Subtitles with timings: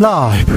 [0.00, 0.56] 라이브.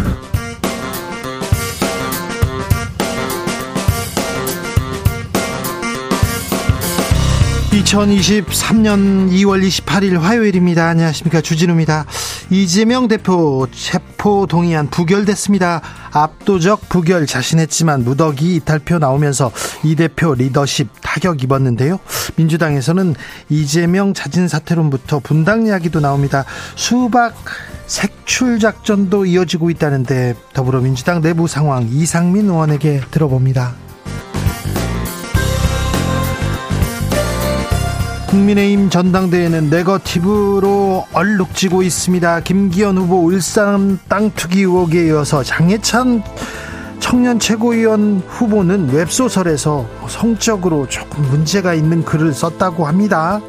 [7.71, 10.85] 2023년 2월 28일 화요일입니다.
[10.89, 11.41] 안녕하십니까.
[11.41, 12.05] 주진우입니다.
[12.51, 15.81] 이재명 대표 체포 동의안 부결됐습니다.
[16.11, 19.51] 압도적 부결 자신했지만 무더기 이탈표 나오면서
[19.83, 21.99] 이 대표 리더십 타격 입었는데요.
[22.35, 23.15] 민주당에서는
[23.49, 26.45] 이재명 자진 사퇴론부터 분당 이야기도 나옵니다.
[26.75, 27.33] 수박
[27.91, 33.73] 색출 작전도 이어지고 있다는데 더불어민주당 내부 상황 이상민 의원에게 들어봅니다.
[38.29, 42.39] 국민의힘 전당대회는 네거티브로 얼룩지고 있습니다.
[42.39, 46.23] 김기현 후보 울산 땅 투기 의혹에 이어서 장해찬
[47.01, 53.41] 청년 최고위원 후보는 웹소설에서 성적으로 조금 문제가 있는 글을 썼다고 합니다.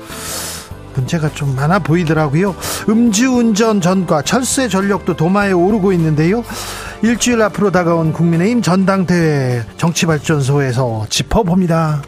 [0.95, 2.55] 문제가 좀 많아 보이더라고요.
[2.89, 6.45] 음주운전 전과 철새 전력도 도마에 오르고 있는데요.
[7.03, 12.03] 일주일 앞으로 다가온 국민의힘 전당대회 정치발전소에서 짚어봅니다.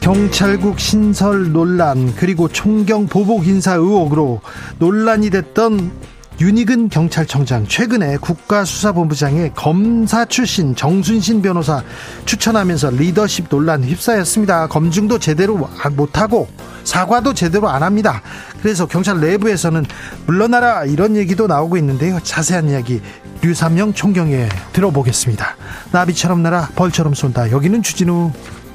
[0.00, 4.40] 경찰국 신설 논란 그리고 총경 보복 인사 의혹으로
[4.78, 5.92] 논란이 됐던
[6.40, 11.82] 윤희근 경찰청장 최근에 국가수사본부장에 검사 출신 정순신 변호사
[12.26, 14.68] 추천하면서 리더십 논란 휩싸였습니다.
[14.68, 16.48] 검증도 제대로 못하고
[16.84, 18.22] 사과도 제대로 안 합니다.
[18.62, 19.84] 그래서 경찰 내부에서는
[20.26, 22.20] 물러나라 이런 얘기도 나오고 있는데요.
[22.22, 23.02] 자세한 이야기
[23.42, 25.56] 류삼영 총경에 들어보겠습니다.
[25.90, 27.50] 나비처럼 날아 벌처럼 쏜다.
[27.50, 28.30] 여기는 주진우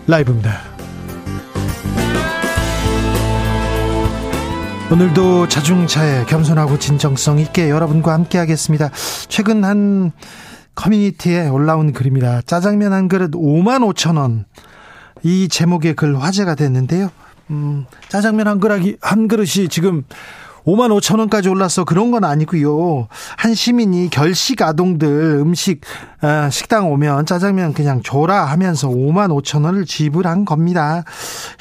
[0.08, 0.73] 라이브입니다.
[4.94, 8.92] 오늘도 자중차에 겸손하고 진정성 있게 여러분과 함께 하겠습니다.
[9.28, 10.12] 최근 한
[10.76, 12.44] 커뮤니티에 올라온 글입니다.
[12.44, 14.46] 짜장면 한 그릇 5만 5천 원.
[15.24, 17.10] 이 제목의 글 화제가 됐는데요.
[17.50, 20.04] 음, 짜장면 한 그릇이, 한 그릇이 지금
[20.66, 21.84] 5만 5천 원까지 올랐어.
[21.84, 23.08] 그런 건 아니고요.
[23.38, 25.08] 한 시민이 결식 아동들
[25.40, 25.82] 음식
[26.22, 31.04] 아, 식당 오면 짜장면 그냥 줘라 하면서 5만 5천 원을 지불한 겁니다.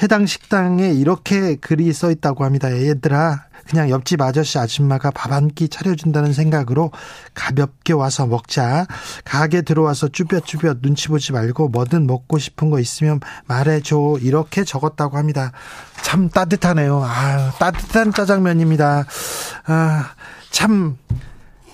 [0.01, 2.71] 해당 식당에 이렇게 글이 써 있다고 합니다.
[2.71, 6.91] 얘들아 그냥 옆집 아저씨 아줌마가 밥 한 끼 차려준다는 생각으로
[7.33, 8.85] 가볍게 와서 먹자.
[9.25, 14.17] 가게 들어와서 쭈뼛쭈뼛 눈치 보지 말고 뭐든 먹고 싶은 거 있으면 말해줘.
[14.21, 15.51] 이렇게 적었다고 합니다.
[16.01, 17.03] 참 따뜻하네요.
[17.03, 19.05] 아, 따뜻한 짜장면입니다.
[19.65, 20.09] 아,
[20.51, 20.97] 참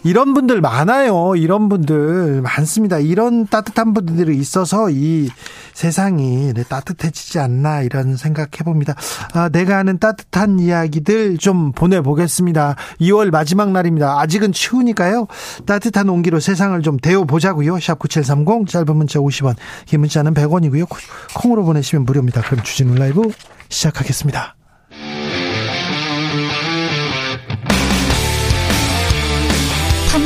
[0.04, 1.36] 이런 분들 많아요.
[1.36, 3.00] 이런 분들 많습니다.
[3.00, 5.30] 이런 따뜻한 분들이 있어서 이
[5.74, 8.96] 세상이 따뜻해지지 않나 이런 생각해 봅니다.
[9.34, 12.76] 아, 내가 아는 따뜻한 이야기들 좀 보내보겠습니다.
[13.02, 14.20] 2월 마지막 날입니다.
[14.20, 15.28] 아직은 추우니까요.
[15.66, 17.76] 따뜻한 온기로 세상을 좀 데워보자고요.
[17.76, 19.56] 샵9730 짧은 문자 50원
[19.86, 20.88] 긴 문자는 100원이고요.
[21.36, 22.42] 콩으로 보내시면 무료입니다.
[22.42, 23.22] 그럼 주진우 라이브
[23.70, 24.59] 시작하겠습니다.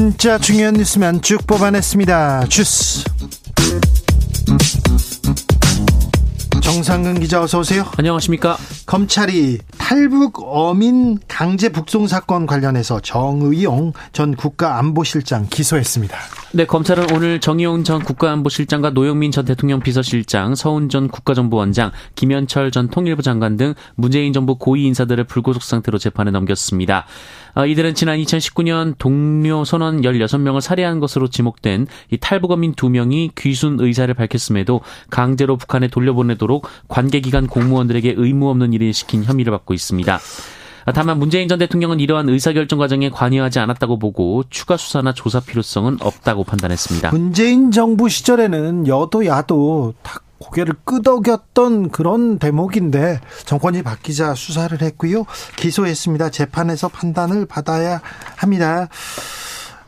[0.00, 2.46] 진짜 중요한 뉴스만 쭉 뽑아냈습니다.
[2.46, 3.04] 주스.
[6.62, 7.84] 정상근 기자 어서 오세요.
[7.98, 8.56] 안녕하십니까.
[8.86, 16.16] 검찰이 탈북 어민 강제 북송 사건 관련해서 정의용 전 국가안보실장 기소했습니다.
[16.52, 22.88] 네, 검찰은 오늘 정의용 전 국가안보실장과 노영민 전 대통령 비서실장, 서훈 전 국가정보원장, 김현철 전
[22.88, 27.04] 통일부 장관 등 문재인 정부 고위 인사들을 불구속 상태로 재판에 넘겼습니다.
[27.54, 34.12] 어, 이들은 지난 2019년 동료 선원 16명을 살해한 것으로 지목된 이 탈북어민 2명이 귀순 의사를
[34.12, 34.80] 밝혔음에도
[35.10, 40.20] 강제로 북한에 돌려보내도록 관계기관 공무원들에게 의무 없는 일을 시킨 혐의를 받고 있습니다.
[40.94, 46.44] 다만 문재인 전 대통령은 이러한 의사결정 과정에 관여하지 않았다고 보고 추가 수사나 조사 필요성은 없다고
[46.44, 47.10] 판단했습니다.
[47.10, 55.24] 문재인 정부 시절에는 여도 야도 다 고개를 끄덕였던 그런 대목인데 정권이 바뀌자 수사를 했고요.
[55.56, 56.30] 기소했습니다.
[56.30, 58.00] 재판에서 판단을 받아야
[58.36, 58.88] 합니다.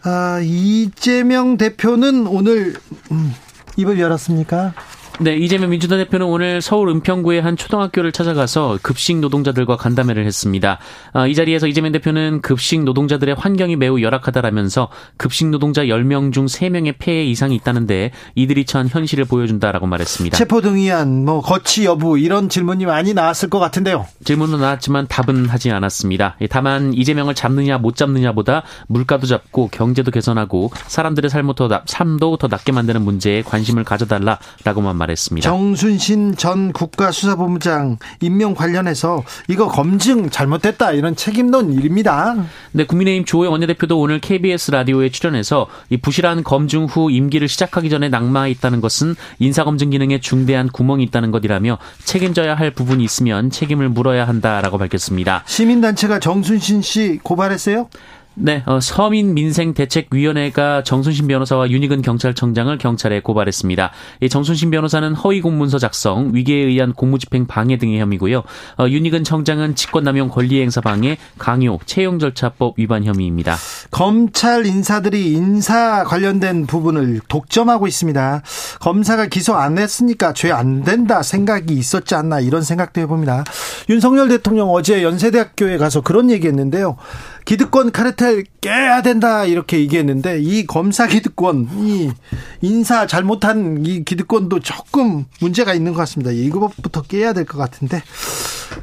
[0.05, 2.75] 아, 이재명 대표는 오늘
[3.11, 3.35] 음,
[3.77, 4.75] 입을 열었습니까?
[5.21, 10.79] 네, 이재명 민주당 대표는 오늘 서울 은평구의 한 초등학교를 찾아가서 급식 노동자들과 간담회를 했습니다.
[11.13, 14.89] 아, 이 자리에서 이재명 대표는 급식 노동자들의 환경이 매우 열악하다라면서
[15.19, 20.39] 급식 노동자 10명 중 3명의 폐해 이상이 있다는데 이들이 처한 현실을 보여준다라고 말했습니다.
[20.39, 24.07] 체포동의안, 뭐 거치 여부 이런 질문이 많이 나왔을 것 같은데요.
[24.25, 26.37] 질문도 나왔지만 답은 하지 않았습니다.
[26.41, 32.49] 예, 다만 이재명을 잡느냐 못 잡느냐보다 물가도 잡고 경제도 개선하고 사람들의 삶도 더, 삶도 더
[32.49, 35.49] 낫게 만드는 문제에 관심을 가져달라라고만 말했습니다.
[35.49, 42.35] 정순신 전 국가수사본부장 임명 관련해서 이거 검증 잘못됐다 이런 책임론 일입니다.
[42.73, 48.09] 네, 국민의힘 조혜 원내대표도 오늘 KBS 라디오에 출연해서 이 부실한 검증 후 임기를 시작하기 전에
[48.09, 54.79] 낙마했다는 것은 인사검증 기능에 중대한 구멍이 있다는 것이라며 책임져야 할 부분이 있으면 책임을 물어야 한다라고
[54.79, 55.43] 밝혔습니다.
[55.47, 57.89] 시민단체가 정순신 씨 고발했어요?
[58.35, 63.91] 네, 어, 서민민생대책위원회가 정순신 변호사와 윤희근 경찰청장을 경찰에 고발했습니다.
[64.21, 68.43] 이 정순신 변호사는 허위 공문서 작성, 위계에 의한 공무집행 방해 등의 혐의고요.
[68.79, 73.57] 어, 윤희근 청장은 직권남용 권리행사 방해, 강요, 채용 절차법 위반 혐의입니다.
[73.91, 78.43] 검찰 인사들이 인사 관련된 부분을 독점하고 있습니다.
[78.81, 83.43] 검사가 기소 안 했으니까 죄 안 된다 생각이 있었지 않나 이런 생각도 해봅니다.
[83.89, 86.97] 윤석열 대통령 어제 연세대학교에 가서 그런 얘기했는데요.
[87.45, 92.13] 기득권 카르텔 깨야 된다 이렇게 얘기했는데 이 검사 기득권 이
[92.61, 96.31] 인사 잘못한 이 기득권도 조금 문제가 있는 것 같습니다.
[96.31, 98.03] 이것부터 깨야 될 것 같은데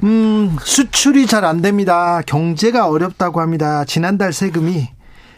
[0.04, 2.22] 음 수출이 잘 안 됩니다.
[2.26, 3.86] 경제가 어렵다고 합니다.
[3.86, 4.90] 지난달 세금이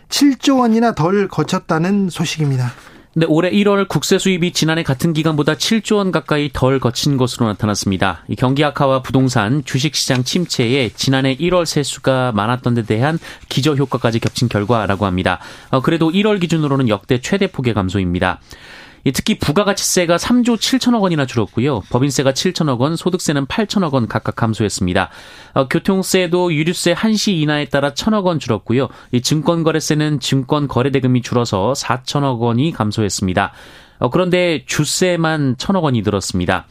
[0.10, 2.72] 7조 원이나 덜 거쳤다는 소식입니다.
[3.14, 8.24] 네, 올해 1월 국세 수입이 지난해 같은 기간보다 7조 원 가까이 덜 거친 것으로 나타났습니다.
[8.38, 13.20] 경기 악화와 부동산, 주식시장 침체에 지난해 1월 세수가 많았던 데 대한
[13.50, 15.40] 기저 효과까지 겹친 결과라고 합니다.
[15.72, 18.40] 어, 그래도 1월 기준으로는 역대 최대 폭의 감소입니다.
[19.14, 21.82] 특히 부가가치세가 3조 7천억 원이나 줄었고요.
[21.90, 25.10] 법인세가 7천억 원, 소득세는 8천억 원 각각 감소했습니다.
[25.54, 28.90] 어, 교통세도 유류세 한시 인하에 따라 1천억 원 줄었고요.
[29.12, 33.54] 이 증권거래세는 증권거래대금이 줄어서 4천억 원이 감소했습니다.
[34.02, 36.66] 어, 그런데 주세만 천억 원이 늘었습니다.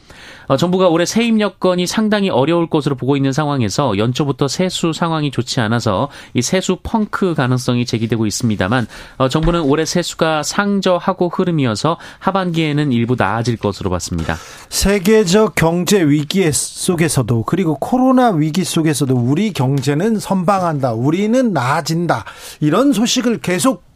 [0.48, 5.60] 어, 정부가 올해 세입 여건이 상당히 어려울 것으로 보고 있는 상황에서 연초부터 세수 상황이 좋지
[5.60, 8.88] 않아서 이 세수 펑크 가능성이 제기되고 있습니다만
[9.18, 14.34] 어, 정부는 올해 세수가 상저하고 흐름이어서 하반기에는 일부 나아질 것으로 봤습니다.
[14.68, 20.94] 세계적 경제 위기 속에서도 그리고 코로나 위기 속에서도 우리 경제는 선방한다.
[20.94, 22.24] 우리는 나아진다.
[22.58, 23.89] 이런 소식을 계속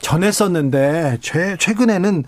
[0.00, 2.24] 전했었는데 최, 최근에는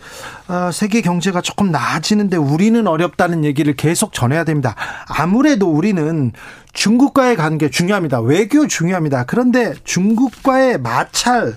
[0.49, 4.75] 어, 세계 경제가 조금 나아지는데 우리는 어렵다는 얘기를 계속 전해야 됩니다.
[5.09, 6.33] 아무래도 우리는
[6.73, 8.21] 중국과의 관계 중요합니다.
[8.21, 9.25] 외교 중요합니다.
[9.25, 11.57] 그런데 중국과의 마찰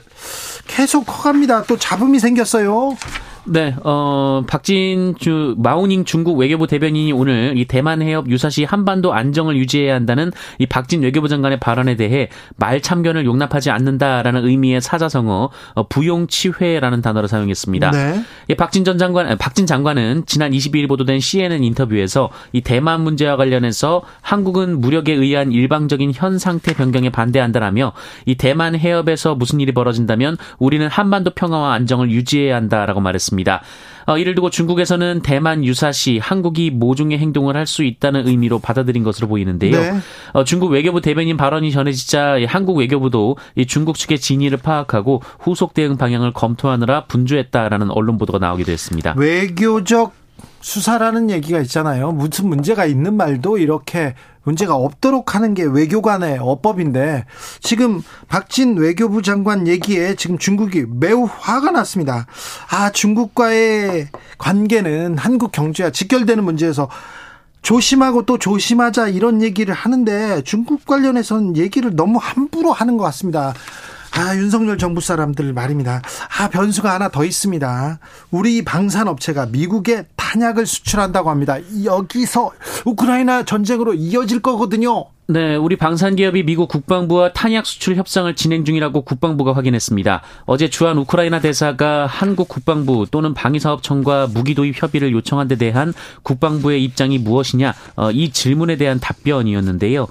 [0.67, 1.63] 계속 커갑니다.
[1.63, 2.95] 또 잡음이 생겼어요.
[3.51, 9.57] 네, 어, 박진 주, 마오닝 중국 외교부 대변인이 오늘 이 대만 해협 유사시 한반도 안정을
[9.57, 15.87] 유지해야 한다는 이 박진 외교부 장관의 발언에 대해 말 참견을 용납하지 않는다라는 의미의 사자성어 어,
[15.87, 17.89] 부용치회라는 단어를 사용했습니다.
[17.89, 18.21] 네.
[18.49, 24.03] 이 박진 전 장관, 박진 장관은 지난 22일 보도된 CNN 인터뷰에서 이 대만 문제와 관련해서
[24.21, 27.93] 한국은 무력에 의한 일방적인 현 상태 변경에 반대한다라며
[28.27, 33.38] 이 대만 해협에서 무슨 일이 벌어진다면 우리는 한반도 평화와 안정을 유지해야 한다라고 말했습니다.
[33.39, 33.61] 있습니다.
[34.05, 39.27] 어, 이를 두고 중국에서는 대만 유사시 한국이 모종의 행동을 할 수 있다는 의미로 받아들인 것으로
[39.27, 39.79] 보이는데요.
[39.79, 39.99] 네.
[40.33, 45.97] 어, 중국 외교부 대변인 발언이 전해지자 한국 외교부도 이 중국 측의 진위를 파악하고 후속 대응
[45.97, 49.13] 방향을 검토하느라 분주했다라는 언론 보도가 나오기도 했습니다.
[49.17, 50.13] 외교적
[50.61, 52.11] 수사라는 얘기가 있잖아요.
[52.11, 57.25] 무슨 문제가 있는 말도 이렇게 문제가 없도록 하는 게 외교관의 어법인데
[57.61, 62.25] 지금 박진 외교부 장관 얘기에 지금 중국이 매우 화가 났습니다.
[62.71, 64.07] 아, 중국과의
[64.37, 66.89] 관계는 한국 경제와 직결되는 문제에서
[67.61, 73.53] 조심하고 또 조심하자 이런 얘기를 하는데 중국 관련해서는 얘기를 너무 함부로 하는 것 같습니다.
[74.11, 76.01] 아, 윤석열 정부 사람들 말입니다.
[76.39, 77.99] 아, 변수가 하나 더 있습니다.
[78.31, 81.57] 우리 방산업체가 미국에 탄약을 수출한다고 합니다.
[81.83, 82.51] 여기서
[82.85, 85.05] 우크라이나 전쟁으로 이어질 거거든요.
[85.31, 90.23] 네, 우리 방산기업이 미국 국방부와 탄약 수출 협상을 진행 중이라고 국방부가 확인했습니다.
[90.47, 96.83] 어제 주한 우크라이나 대사가 한국 국방부 또는 방위사업청과 무기 도입 협의를 요청한 데 대한 국방부의
[96.83, 100.07] 입장이 무엇이냐, 어, 이 질문에 대한 답변이었는데요.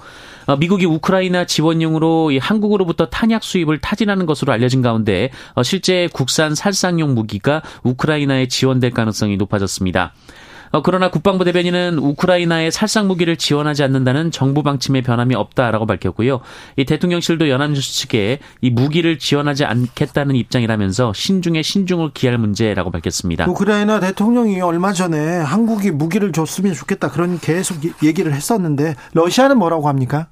[0.49, 7.13] 어, 미국이 우크라이나 지원용으로 한국으로부터 탄약 수입을 타진하는 것으로 알려진 가운데 어, 실제 국산 살상용
[7.13, 10.11] 무기가 우크라이나에 지원될 가능성이 높아졌습니다.
[10.71, 16.41] 어, 그러나 국방부 대변인은 우크라이나에 살상 무기를 지원하지 않는다는 정부 방침에 변함이 없다라고 밝혔고요.
[16.77, 23.45] 이 대통령실도 연합뉴스 측에 이 무기를 지원하지 않겠다는 입장이라면서 신중에 신중을 기할 문제라고 밝혔습니다.
[23.47, 30.27] 우크라이나 대통령이 얼마 전에 한국이 무기를 줬으면 좋겠다 그런 계속 얘기를 했었는데 러시아는 뭐라고 합니까?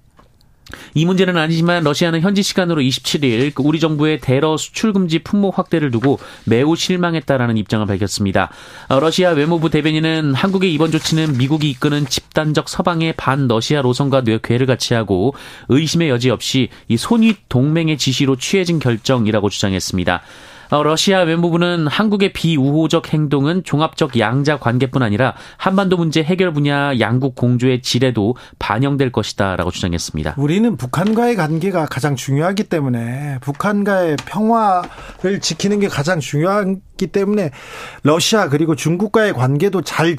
[0.94, 5.92] 이 문제는 아니지만 러시아는 현지 시간으로 27일 그 우리 정부의 대러 수출 금지 품목 확대를
[5.92, 8.50] 두고 매우 실망했다라는 입장을 밝혔습니다.
[8.90, 14.66] 어, 러시아 외무부 대변인은 한국의 이번 조치는 미국이 이끄는 집단적 서방의 반 러시아 노선과 뇌괴를
[14.66, 15.34] 같이 하고
[15.70, 20.22] 의심의 여지 없이 이 손윗 동맹의 지시로 취해진 결정이라고 주장했습니다.
[20.70, 27.36] 어, 러시아 외무부는 한국의 비우호적 행동은 종합적 양자 관계뿐 아니라 한반도 문제 해결 분야 양국
[27.36, 30.36] 공조의 질에도 반영될 것이다라고 주장했습니다.
[30.38, 37.52] 우리는 북한과의 관계가 가장 중요하기 때문에 북한과의 평화를 지키는 게 가장 중요하기 때문에
[38.04, 40.16] 러시아 그리고 중국과의 관계도 잘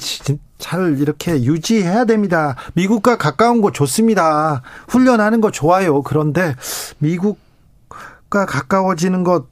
[0.59, 2.55] 잘 이렇게 유지해야 됩니다.
[2.73, 4.61] 미국과 가까운 거 좋습니다.
[4.89, 6.03] 훈련하는 거 좋아요.
[6.03, 6.53] 그런데
[6.99, 9.47] 미국과 가까워지는 것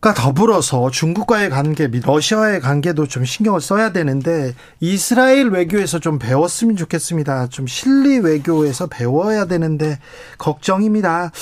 [0.00, 6.76] 가 더불어서 중국과의 관계 및 러시아와의 관계도 좀 신경을 써야 되는데 이스라엘 외교에서 좀 배웠으면
[6.76, 7.48] 좋겠습니다.
[7.48, 9.98] 좀 실리 외교에서 배워야 되는데
[10.38, 11.32] 걱정입니다.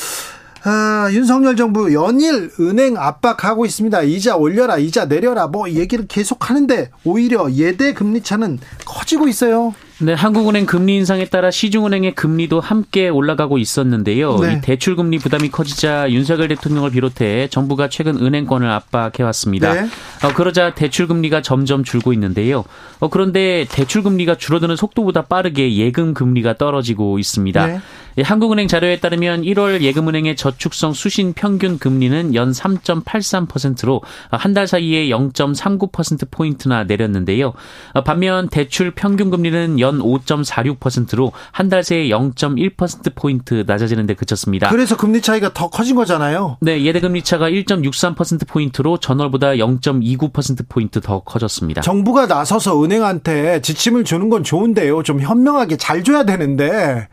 [0.65, 4.03] 아, 윤석열 정부 연일 은행 압박하고 있습니다.
[4.03, 9.73] 이자 올려라, 이자 내려라, 뭐 얘기를 계속 하는데 오히려 예대 금리 차는 커지고 있어요.
[10.01, 14.39] 네, 한국은행 금리 인상에 따라 시중은행의 금리도 함께 올라가고 있었는데요.
[14.39, 14.53] 네.
[14.55, 19.75] 이 대출 금리 부담이 커지자 윤석열 대통령을 비롯해 정부가 최근 은행권을 압박해 왔습니다.
[19.75, 19.89] 네.
[20.23, 22.65] 어, 그러자 대출 금리가 점점 줄고 있는데요.
[23.01, 27.67] 어, 그런데 대출 금리가 줄어드는 속도보다 빠르게 예금 금리가 떨어지고 있습니다.
[27.67, 27.81] 네.
[28.23, 36.31] 한국은행 자료에 따르면 1월 예금은행의 저축성 수신 평균 금리는 연 3.83%로 한 달 사이에 0.39%
[36.31, 37.53] 포인트나 내렸는데요.
[37.95, 44.71] 어, 반면 대출 평균 금리는 연 5.46%로 한 달 새에 0.1% 포인트 낮아지는 데 그쳤습니다.
[44.71, 46.57] 그래서 금리 차이가 더 커진 거잖아요.
[46.61, 51.83] 네, 예대 금리 차가 1.63% 포인트로 전월보다 0.29% 포인트 더 커졌습니다.
[51.83, 55.03] 정부가 나서서 은행한테 지침을 주는 건 좋은데요.
[55.03, 57.09] 좀 현명하게 잘 줘야 되는데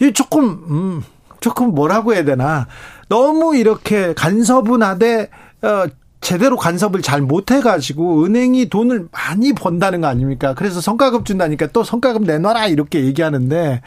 [0.00, 1.02] 이 조금 음
[1.40, 2.66] 조금 뭐라고 해야 되나
[3.08, 5.28] 너무 이렇게 간섭은 하되
[5.62, 5.84] 어
[6.20, 10.54] 제대로 간섭을 잘 못해가지고 은행이 돈을 많이 번다는 거 아닙니까?
[10.54, 13.82] 그래서 성과급 준다니까 또 성과급 내놔라 이렇게 얘기하는데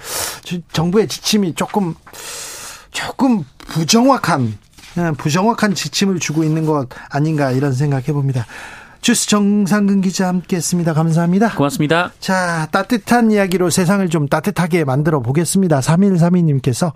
[0.72, 1.94] 정부의 지침이 조금
[2.92, 4.58] 조금 부정확한
[4.98, 8.46] 예, 부정확한 지침을 주고 있는 것 아닌가 이런 생각 해 봅니다.
[9.02, 10.94] 주스 정상근 기자 함께했습니다.
[10.94, 11.56] 감사합니다.
[11.56, 12.12] 고맙습니다.
[12.20, 15.80] 자 따뜻한 이야기로 세상을 좀 따뜻하게 만들어 보겠습니다.
[15.80, 16.94] 3132님께서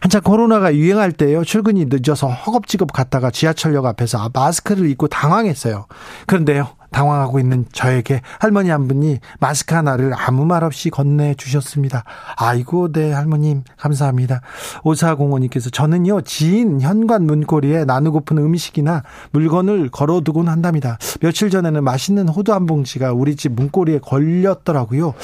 [0.00, 5.86] 한참 코로나가 유행할 때요 출근이 늦어서 허겁지겁 갔다가 지하철역 앞에서 마스크를 입고 당황했어요.
[6.26, 12.04] 그런데요 당황하고 있는 저에게 할머니 한 분이 마스크 하나를 아무 말 없이 건네 주셨습니다.
[12.36, 14.40] 아이고, 네, 할머님, 감사합니다.
[14.84, 19.02] 오사공원님께서 저는요, 지인 현관 문고리에 나누고픈 음식이나
[19.32, 20.98] 물건을 걸어두곤 한답니다.
[21.20, 25.14] 며칠 전에는 맛있는 호두 한 봉지가 우리 집 문고리에 걸렸더라고요.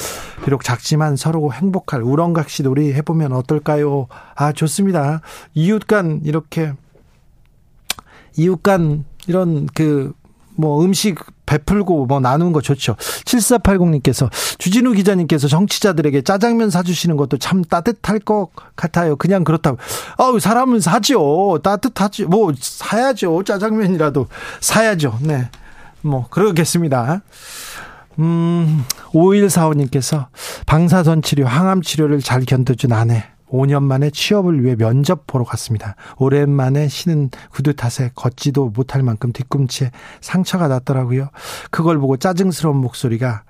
[0.45, 4.07] 비록 작지만 서로 행복할 우렁각시 놀이 해보면 어떨까요?
[4.35, 5.21] 아, 좋습니다.
[5.55, 6.73] 이웃 간 이렇게,
[8.37, 10.13] 이웃 간 이런 그,
[10.57, 12.97] 뭐 음식 베풀고 뭐 나누는 거 좋죠.
[12.97, 19.17] 7480님께서 주진우 기자님께서 정치자들에게 짜장면 사주시는 것도 참 따뜻할 것 같아요.
[19.17, 19.79] 그냥 그렇다고.
[20.17, 21.59] 아우, 사람은 사죠.
[21.63, 22.29] 따뜻하죠.
[22.29, 23.43] 뭐 사야죠.
[23.45, 24.27] 짜장면이라도
[24.61, 25.19] 사야죠.
[25.21, 25.49] 네.
[26.03, 27.23] 뭐, 그러겠습니다.
[28.19, 30.27] 음, 5145님께서
[30.67, 33.25] 방사선 치료, 항암 치료를 잘 견뎌준 아내.
[33.49, 35.97] 5년 만에 취업을 위해 면접 보러 갔습니다.
[36.17, 41.29] 오랜만에 신은 구두 탓에 걷지도 못할 만큼 뒤꿈치에 상처가 났더라고요.
[41.71, 43.45] 그걸 보고 짜증스러운 목소리가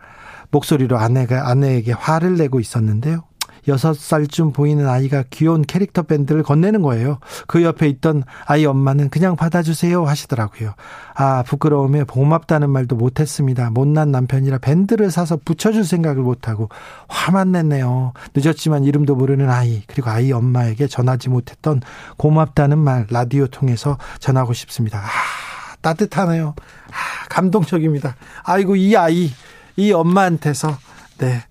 [0.50, 3.24] 목소리로 아내가 아내에게 화를 내고 있었는데요.
[3.68, 7.18] 여섯 살쯤 보이는 아이가 귀여운 캐릭터 밴드를 건네는 거예요.
[7.46, 10.74] 그 옆에 있던 아이 엄마는 그냥 받아주세요 하시더라고요.
[11.14, 13.70] 아, 부끄러움에 고맙다는 말도 못했습니다.
[13.70, 16.68] 못난 남편이라 밴드를 사서 붙여줄 생각을 못하고
[17.08, 18.12] 화만 냈네요.
[18.34, 21.80] 늦었지만 이름도 모르는 아이, 그리고 아이 엄마에게 전하지 못했던
[22.16, 24.98] 고맙다는 말 라디오 통해서 전하고 싶습니다.
[24.98, 26.54] 아, 따뜻하네요.
[26.90, 28.16] 아, 감동적입니다.
[28.42, 29.30] 아이고, 이 아이,
[29.76, 30.76] 이 엄마한테서,
[31.18, 31.42] 네.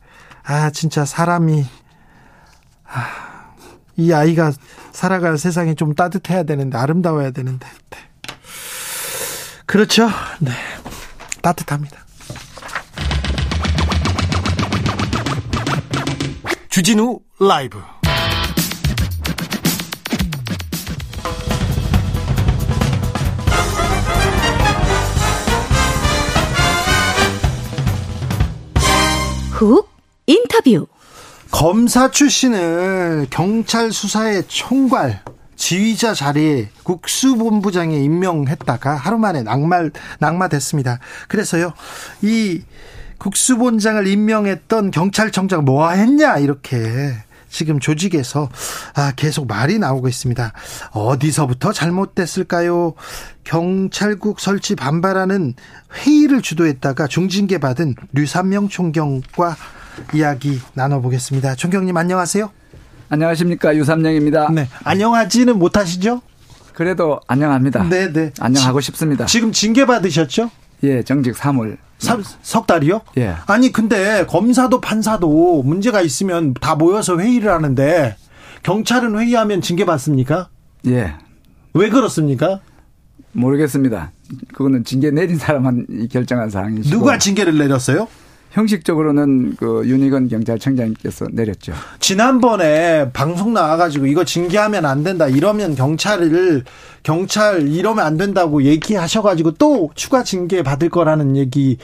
[0.43, 1.65] 아, 진짜 사람이
[3.95, 4.51] 이 아이가
[4.91, 7.67] 살아갈 세상이 좀 따뜻해야 되는데 아름다워야 되는데.
[7.89, 7.97] 네.
[9.65, 10.09] 그렇죠?
[10.39, 10.51] 네.
[11.41, 12.03] 따뜻합니다.
[16.69, 17.79] 주진우 라이브.
[29.51, 29.87] 훅
[30.25, 30.87] 인터뷰.
[31.53, 35.21] 검사 출신을 경찰 수사의 총괄
[35.55, 39.87] 지휘자 자리에 국수본부장에 임명했다가 하루 만에 낙마
[40.19, 40.97] 낙마됐습니다.
[41.27, 41.73] 그래서요
[42.23, 42.63] 이
[43.19, 47.13] 국수본장을 임명했던 경찰청장 뭐 했냐 이렇게
[47.49, 48.49] 지금 조직에서
[48.95, 50.53] 아, 계속 말이 나오고 있습니다.
[50.89, 52.95] 어디서부터 잘못됐을까요?
[53.43, 55.53] 경찰국 설치 반발하는
[55.93, 59.55] 회의를 주도했다가 중징계 받은 류삼명 총경과
[60.13, 61.55] 이야기 나눠보겠습니다.
[61.55, 62.49] 총경님 안녕하세요.
[63.09, 64.49] 안녕하십니까 유삼영입니다.
[64.51, 66.21] 네, 안녕하지는 못하시죠?
[66.73, 67.83] 그래도 안녕합니다.
[67.83, 68.31] 네, 네.
[68.39, 69.25] 안녕하고 싶습니다.
[69.25, 70.49] 지금 징계 받으셨죠?
[70.83, 71.77] 예, 정직 3월.
[72.41, 73.01] 석 달이요?
[73.17, 73.35] 예.
[73.45, 78.17] 아니 근데 검사도 판사도 문제가 있으면 다 모여서 회의를 하는데
[78.63, 80.49] 경찰은 회의하면 징계 받습니까?
[80.87, 81.13] 예.
[81.73, 82.59] 왜 그렇습니까?
[83.31, 84.11] 모르겠습니다.
[84.53, 88.07] 그거는 징계 내린 사람만 결정한 사항이시고 누가 징계를 내렸어요?
[88.53, 91.73] 형식적으로는 그 윤희건 경찰청장님께서 내렸죠.
[91.99, 96.63] 지난번에 방송 나와가지고 이거 징계하면 안 된다 이러면 경찰을
[97.01, 101.77] 경찰 이러면 안 된다고 얘기하셔가지고 또 추가 징계 받을 거라는 얘기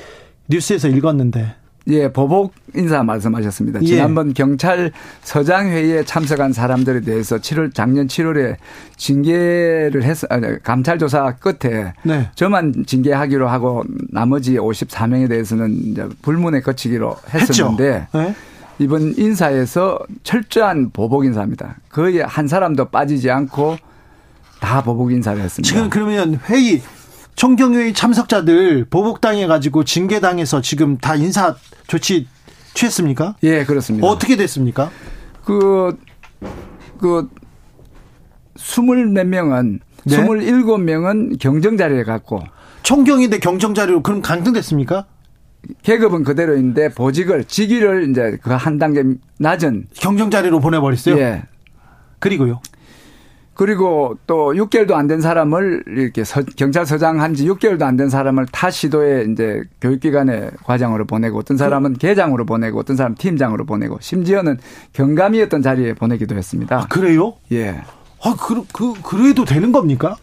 [0.48, 1.56] 뉴스에서 읽었는데
[1.90, 3.82] 예, 보복 인사 말씀하셨습니다.
[3.82, 3.86] 예.
[3.86, 8.56] 지난번 경찰서장 회의에 참석한 사람들에 대해서 7월 작년 7월에
[8.98, 12.30] 징계를 해서 아니, 감찰 조사 끝에 네.
[12.36, 18.08] 저만 징계하기로 하고 나머지 54명에 대해서는 이제 불문에 거치기로 했었는데.
[18.14, 18.36] 네?
[18.82, 21.76] 이번 인사에서 철저한 보복 인사입니다.
[21.90, 23.76] 거의 한 사람도 빠지지 않고
[24.62, 25.68] 다 보복 인사를 했습니다.
[25.68, 26.82] 지금 그러면 회의
[27.40, 31.56] 총경회의 참석자들 보복당해 가지고 징계당해서 지금 다 인사
[31.88, 32.28] 조치
[32.74, 33.38] 취했습니까?
[33.44, 34.06] 예, 그렇습니다.
[34.06, 34.92] 어떻게 됐습니까?
[35.46, 35.98] 그,
[37.00, 37.30] 그,
[38.58, 40.16] 스물 몇 명은, 네.
[40.18, 42.44] 스물일곱 명은 경정 자리에 갔고,
[42.84, 45.06] 총경인데 경정 자료로 그럼 강등됐습니까?
[45.84, 49.02] 계급은 그대로인데 보직을, 직위를 이제 그 한 단계
[49.38, 51.18] 낮은, 경정 자료로 보내버렸어요.
[51.20, 51.44] 예.
[52.20, 52.60] 그리고요.
[53.60, 58.46] 그리고 또 6개월도 안 된 사람을 이렇게 서, 경찰서장 한 지 6개월도 안 된 사람을
[58.54, 64.60] 타 시도에 이제 교육기관에 과장으로 보내고 어떤 사람은 계장으로 보내고 어떤 사람 팀장으로 보내고 심지어는
[64.94, 66.78] 경감이었던 자리에 보내기도 했습니다.
[66.84, 67.34] 아, 그래요?
[67.52, 67.82] 예.
[68.24, 70.16] 아, 그, 그, 그래도 되는 겁니까?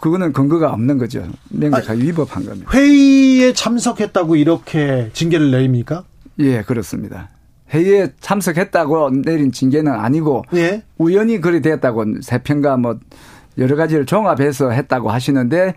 [0.00, 1.26] 그거는 근거가 없는 거죠.
[1.50, 2.70] 명백하게 위법한 겁니다.
[2.72, 6.04] 회의에 참석했다고 이렇게 징계를 내립니까?
[6.38, 7.28] 예, 그렇습니다.
[7.72, 10.82] 회의에 참석했다고 내린 징계는 아니고 예.
[10.98, 12.98] 우연히 그리 됐다고 세평가 뭐
[13.58, 15.74] 여러 가지를 종합해서 했다고 하시는데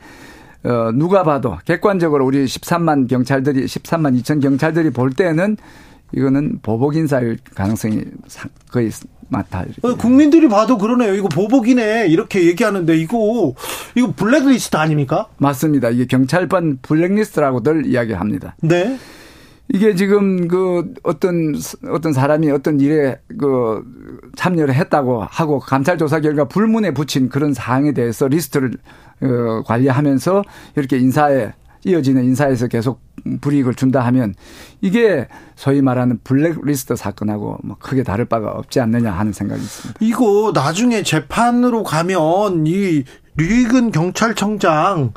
[0.64, 5.58] 어 누가 봐도 객관적으로 우리 13만 경찰들이 13만 2천 경찰들이 볼 때는
[6.12, 8.90] 이거는 보복 인사일 가능성이 상- 거의
[9.28, 9.66] 많다.
[9.82, 11.16] 어, 국민들이 봐도 그러네요.
[11.16, 12.08] 이거 보복이네.
[12.08, 13.54] 이렇게 얘기하는데 이거,
[13.96, 15.28] 이거 블랙리스트 아닙니까?
[15.38, 15.90] 맞습니다.
[15.90, 18.56] 이게 경찰판 블랙리스트라고들 이야기합니다.
[18.62, 18.98] 네.
[19.74, 21.56] 이게 지금 그 어떤
[21.90, 23.84] 어떤 사람이 어떤 일에 그
[24.36, 28.72] 참여를 했다고 하고 감찰 조사 결과 불문에 붙인 그런 사항에 대해서 리스트를
[29.22, 30.44] 어 관리하면서
[30.76, 31.54] 이렇게 인사에
[31.86, 33.00] 이어지는 인사에서 계속
[33.42, 34.34] 불이익을 준다 하면
[34.82, 40.00] 이게 소위 말하는 블랙리스트 사건하고 뭐 크게 다를 바가 없지 않느냐 하는 생각이 있습니다.
[40.02, 43.04] 이거 나중에 재판으로 가면 이
[43.38, 45.14] 류익은 경찰청장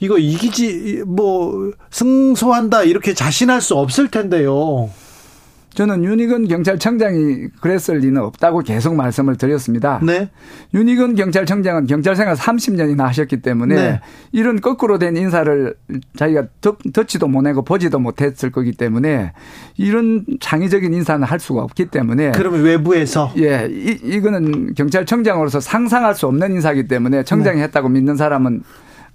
[0.00, 4.90] 이거 이기지 뭐 승소한다 이렇게 자신할 수 없을 텐데요.
[5.76, 10.00] 저는 윤희근 경찰청장이 그랬을 리는 없다고 계속 말씀을 드렸습니다.
[10.02, 10.30] 네.
[10.72, 14.00] 윤희근 경찰청장은 경찰생활 30년이나 하셨기 때문에 네.
[14.32, 15.74] 이런 거꾸로 된 인사를
[16.16, 19.32] 자기가 듣, 듣지도 못하고 보지도 못했을 거기 때문에
[19.76, 26.26] 이런 창의적인 인사는 할 수가 없기 때문에 그러면 외부에서 예, 이, 이거는 경찰청장으로서 상상할 수
[26.26, 27.64] 없는 인사이기 때문에 청장이 네.
[27.64, 28.62] 했다고 믿는 사람은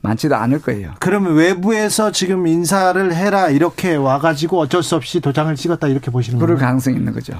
[0.02, 0.94] 많지도 않을 거예요.
[1.00, 6.56] 그러면 외부에서 지금 인사를 해라 이렇게 와가지고 어쩔 수 없이 도장을 찍었다 이렇게 보시는 그럴
[6.56, 6.66] 거예요.
[6.68, 7.34] 가능성이 있는 거죠.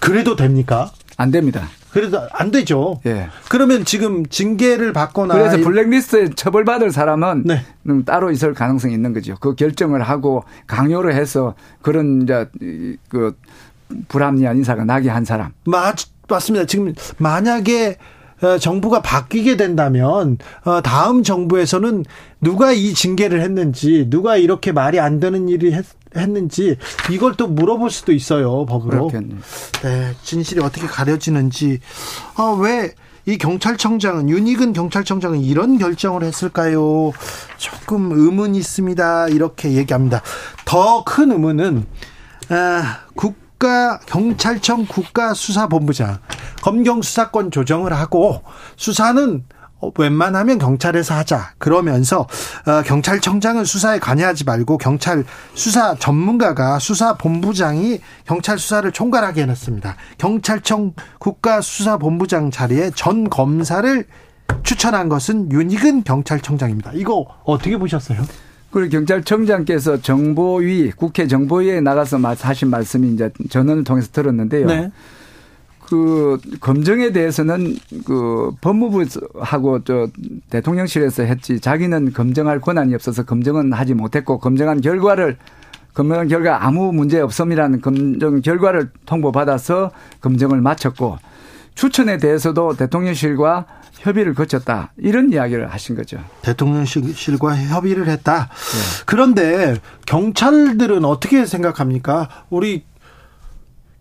[0.00, 0.90] 그래도 됩니까?
[1.16, 1.68] 안 됩니다.
[1.90, 3.00] 그래도 안 되죠.
[3.06, 3.28] 예.
[3.48, 7.64] 그러면 지금 징계를 받거나 그래서 이- 블랙리스트에 처벌받을 사람은 네.
[7.88, 9.34] 음, 따로 있을 가능성이 있는 거죠.
[9.40, 13.34] 그 결정을 하고 강요를 해서 그런 이제 이- 그
[14.08, 15.52] 불합리한 인사가 나게 한 사람.
[15.64, 15.96] 맞,
[16.28, 16.66] 맞습니다.
[16.66, 18.15] 지금 만약에 어,
[18.60, 22.04] 정부가 바뀌게 된다면 어, 다음 정부에서는
[22.40, 26.76] 누가 이 징계를 했는지 누가 이렇게 말이 안 되는 일이 했, 는지
[27.10, 29.08] 이걸 또 물어볼 수도 있어요 법으로.
[29.08, 29.38] 그렇겠네요.
[29.82, 31.80] 네, 진실이 어떻게 가려지는지
[32.36, 32.94] 아, 왜
[33.28, 37.10] 이 경찰청장은 윤익은 경찰청장은 이런 결정을 했을까요?
[37.56, 39.28] 조금 의문이 있습니다.
[39.30, 40.22] 이렇게 얘기합니다.
[40.64, 41.86] 더 큰 의문은
[42.50, 46.18] 아, 국 가 경찰청 국가수사본부장
[46.60, 48.42] 검경 수사권 조정을 하고
[48.76, 49.44] 수사는
[49.80, 51.52] 어, 웬만하면 경찰에서 하자.
[51.58, 52.20] 그러면서
[52.66, 59.96] 어, 경찰청장은 수사에 관여하지 말고 경찰 수사 전문가가 수사 본부장이 경찰 수사를 총괄하게 해놨습니다.
[60.18, 64.06] 경찰청 국가수사본부장 자리에 전 검사를
[64.62, 66.92] 추천한 것은 윤익은 경찰청장입니다.
[66.94, 68.22] 이거 어떻게 보셨어요?
[68.70, 74.66] 그리고 경찰청장께서 정보위 국회 정보위에 나가서 하신 말씀이 이제 전원을 통해서 들었는데요.
[74.66, 74.90] 네.
[75.86, 80.08] 그 검증에 대해서는 그 법무부하고 저
[80.50, 85.36] 대통령실에서 했지 자기는 검증할 권한이 없어서 검증은 하지 못했고 검증한 결과를
[85.94, 91.18] 검증한 결과 아무 문제 없음이라는 검증 결과를 통보받아서 검증을 마쳤고
[91.76, 93.66] 추천에 대해서도 대통령실과
[93.98, 96.18] 협의를 거쳤다 이런 이야기를 하신 거죠.
[96.42, 98.48] 대통령실과 협의를 했다.
[98.48, 99.02] 네.
[99.06, 102.28] 그런데 경찰들은 어떻게 생각합니까?
[102.50, 102.84] 우리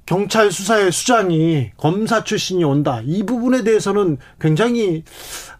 [0.05, 3.01] 경찰 수사의 수장이 검사 출신이 온다.
[3.03, 5.03] 이 부분에 대해서는 굉장히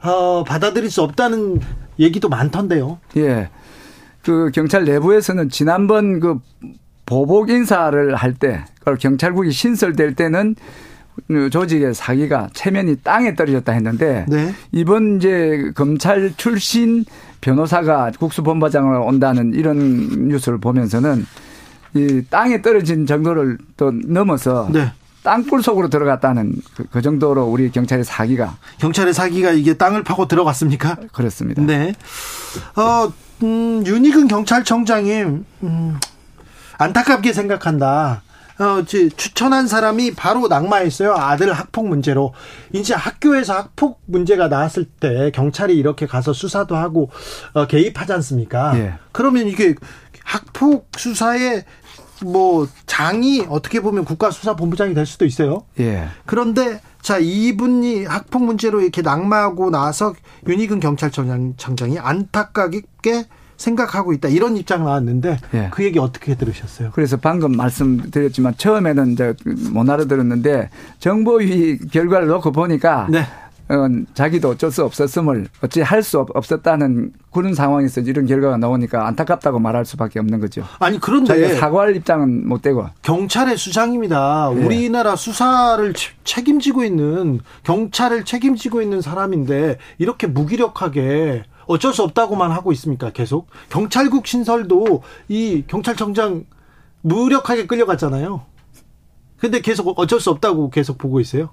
[0.04, 1.60] 어, 받아들일 수 없다는
[2.00, 3.00] 얘기도 많던데요.
[3.18, 3.50] 예.
[4.22, 6.40] 그 경찰 내부에서는 지난번 그
[7.06, 8.66] 보복 인사를 할 때,
[9.00, 10.56] 경찰국이 신설될 때는
[11.52, 14.54] 조직의 사기가 체면이 땅에 떨어졌다 했는데 네.
[14.72, 17.06] 이번 이제 검찰 출신
[17.42, 21.26] 변호사가 국수본부장을 온다는 이런 뉴스를 보면서는
[21.94, 24.92] 이 땅에 떨어진 정도를 또 넘어서 네.
[25.24, 30.96] 땅굴 속으로 들어갔다는 그, 그, 정도로 우리 경찰의 사기가 경찰의 사기가 이게 땅을 파고 들어갔습니까?
[31.12, 31.64] 그렇습니다.
[31.64, 31.94] 네.
[32.76, 35.12] 어, 음, 윤희근 경찰청장이
[35.64, 36.00] 음,
[36.78, 38.22] 안타깝게 생각한다.
[38.58, 41.14] 어, 추천한 사람이 바로 낙마했어요.
[41.14, 42.34] 아들 학폭 문제로.
[42.72, 47.10] 이제 학교에서 학폭 문제가 나왔을 때 경찰이 이렇게 가서 수사도 하고
[47.54, 48.78] 어, 개입하지 않습니까?
[48.80, 48.94] 예.
[49.12, 49.76] 그러면 이게
[50.24, 51.64] 학폭 수사에
[52.24, 55.66] 뭐 장이 어떻게 보면 국가수사본부장이 될 수도 있어요.
[55.80, 56.08] 예.
[56.26, 60.14] 그런데 자 이분이 학폭 문제로 이렇게 낙마하고 나서
[60.48, 63.26] 윤희근 경찰청장이 안타깝게
[63.58, 65.70] 생각하고 있다 이런 입장 나왔는데 예.
[65.72, 66.92] 그 얘기 어떻게 들으셨어요?
[66.94, 69.34] 그래서 방금 말씀드렸지만 처음에는 이제
[69.72, 73.26] 못 알아들었는데 정보위 결과를 놓고 보니까 네.
[73.68, 79.58] 어, 자기도 어쩔 수 없었음을 어찌 할 수 없었다는 그런 상황에서 이런 결과가 나오니까 안타깝다고
[79.58, 80.64] 말할 수밖에 없는 거죠.
[80.78, 84.52] 아니 그런데 사과할 입장은 못 되고 경찰의 수장입니다.
[84.54, 84.64] 네.
[84.66, 85.92] 우리나라 수사를
[86.24, 93.12] 책임지고 있는 경찰을 책임지고 있는 사람인데 이렇게 무기력하게 어쩔 수 없다고만 하고 있습니까?
[93.12, 96.46] 계속 경찰국 신설도 이 경찰청장
[97.02, 98.46] 무력하게 끌려갔잖아요.
[99.38, 101.50] 근데 계속 어쩔 수 없다고 계속 보고 있어요.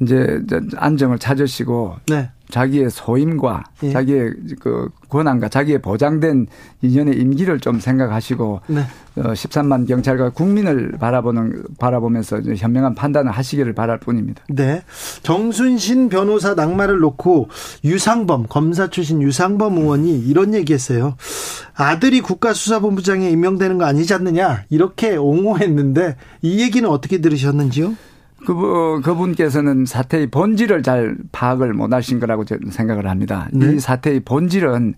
[0.00, 0.42] 이제
[0.76, 2.30] 안정을 찾으시고 네.
[2.50, 3.90] 자기의 소임과 예.
[3.90, 6.46] 자기의 그 권한과 자기의 보장된
[6.82, 8.80] 인연의 임기를 좀 생각하시고 네.
[9.16, 14.42] 어 13만 경찰과 국민을 바라보는 바라보면서 현명한 판단을 하시기를 바랄 뿐입니다.
[14.48, 14.82] 네.
[15.22, 17.48] 정순신 변호사 낙마를 놓고
[17.84, 21.16] 유상범 검사 출신 유상범 의원이 이런 얘기했어요.
[21.74, 27.94] 아들이 국가수사본부장에 임명되는 거 아니지 않느냐 이렇게 옹호했는데 이 얘기는 어떻게 들으셨는지요?
[28.46, 33.48] 그, 그분께서는 사태의 본질을 잘 파악을 못 하신 거라고 저는 생각을 합니다.
[33.52, 33.74] 네.
[33.74, 34.94] 이 사태의 본질은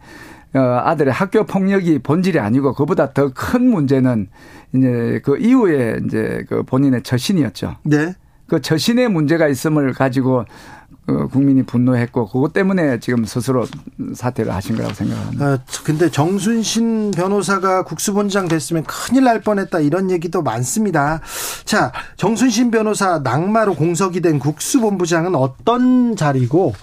[0.55, 4.29] 어, 아들의 학교 폭력이 본질이 아니고 그보다 더 큰 문제는
[4.75, 7.77] 이제 그 이후에 이제 그 본인의 처신이었죠.
[7.85, 8.15] 네.
[8.47, 10.45] 그 처신의 문제가 있음을 가지고 어,
[11.07, 13.67] 국민이 분노했고 그것 때문에 지금 스스로
[14.15, 15.47] 사퇴를 하신 거라고 생각합니다.
[15.47, 21.21] 아, 근데 정순신 변호사가 국수본장 됐으면 큰일 날 뻔했다 이런 얘기도 많습니다.
[21.65, 26.75] 자, 정순신 변호사 낙마로 공석이 된 국수본부장은 어떤 자리고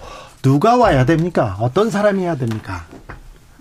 [0.42, 1.56] 누가 와야 됩니까?
[1.60, 2.84] 어떤 사람이 해야 됩니까?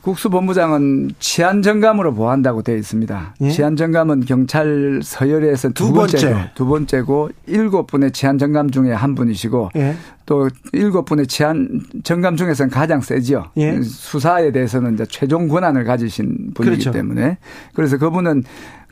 [0.03, 3.35] 국수본부장은 치안정감으로 보한다고 되어 있습니다.
[3.41, 3.49] 예?
[3.49, 6.51] 치안정감은 경찰 서열에서 두, 두 번째고, 번째.
[6.55, 9.95] 두 번째고 일곱 분의 치안정감 중에 한 분이시고 예?
[10.25, 13.45] 또 일곱 분의 치안정감 중에서는 가장 세지요.
[13.55, 13.81] 예?
[13.81, 16.91] 수사에 대해서는 이제 최종 권한을 가지신 분이기 그렇죠.
[16.91, 17.37] 때문에
[17.73, 18.43] 그래서 그분은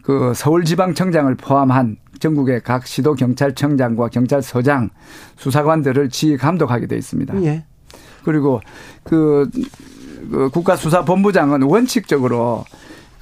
[0.04, 4.90] 그 서울지방청장을 포함한 전국의 각 시도 경찰청장과 경찰서장
[5.36, 7.44] 수사관들을 지휘 감독하게 돼 있습니다.
[7.44, 7.66] 예.
[8.24, 8.62] 그리고
[9.04, 9.50] 그
[10.30, 12.66] 그 국가수사본부장은 원칙적으로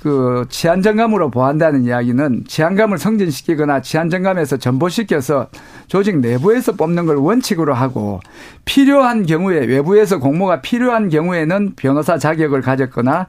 [0.02, 5.48] 그 치안정감으로 보한다는 이야기는 치안감을 성진시키거나 치안정감에서 전보시켜서
[5.88, 8.22] 조직 내부에서 뽑는 걸 원칙으로 하고
[8.64, 13.28] 필요한 경우에 외부에서 공모가 필요한 경우에는 변호사 자격을 가졌거나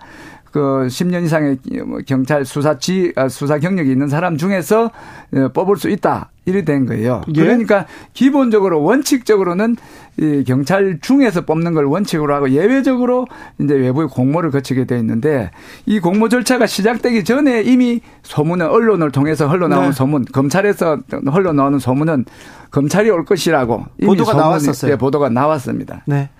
[0.50, 4.90] 그 10년 이상의 뭐 경찰 수사지 아, 수사 경력이 있는 사람 중에서
[5.34, 6.30] 어, 뽑을 수 있다.
[6.46, 7.22] 이래 된 거예요.
[7.36, 7.42] 예.
[7.42, 9.76] 그러니까 기본적으로 원칙적으로는
[10.18, 13.26] 이 경찰 중에서 뽑는 걸 원칙으로 하고 예외적으로
[13.60, 15.50] 이제 외부의 공모를 거치게 돼 있는데
[15.86, 19.94] 이 공모 절차가 시작되기 전에 이미 소문은 언론을 통해서 흘러나오는 네.
[19.94, 22.24] 소문, 검찰에서 흘러나오는 소문은
[22.70, 24.92] 검찰이 올 것이라고 보도가 나왔었어요.
[24.92, 26.02] 네, 보도가 나왔습니다.
[26.06, 26.30] 네.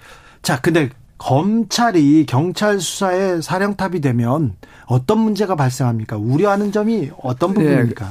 [0.42, 0.88] 자, 근데
[1.20, 4.54] 검찰이 경찰 수사에 사령탑이 되면
[4.86, 6.16] 어떤 문제가 발생합니까?
[6.16, 8.10] 우려하는 점이 어떤 부분입니까?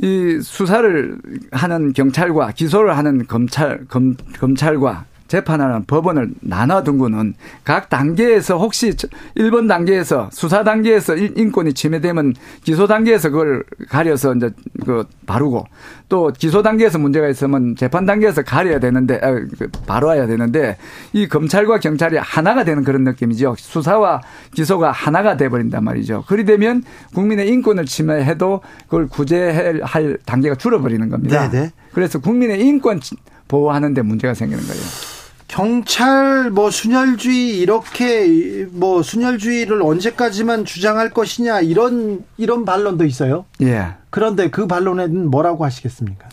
[0.00, 0.08] 네.
[0.08, 1.18] 이 수사를
[1.52, 8.90] 하는 경찰과 기소를 하는 검찰 검, 검찰과 재판하는 법원을 나눠둔 거는 각 단계에서 혹시
[9.36, 14.50] 1번 단계에서 수사 단계에서 인권이 침해되면 기소 단계에서 그걸 가려서 이제
[14.84, 15.66] 그 바르고
[16.08, 20.78] 또 기소 단계에서 문제가 있으면 재판 단계에서 가려야 되는데 아, 그 바로와야 되는데
[21.12, 23.54] 이 검찰과 경찰이 하나가 되는 그런 느낌이죠.
[23.58, 24.22] 수사와
[24.54, 26.24] 기소가 하나가 돼 버린단 말이죠.
[26.26, 26.82] 그리 되면
[27.14, 31.50] 국민의 인권을 침해해도 그걸 구제할 단계가 줄어버리는 겁니다.
[31.50, 31.72] 네네.
[31.92, 33.00] 그래서 국민의 인권
[33.48, 35.17] 보호하는 데 문제가 생기는 거예요.
[35.48, 43.46] 경찰 뭐 순혈주의 이렇게 뭐 순혈주의를 언제까지만 주장할 것이냐 이런 이런 반론도 있어요.
[43.62, 43.94] 예.
[44.10, 46.28] 그런데 그 반론에는 뭐라고 하시겠습니까?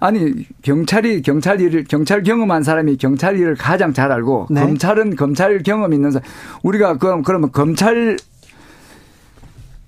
[0.00, 4.60] 아니 경찰이 경찰 일을 경찰 경험한 사람이 경찰 일을 가장 잘 알고 네.
[4.60, 6.28] 검찰은 검찰 경험 있는 사람
[6.62, 8.16] 우리가 그럼 그러면 검찰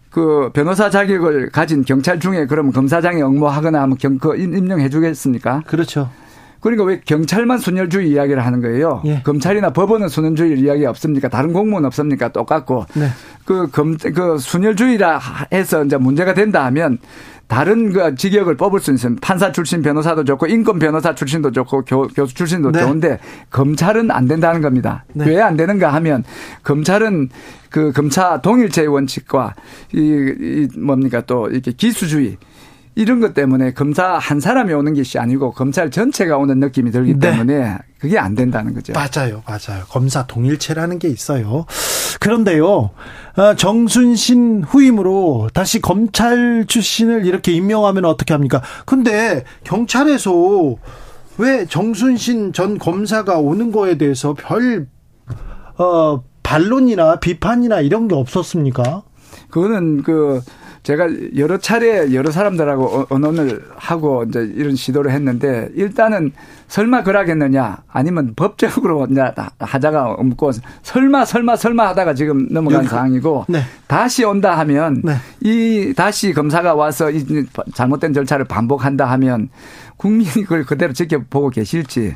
[0.09, 5.63] 그 변호사 자격을 가진 경찰 중에 그러면 검사장에 응모하거나 하면 경, 그 임명해 주겠습니까?
[5.67, 6.09] 그렇죠.
[6.61, 9.03] 그러니까 왜 경찰만 순혈주의 이야기를 하는 거예요?
[9.05, 9.23] 예.
[9.23, 11.29] 검찰이나 법원은 순혈주의 이야기 없습니까?
[11.29, 12.29] 다른 공무원 없습니까?
[12.29, 12.87] 똑같고.
[12.95, 13.09] 네.
[13.45, 15.21] 그 검, 그 순혈주의라
[15.53, 16.99] 해서 이제 문제가 된다 하면
[17.49, 22.07] 다른 그 직역을 뽑을 수 있으면 판사 출신 변호사도 좋고 인권 변호사 출신도 좋고 교,
[22.09, 22.81] 교수 출신도 네.
[22.81, 23.19] 좋은데
[23.51, 25.05] 검찰은 안 된다는 겁니다.
[25.15, 25.27] 네.
[25.27, 26.25] 왜안 되는가 하면
[26.63, 27.31] 검찰은
[27.71, 29.55] 그 검사 동일체의 원칙과
[29.95, 32.37] 이, 이 뭡니까 또 이렇게 기수주의
[32.99, 37.31] 이런 것 때문에 검사 한 사람이 오는 것이 아니고 검찰 전체가 오는 느낌이 들기 네.
[37.31, 38.93] 때문에 그게 안 된다는 거죠.
[38.93, 39.45] 맞아요.
[39.47, 39.85] 맞아요.
[39.89, 41.65] 검사 동일체라는 게 있어요.
[42.19, 42.91] 그런데요.
[43.37, 48.63] 어, 정순신 후임으로 다시 검찰 출신을 이렇게 임명하면 어떻게 합니까?
[48.85, 50.75] 근데 경찰에서
[51.39, 54.89] 왜 정순신 전 검사가 오는 거에 대해서 별
[55.77, 59.05] 어, 반론이나 비판이나 이런 게 없었습니까?
[59.51, 60.41] 그거는 그
[60.83, 66.33] 제가 여러 차례 여러 사람들하고 어, 언론을 하고 이제 이런 시도를 했는데 일단은
[66.69, 69.23] 설마 그러겠느냐 아니면 법적으로 이제
[69.59, 73.63] 하자가 없고 설마 설마 설마 하다가 지금 넘어간 여기, 상황이고 네.
[73.87, 75.15] 다시 온다 하면 네.
[75.41, 77.25] 이 다시 검사가 와서 이
[77.75, 79.49] 잘못된 절차를 반복한다 하면
[79.97, 82.15] 국민이 그걸 그대로 지켜보고 계실지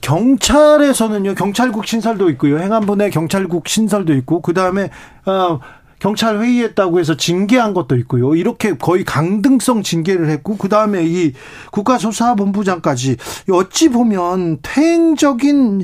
[0.00, 4.90] 경찰에서는요 경찰국 신설도 있고요 행안부 내 경찰국 신설도 있고 그 다음에
[5.26, 5.60] 어
[5.98, 8.34] 경찰 회의했다고 해서 징계한 것도 있고요.
[8.34, 11.32] 이렇게 거의 강등성 징계를 했고 그 다음에 이
[11.72, 13.16] 국가수사본부장까지
[13.50, 15.82] 어찌 보면 퇴행적인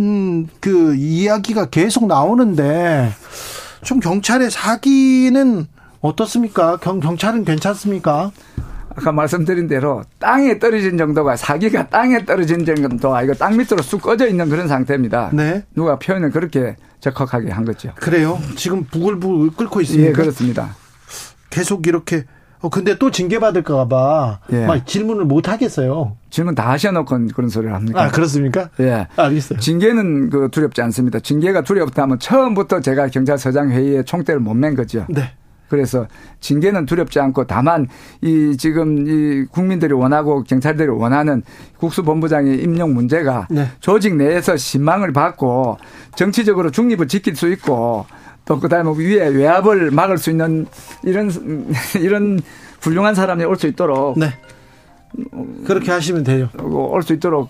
[0.00, 3.10] 음, 그 이야기가 계속 나오는데
[3.82, 5.66] 좀 경찰의 사기는
[6.00, 6.76] 어떻습니까?
[6.78, 8.32] 경, 경찰은 괜찮습니까?
[8.96, 14.26] 아까 말씀드린 대로 땅에 떨어진 정도가 사기가 땅에 떨어진 정도가 이거 땅 밑으로 쑥 꺼져
[14.28, 15.30] 있는 그런 상태입니다.
[15.32, 15.64] 네.
[15.74, 17.90] 누가 표현을 그렇게 적확하게 한 거죠.
[17.96, 18.38] 그래요?
[18.56, 20.08] 지금 부글부글 끓고 있습니다.
[20.08, 20.76] 예, 그렇습니다.
[21.50, 22.24] 계속 이렇게
[22.60, 24.64] 어 근데 또 징계 받을까 봐 예.
[24.64, 26.16] 막 질문을 못 하겠어요.
[26.30, 28.04] 질문 다 하셔놓고 그런 소리를 합니까?
[28.04, 28.70] 아 그렇습니까?
[28.80, 29.58] 예, 알겠어요.
[29.58, 31.20] 징계는 그 두렵지 않습니다.
[31.20, 35.04] 징계가 두렵다면 처음부터 제가 경찰서장 회의에 총대를 못 맨 거죠.
[35.10, 35.32] 네.
[35.68, 36.06] 그래서
[36.40, 37.88] 징계는 두렵지 않고 다만
[38.20, 41.42] 이 지금 이 국민들이 원하고 경찰들이 원하는
[41.78, 43.66] 국수본부장의 임용 문제가 네.
[43.80, 45.78] 조직 내에서 신망을 받고
[46.16, 48.06] 정치적으로 중립을 지킬 수 있고
[48.44, 50.66] 또 그다음에 위에 외압을 막을 수 있는
[51.02, 51.30] 이런
[52.00, 52.40] 이런
[52.82, 54.28] 훌륭한 사람이 올 수 있도록 네.
[55.66, 56.48] 그렇게 하시면 돼요.
[56.60, 57.48] 올 수 있도록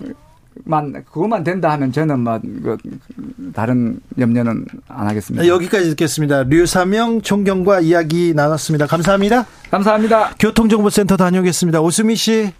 [0.64, 2.76] 만 그것만 된다 하면 저는 뭐그
[3.52, 5.42] 다른 염려는 안 하겠습니다.
[5.42, 6.44] 네, 여기까지 듣겠습니다.
[6.44, 8.86] 류사명 총경과 이야기 나눴습니다.
[8.86, 9.46] 감사합니다.
[9.70, 10.34] 감사합니다.
[10.38, 11.80] 교통정보센터 다녀오겠습니다.
[11.80, 12.52] 오수미 씨.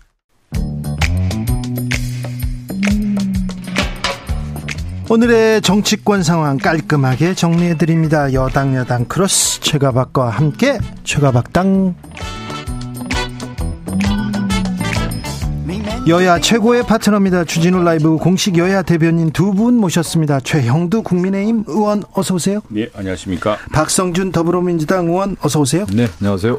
[5.11, 8.33] 오늘의 정치권 상황 깔끔하게 정리해 드립니다.
[8.33, 11.95] 여당 야당 크로스 최가박과 함께 최가박당
[16.07, 17.45] 여야 최고의 파트너입니다.
[17.45, 20.41] 주진우 라이브 공식 여야 대변인 두 분 모셨습니다.
[20.41, 22.61] 최형두 국민의힘 의원 어서 오세요.
[22.69, 23.57] 네, 안녕하십니까.
[23.73, 25.87] 박성준 더불어민주당 의원 어서 오세요.
[25.93, 26.59] 네, 안녕하세요.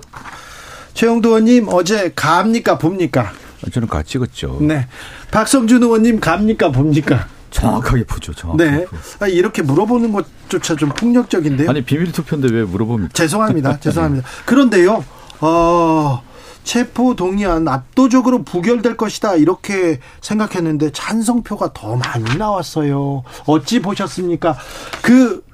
[0.93, 3.34] 최형두 의원님 어제 갑니까 봅니까?
[3.71, 4.60] 저는 같이 걷죠.
[4.62, 4.88] 네.
[5.31, 7.27] 박성준 의원님 갑니까 봅니까?
[7.51, 8.34] 정확하게 보죠.
[8.34, 8.71] 정확하게.
[8.71, 8.86] 네.
[9.19, 11.69] 아, 이렇게 물어보는 것조차 좀 폭력적인데요.
[11.69, 13.13] 아니 비밀 투표인데 왜 물어봅니까?
[13.13, 13.77] 죄송합니다.
[13.81, 14.27] 죄송합니다.
[14.45, 15.03] 그런데요.
[15.41, 16.23] 어,
[16.65, 23.23] 체포 동의안 압도적으로 부결될 것이다 이렇게 생각했는데 찬성표가 더 많이 나왔어요.
[23.45, 24.58] 어찌 보셨습니까?
[25.01, 25.45] 그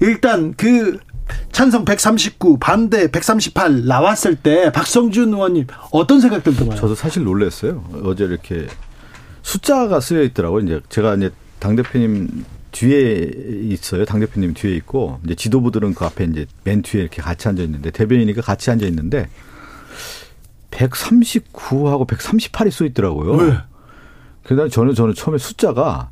[0.00, 0.98] 일단 그
[1.52, 6.80] 찬성 139, 반대 138 나왔을 때 박성준 의원님 어떤 생각들 드나요?
[6.80, 7.84] 저도 사실 놀랐어요.
[8.02, 8.66] 어제 이렇게
[9.42, 10.64] 숫자가 쓰여 있더라고요.
[10.64, 13.30] 이제 제가 이제 당 대표님 뒤에
[13.70, 14.04] 있어요.
[14.04, 17.90] 당 대표님 뒤에 있고 이제 지도부들은 그 앞에 이제 맨 뒤에 이렇게 같이 앉아 있는데
[17.90, 19.28] 대변인이니까 같이 앉아 있는데
[20.74, 23.32] 139하고 138이 써 있더라고요.
[23.32, 23.58] 왜?
[24.42, 26.10] 그래서 저는 저는 처음에 숫자가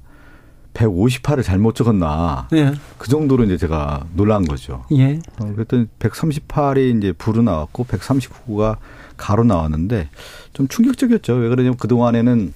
[0.75, 2.49] 158을 잘못 적었나.
[2.55, 2.73] 예.
[2.97, 4.85] 그 정도로 이제 제가 놀란 거죠.
[4.93, 5.19] 예.
[5.39, 8.79] 어, 그랬더니 138이 이제 부로 나왔고 139가
[9.17, 10.09] 가로 나왔는데
[10.55, 11.35] 좀 충격적이었죠.
[11.35, 12.55] 왜 그러냐면 그동안에는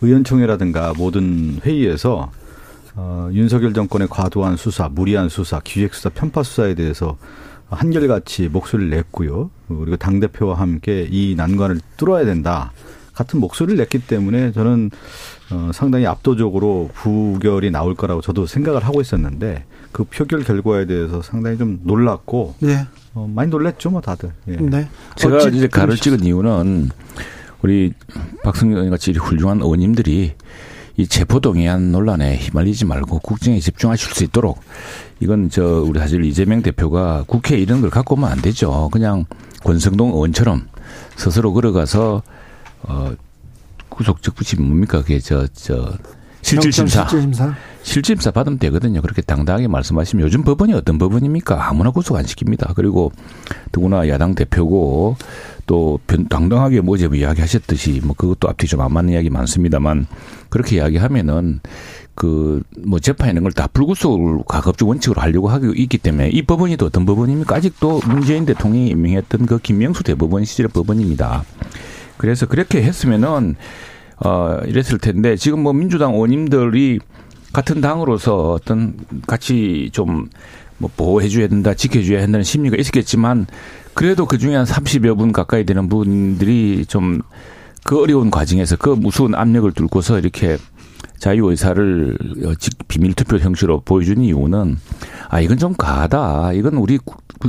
[0.00, 2.32] 의원총회라든가 모든 회의에서
[2.96, 7.16] 어, 윤석열 정권의 과도한 수사, 무리한 수사, 기획수사, 편파 수사에 대해서
[7.74, 9.50] 한결같이 목소리를 냈고요.
[9.68, 12.72] 그리고 당 대표와 함께 이 난관을 뚫어야 된다.
[13.14, 14.90] 같은 목소리를 냈기 때문에 저는
[15.52, 21.56] 어, 상당히 압도적으로 부결이 나올 거라고 저도 생각을 하고 있었는데 그 표결 결과에 대해서 상당히
[21.56, 22.86] 좀 놀랐고 네.
[23.14, 24.32] 어, 많이 놀랬죠, 뭐 다들.
[24.48, 24.56] 예.
[24.56, 24.88] 네.
[25.14, 26.90] 제가 어찌, 이제 가를 찍은 이유는
[27.62, 27.92] 우리
[28.42, 30.34] 박승현 의원 같이 훌륭한 의원님들이
[30.96, 34.60] 이 체포동의안 논란에 휘말리지 말고 국정에 집중하실 수 있도록
[35.20, 38.88] 이건 저 우리 사실 이재명 대표가 국회 이런 걸 갖고 오면 안 되죠.
[38.92, 39.24] 그냥
[39.64, 40.66] 권성동 의원처럼
[41.16, 42.22] 스스로 걸어가서
[42.82, 43.12] 어
[43.88, 45.92] 구속 적 부심 뭡니까 그게 저 저
[46.44, 49.00] 실질심사 실질심사 실질심사 받으면 되거든요.
[49.00, 51.68] 그렇게 당당하게 말씀하시면 요즘 법원이 어떤 법원입니까?
[51.68, 52.74] 아무나 구속 안 시킵니다.
[52.74, 53.12] 그리고
[53.72, 55.16] 더구나 야당 대표고
[55.66, 55.98] 또
[56.28, 60.06] 당당하게 뭐제 이야기하셨듯이 뭐 그것도 앞뒤 좀 안 맞는 이야기 많습니다만
[60.50, 61.60] 그렇게 이야기하면은
[62.14, 66.86] 그 뭐 재판 이런 걸다 불구속을 가급적 원칙으로 하려고 하고 있기 때문에 이 법원이 또
[66.86, 67.56] 어떤 법원입니까?
[67.56, 71.44] 아직도 문재인 대통령이 임명했던 그 김명수 대법원 시절의 법원입니다.
[72.16, 73.56] 그래서 그렇게 했으면은
[74.24, 77.00] 어 이랬을 텐데 지금 뭐 민주당 의원님들이
[77.52, 78.96] 같은 당으로서 어떤
[79.26, 80.28] 같이 좀
[80.78, 83.46] 뭐 보호해줘야 된다, 지켜줘야 한다는 심리가 있었겠지만
[83.94, 87.22] 그래도 그 중에 한 30여 분 가까이 되는 분들이 좀
[87.84, 90.56] 그 어려운 과정에서 그 무서운 압력을 뚫고서 이렇게
[91.18, 92.16] 자유 의사를
[92.88, 94.76] 비밀 투표 형식으로 보여준 이유는
[95.28, 96.52] 아 이건 좀 가하다.
[96.54, 96.98] 이건 우리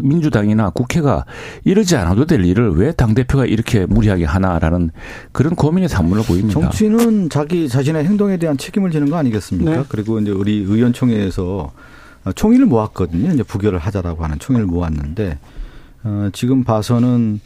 [0.02, 1.26] 민주당이나 국회가
[1.64, 4.92] 이러지 않아도 될 일을 왜 당 대표가 이렇게 무리하게 하나라는
[5.32, 6.60] 그런 고민의 산물로 보입니다.
[6.62, 9.72] 정치는 자기 자신의 행동에 대한 책임을 지는 거 아니겠습니까?
[9.72, 9.84] 네.
[9.90, 11.72] 그리고 이제 우리 의원총회에서
[12.36, 13.34] 총의를 모았거든요.
[13.34, 15.38] 이제 부결을 하자라고 하는 총의를 모았는데
[16.04, 17.40] 어, 지금 봐서는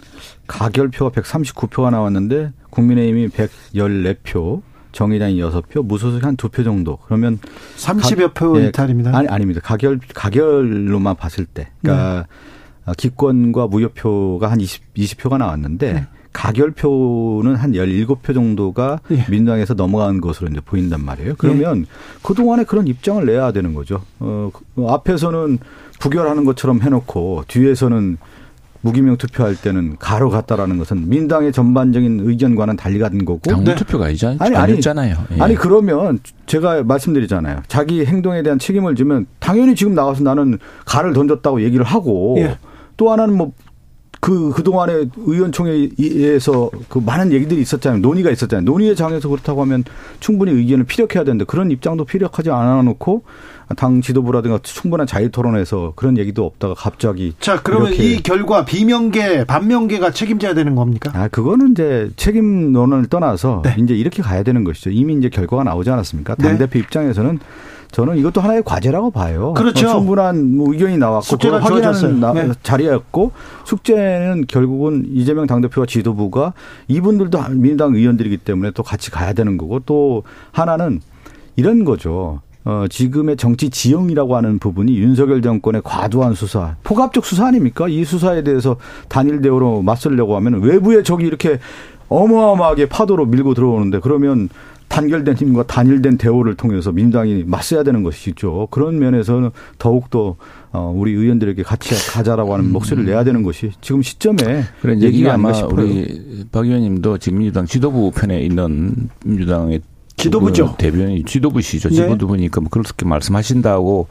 [0.48, 6.98] 가결표가 139표가 나왔는데 국민의힘이 114표, 정의당이 6표, 무소속이 한 2표 정도.
[7.06, 7.40] 그러면
[7.78, 9.16] 30여 표 예, 이탈입니다.
[9.16, 9.62] 아니 아닙니다.
[9.64, 11.70] 가결 가결로만 봤을 때.
[11.82, 12.26] 그러니까
[12.86, 12.94] 네.
[12.98, 16.08] 기권과 무효표가 한 20, 20표가 나왔는데 네.
[16.34, 19.26] 가결표는 한 17표 정도가 예.
[19.30, 21.36] 민주당에서 넘어간 것으로 이제 보인단 말이에요.
[21.38, 21.86] 그러면 예.
[22.22, 24.02] 그동안에 그런 입장을 내야 되는 거죠.
[24.20, 25.60] 어, 그 앞에서는
[26.00, 28.18] 부결하는 것처럼 해놓고 뒤에서는
[28.82, 33.42] 무기명 투표할 때는 가로 갔다라는 것은 민당의 전반적인 의견과는 달리 가는 거고.
[33.50, 33.76] 당무 네.
[33.76, 35.16] 투표가 아니지 아니, 아니잖아요.
[35.38, 35.42] 예.
[35.42, 37.64] 아니 그러면 제가 말씀드리잖아요.
[37.68, 42.58] 자기 행동에 대한 책임을 지면 당연히 지금 나와서 나는 가를 던졌다고 얘기를 하고 예.
[42.98, 43.52] 또 하나는 뭐
[44.20, 48.02] 그, 그동안에 의원총회에서 그 많은 얘기들이 있었잖아요.
[48.02, 48.66] 논의가 있었잖아요.
[48.66, 49.84] 논의의 장에서 그렇다고 하면
[50.20, 53.24] 충분히 의견을 피력해야 되는데 그런 입장도 피력하지 않아 놓고
[53.78, 60.12] 당 지도부라든가 충분한 자유 토론에서 그런 얘기도 없다가 갑자기 자 그러면 이 결과 비명계 반명계가
[60.12, 61.12] 책임져야 되는 겁니까?
[61.14, 63.76] 아 그거는 이제 책임론을 떠나서 네.
[63.78, 64.90] 이제 이렇게 가야 되는 것이죠.
[64.90, 66.36] 이미 이제 결과가 나오지 않았습니까?
[66.36, 66.80] 당 대표 네.
[66.80, 67.40] 입장에서는
[67.92, 69.54] 저는 이것도 하나의 과제라고 봐요.
[69.56, 69.88] 그렇죠.
[69.88, 72.50] 어, 충분한 뭐 의견이 나왔고 그걸 확인하는 나, 네.
[72.62, 73.32] 자리였고
[73.66, 76.54] 숙제는 결국은 이재명 당대표와 지도부가
[76.88, 81.02] 이분들도 민주당 의원들이기 때문에 또 같이 가야 되는 거고 또 하나는
[81.56, 82.42] 이런 거죠.
[82.66, 87.88] 어, 지금의 정치 지형이라고 하는 부분이 윤석열 정권의 과도한 수사, 포갑적 수사 아닙니까?
[87.88, 88.76] 이 수사에 대해서
[89.08, 91.60] 단일 대우로 맞설려고 하면 외부의 적이 이렇게
[92.10, 94.50] 어마어마하게 파도로 밀고 들어오는데 그러면
[94.90, 98.68] 단결된 힘과 단일된 대우를 통해서 민주당이 맞서야 되는 것이죠.
[98.72, 100.36] 그런 면에서는 더욱더
[100.72, 105.36] 어, 우리 의원들에게 같이 가자라고 하는 목소리를 내야 되는 것이 지금 시점에 그래 이제 얘기가
[105.36, 105.74] 아마 싶어요.
[105.74, 109.82] 우리 박 의원님도 지금 민주당 지도부 편에 있는 민주당의
[110.18, 110.72] 지도부죠.
[110.72, 111.90] 그 대변인 지도부시죠.
[111.90, 111.96] 네.
[111.96, 114.08] 지도부 보니까 뭐 그렇게 말씀하신다고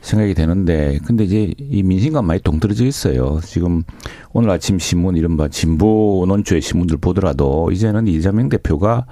[0.00, 3.40] 생각이 되는데 근데 이제 이 민심과 많이 동떨어져 있어요.
[3.44, 3.82] 지금
[4.32, 9.06] 오늘 아침 신문 이른바 진보 논조의 신문들 보더라도 이제는 이재명 대표가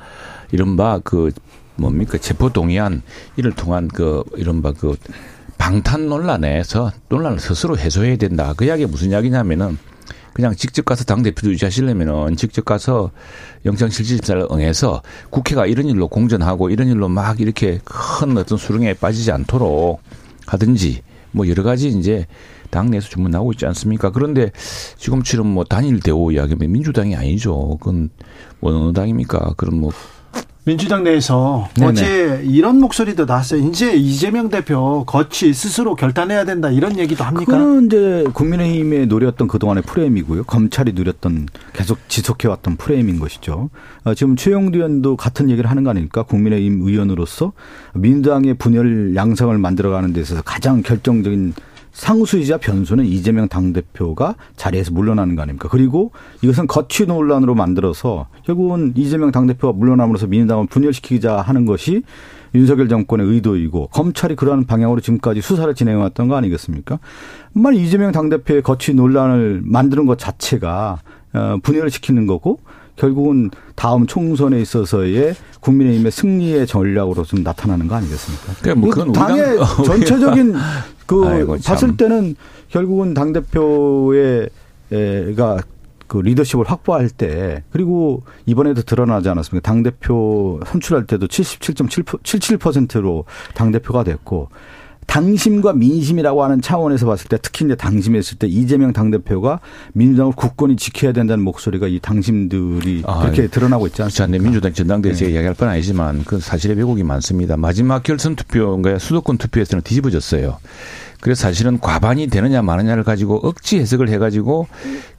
[0.53, 1.31] 이른바 그
[1.77, 3.03] 뭡니까 체포 동의안
[3.37, 4.97] 이를 통한 그 이른바 그
[5.59, 8.55] 방탄 논란에서 논란을 스스로 해소해야 된다.
[8.57, 9.79] 그 이야기가 무슨 이야기냐면은
[10.33, 13.13] 그냥 직접 가서 당 대표 유지하시려면은 직접 가서
[13.65, 20.03] 영장실질심사를 응해서 국회가 이런 일로 공전하고 이런 일로 막 이렇게 큰 어떤 수렁에 빠지지 않도록
[20.47, 22.27] 하든지 뭐 여러 가지 이제
[22.71, 24.11] 당내에서 주문 나오고 있지 않습니까?
[24.11, 24.51] 그런데
[24.97, 27.77] 지금처럼 뭐 단일 대우 이야기면 민주당이 아니죠.
[27.79, 28.11] 그건
[28.59, 29.55] 뭐 어느 당입니까?
[29.57, 29.93] 그럼 뭐
[30.65, 31.87] 민주당 내에서 네네.
[31.91, 33.69] 어제 이런 목소리도 나왔어요.
[33.69, 37.53] 이제 이재명 대표 거치 스스로 결단해야 된다 이런 얘기도 합니까?
[37.53, 40.45] 그는 이제 국민의힘에 노렸던 그동안의 프레임이고요.
[40.45, 43.69] 검찰이 누렸던 계속 지속해왔던 프레임인 것이죠.
[44.05, 46.23] 어, 지금 최영두 의원도 같은 얘기를 하는 거 아닙니까?
[46.23, 47.53] 국민의힘 의원으로서
[47.93, 51.53] 민주당의 분열 양상을 만들어가는 데 있어서 가장 결정적인
[51.95, 55.69] 상수이자 변수는 이재명 당대표가 자리에서 물러나는 거 아닙니까?
[55.71, 56.11] 그리고
[56.43, 62.03] 이것은 거취 논란으로 만들어서 결국은 이재명 당대표가 물러남으로써 민주당을 분열시키자 하는 것이
[62.55, 66.99] 윤석열 정권의 의도이고 검찰이 그러한 방향으로 지금까지 수사를 진행해왔던 거 아니겠습니까?
[67.53, 71.01] 정말 이재명 당대표의 거취 논란을 만드는 것 자체가
[71.33, 72.61] 어, 분열을 시키는 거고
[72.97, 78.53] 결국은 다음 총선에 있어서의 국민의힘의 승리의 전략으로 좀 나타나는 거 아니겠습니까?
[78.61, 80.55] 그러니까 뭐 그건 당의 전체적인
[81.07, 82.37] 그 아이고, 봤을 때는
[82.69, 84.49] 결국은 당 대표의
[85.37, 85.59] 가
[86.07, 89.69] 그 리더십을 확보할 때 그리고 이번에도 드러나지 않았습니까?
[89.69, 93.25] 당 대표 선출할 때도 77.77%로
[93.55, 94.49] 당 대표가 됐고
[95.07, 99.61] 당심과 민심이라고 하는 차원에서 봤을 때 특히 이제 당심했을 때 이재명 당대표가
[99.93, 103.47] 민주당을 굳건히 지켜야 된다는 목소리가 이 당심들이 아, 그렇게 예.
[103.47, 104.37] 드러나고 있지 않습니까?
[104.37, 105.35] 네, 민주당 전당대회 제가 네.
[105.35, 107.57] 이야기할 건 아니지만 그 사실의 왜곡이 많습니다.
[107.57, 108.99] 마지막 결선 투표인가요?
[108.99, 110.59] 수도권 투표에서는 뒤집어졌어요.
[111.25, 114.69] 그래서 사실은 과반이 되느냐 마느냐를 가지고 억지 해석을 해가지고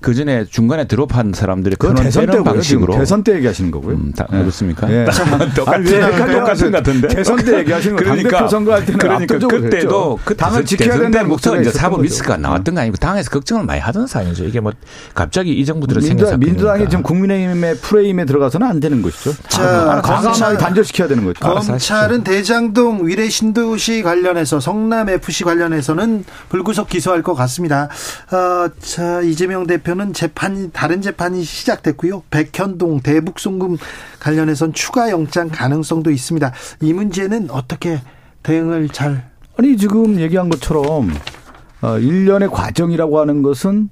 [0.02, 3.96] 그 전에 중간에 드롭한 사람들의 그 대선 때 방식으로 대선 때 얘기하시는 거고요.
[3.96, 4.38] 음, 다, 네.
[4.38, 4.86] 그렇습니까?
[4.86, 5.08] 네.
[5.58, 11.00] 똑같은 똑같은 같은데 대선 때 얘기하시는 거 그러니까, 선거할 때는 그러니까 그때도 그 당을 지켜야
[11.00, 14.46] 된다는 목소리 이제 사법 리스크가 나왔던 거 아니고 당에서 걱정을 많이 하던 사안이죠.
[14.46, 14.74] 이게 뭐
[15.16, 19.34] 갑자기 이 정부 들어 생겨서 민주당이 지금 국민의힘의 프레임에 들어가서는 안 되는 것이죠.
[19.48, 21.40] 자, 과감하게 단절시켜야 되는 거죠.
[21.40, 27.90] 검찰은 대장동 위례 신도시 관련해서 성남 FC 관련해서 대해서는 불구속 기소할 것 같습니다.
[28.32, 32.24] 어, 자, 이재명 대표는 재판이 다른 재판이 시작됐고요.
[32.30, 33.78] 백현동 대북 송금
[34.20, 36.52] 관련해선 추가 영장 가능성도 있습니다.
[36.82, 38.02] 이 문제는 어떻게
[38.44, 41.12] 대응을 잘 아니 지금 얘기한 것처럼
[41.82, 43.90] 어, 일련의 과정이라고 하는 것은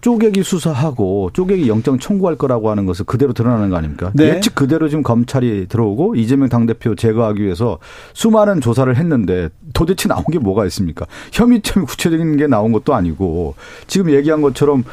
[0.00, 4.12] 쪼개기 수사하고 쪼개기 영장 청구할 거라고 하는 것을 그대로 드러나는 거 아닙니까?
[4.14, 4.36] 네.
[4.36, 7.78] 예측 그대로 지금 검찰이 들어오고 이재명 당대표 제거하기 위해서
[8.14, 11.06] 수많은 조사를 했는데 도대체 나온 게 뭐가 있습니까?
[11.32, 13.54] 혐의점이 구체적인 게 나온 것도 아니고
[13.86, 14.84] 지금 얘기한 것처럼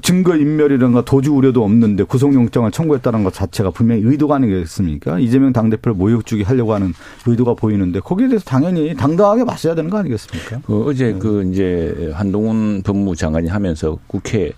[0.00, 5.18] 증거 인멸이라든가 도주 우려도 없는데 구속영장을 청구했다는 것 자체가 분명히 의도가 아니겠습니까?
[5.18, 6.94] 이재명 당대표를 모욕주기 하려고 하는
[7.26, 10.60] 의도가 보이는데 거기에 대해서 당연히 당당하게 맞서야 되는 거 아니겠습니까?
[10.64, 11.18] 그 어제 네.
[11.18, 14.52] 그 이제 한동훈 법무장관이 하면서 국회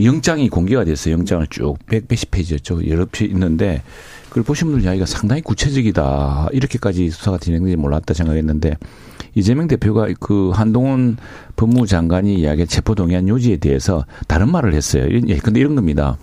[0.00, 1.14] 영장이 공개가 됐어요.
[1.14, 2.88] 영장을 쭉 110페이지였죠.
[2.88, 3.82] 여러 표 있는데
[4.28, 6.48] 그걸 보신 분들 이야기가 상당히 구체적이다.
[6.52, 8.76] 이렇게까지 수사가 진행되지 몰랐다 생각했는데
[9.34, 11.16] 이재명 대표가 그 한동훈
[11.56, 15.06] 법무장관이 이야기한 체포동의안 요지에 대해서 다른 말을 했어요.
[15.28, 16.16] 예, 근데 이런 겁니다.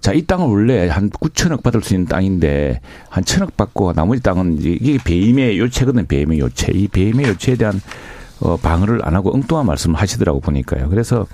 [0.00, 4.58] 자, 이 땅은 원래 한 9천억 받을 수 있는 땅인데 한 천억 받고 나머지 땅은
[4.60, 6.72] 이게 배임의 요체거든, 배임의 요체.
[6.74, 7.80] 이 배임의 요체에 대한
[8.40, 10.88] 어, 방어를 안 하고 엉뚱한 말씀을 하시더라고 보니까요.
[10.88, 11.26] 그래서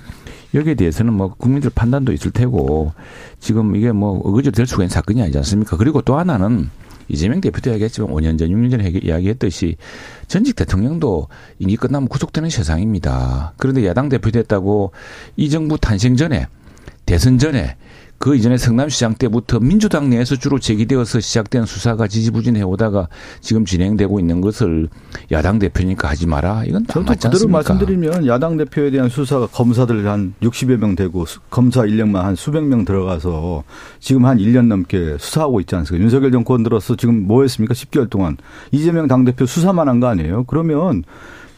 [0.53, 2.93] 여기에 대해서는 뭐 국민들 판단도 있을 테고
[3.41, 5.79] 지금 이게 뭐 어거지로 될 수가 있는 사건이 아니지 않습니까?
[5.79, 6.69] 그리고 또 하나는
[7.09, 9.77] 이재명 대표도 이야기했지만 5년 전, 6년 전에 이야기했듯이
[10.27, 11.29] 전직 대통령도
[11.59, 13.55] 임기 끝나면 구속되는 세상입니다.
[13.57, 14.93] 그런데 야당 대표 됐다고
[15.37, 16.47] 이 정부 탄생 전에
[17.07, 17.77] 대선 전에
[18.19, 23.09] 그 이전에 성남시장 때부터 민주당 내에서 주로 제기되어서 시작된 수사가 지지부진해 오다가
[23.41, 24.89] 지금 진행되고 있는 것을
[25.31, 26.65] 야당 대표니까 하지 마라.
[26.65, 31.85] 이건 저도 맞지 그대로 말씀드리면 야당 대표에 대한 수사가 검사들 한 60여 명 되고 검사
[31.87, 33.63] 인력만 한 수백 명 들어가서
[34.01, 36.03] 지금 한 1년 넘게 수사하고 있지 않습니까?
[36.03, 37.73] 윤석열 정권 들어서 지금 뭐 했습니까?
[37.75, 38.37] 10개월 동안
[38.73, 40.45] 이재명 당대표 수사만 한 거 아니에요?
[40.45, 41.03] 그러면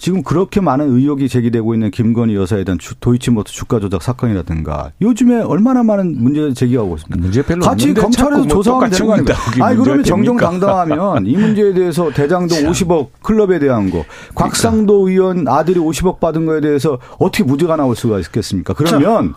[0.01, 5.83] 지금 그렇게 많은 의혹이 제기되고 있는 김건희 여사에 대한 도이치모터 주가 조작 사건이라든가 요즘에 얼마나
[5.83, 7.21] 많은 문제 제기하고 있습니까?
[7.21, 9.35] 문제 별로 같이 검찰에서 뭐 조사하면 되는 거 아닙니까?
[9.61, 14.35] 아니 그러면 정정당당하면 이 문제에 대해서 대장동 50억 클럽에 대한 거, 그러니까.
[14.35, 18.73] 곽상도 의원 아들이 50억 받은 거에 대해서 어떻게 무죄가 나올 수가 있겠습니까?
[18.73, 19.35] 그러면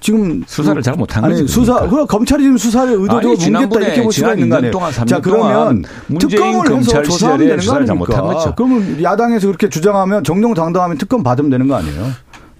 [0.00, 1.46] 지금 수사를 잘 못한 거죠.
[1.46, 1.90] 수사 그러니까.
[1.90, 4.72] 그럼 검찰이 지금 수사를 의도적으로 뭉갰다 이렇게 볼 수가 있는 거 아니에요.
[5.06, 5.84] 자 그러면
[6.18, 8.54] 특검을 해서 조사하면 되는 거 아닙니까?
[8.56, 12.06] 그러면 야당에서 그렇게 주장하면 정정당당하면 특검 받으면 되는 거 아니에요?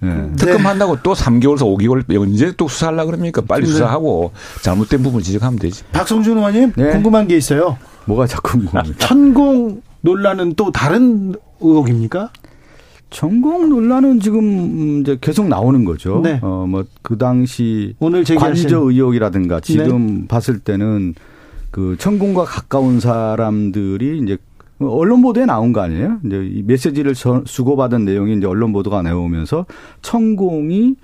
[0.02, 0.30] 네.
[0.36, 3.42] 특검한다고 또 3개월에서 5개월 언제 또 수사하려 그럽니까?
[3.42, 3.72] 빨리 네.
[3.72, 4.32] 수사하고
[4.62, 5.82] 잘못된 부분 지적하면 되지.
[5.92, 6.90] 박성준 의원님 네.
[6.92, 7.76] 궁금한 게 있어요.
[8.06, 8.98] 뭐가 자꾸 궁금합니까?
[9.06, 12.30] 천공 논란은 또 다른 의혹입니까?
[13.10, 16.20] 전공 논란은 지금 이제 계속 나오는 거죠.
[16.22, 16.38] 네.
[16.42, 20.26] 어뭐 그 당시 오늘 관저 의혹이라든가 지금 네.
[20.28, 21.14] 봤을 때는
[21.70, 24.38] 그 천공과 가까운 사람들이 이제
[24.78, 26.20] 언론 보도에 나온 거 아니에요?
[26.24, 29.66] 이제 이 메시지를 주고받은 내용이 이제 언론 보도가 나오면서
[30.02, 30.94] 천공이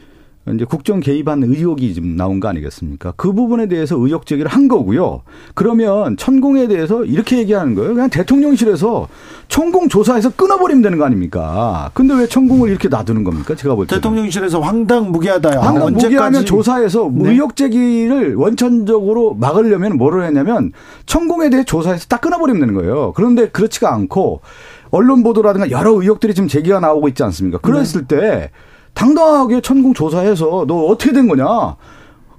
[0.55, 3.15] 이제 국정 개입한 의혹이 지금 나온 거 아니겠습니까?
[3.17, 5.23] 그 부분에 대해서 의혹 제기를 한 거고요.
[5.55, 7.95] 그러면 천공에 대해서 이렇게 얘기하는 거예요.
[7.95, 9.09] 그냥 대통령실에서
[9.49, 11.91] 천공 조사해서 끊어버리면 되는 거 아닙니까?
[11.95, 13.57] 근데 왜 천공을 이렇게 놔두는 겁니까?
[13.57, 13.97] 제가 볼 때.
[13.97, 15.61] 대통령실에서 황당무계하다.
[15.61, 17.31] 황당무계하면 조사해서 네.
[17.31, 20.73] 의혹 제기를 원천적으로 막으려면 뭐를 했냐면
[21.07, 23.13] 천공에 대해 조사해서 딱 끊어버리면 되는 거예요.
[23.17, 24.43] 그런데 그렇지가 않고
[24.91, 27.59] 언론 보도라든가 여러 의혹들이 지금 제기가 나오고 있지 않습니까?
[27.59, 28.17] 그랬을 네.
[28.17, 28.51] 때
[28.97, 31.77] 당당하게 천공 조사해서 너 어떻게 된 거냐.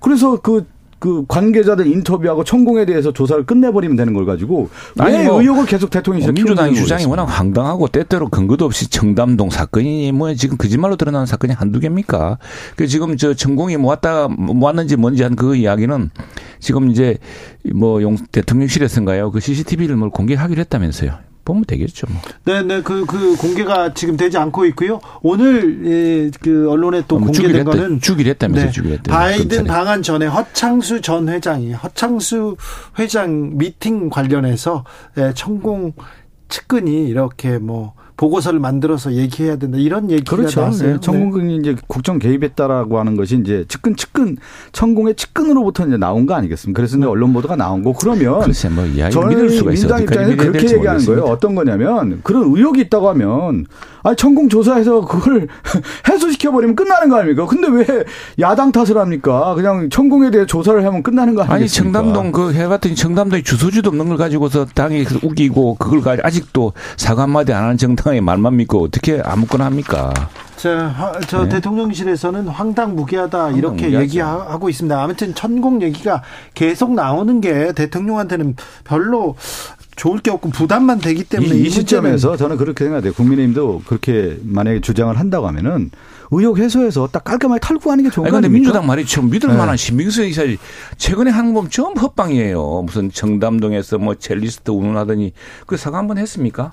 [0.01, 0.65] 그래서 그,
[0.99, 4.69] 그 관계자들 인터뷰하고 천공에 대해서 조사를 끝내버리면 되는 걸 가지고
[5.19, 10.33] 왜 뭐 의혹을 계속 대통령실에 민주당 주장이 워낙 황당하고 때때로 근거도 없이 청담동 사건이 뭐
[10.33, 12.39] 지금 거짓말로 드러나는 사건이 한두 개입니까?
[12.75, 16.09] 그 지금 저 천공이 뭐 왔다 뭐 왔는지 뭔지 한 그 이야기는
[16.59, 17.17] 지금 이제
[17.75, 19.29] 뭐 용 대통령실에서인가요?
[19.31, 21.26] 그 CCTV를 뭘 공개하기로 했다면서요.
[21.47, 22.07] 보면 되겠죠.
[22.09, 22.21] 뭐.
[22.43, 24.99] 네, 네, 그, 그 공개가 지금 되지 않고 있고요.
[25.21, 29.17] 오늘 예, 그 언론에 또 어, 뭐 공개된 했다, 거는 주기로 했다면서 네, 주기로 했다.
[29.17, 32.57] 바이든 방한 전에 허창수 전 회장이 허창수
[32.99, 34.83] 회장 미팅 관련해서
[35.17, 35.93] 예, 천공
[36.49, 40.61] 측근이 이렇게 뭐 보고서를 만들어서 얘기해야 된다 이런 얘기가 그렇죠.
[40.61, 40.93] 나왔어요.
[40.93, 40.99] 네.
[40.99, 41.55] 천공이 네.
[41.55, 44.37] 이제 국정 개입했다라고 하는 것이 이제 측근 측근
[44.71, 46.77] 천공의 측근으로부터 이제 나온 거 아니겠습니까?
[46.77, 47.11] 그래서 이제 네.
[47.11, 51.23] 언론 보도가 나온 거 그러면 글쎄 뭐 이야기 저는 민당 입장에서 그렇게 얘기하는 거예요.
[51.25, 53.65] 어떤 거냐면 그런 의혹이 있다고 하면
[54.01, 55.47] 아 천공 조사해서 그걸
[56.09, 57.45] 해소시켜 버리면 끝나는 거 아닙니까?
[57.45, 58.03] 근데 왜
[58.39, 59.53] 야당 탓을 합니까?
[59.53, 61.99] 그냥 천공에 대해 조사를 하면 끝나는 거 아니겠습니까?
[61.99, 67.23] 아니 청담동 그 해봤더니 청담동에 주소지도 없는 걸 가지고서 당이 우기고 그걸 가지고 아직도 사과
[67.23, 70.13] 한마디 안 하는 정당 상황에 말만 믿고 어떻게 아무거나 합니까?
[70.55, 71.49] 자, 저 네.
[71.49, 74.01] 대통령실에서는 황당무계하다 이렇게 황당무계하죠.
[74.03, 75.03] 얘기하고 있습니다.
[75.03, 78.55] 아무튼 천공 얘기가 계속 나오는 게 대통령한테는
[78.85, 79.35] 별로
[79.97, 83.13] 좋을 게 없고 부담만 되기 때문에 이, 이 시점에서 저는 그렇게 생각해요.
[83.13, 85.91] 국민의힘도 그렇게 만약에 주장을 한다고 하면은
[86.31, 89.57] 의혹 해소해서 딱 깔끔하게 가는 게 좋은 거아요 근데 민주당 말이 좀 믿을 네.
[89.57, 90.57] 만한 신빙성 이사지
[90.97, 92.83] 최근에 하는 건 전부 헛방이에요.
[92.85, 95.33] 무슨 정담동에서 뭐 첼리스트 운운하더니
[95.65, 96.71] 그 사과 한 번 했습니까?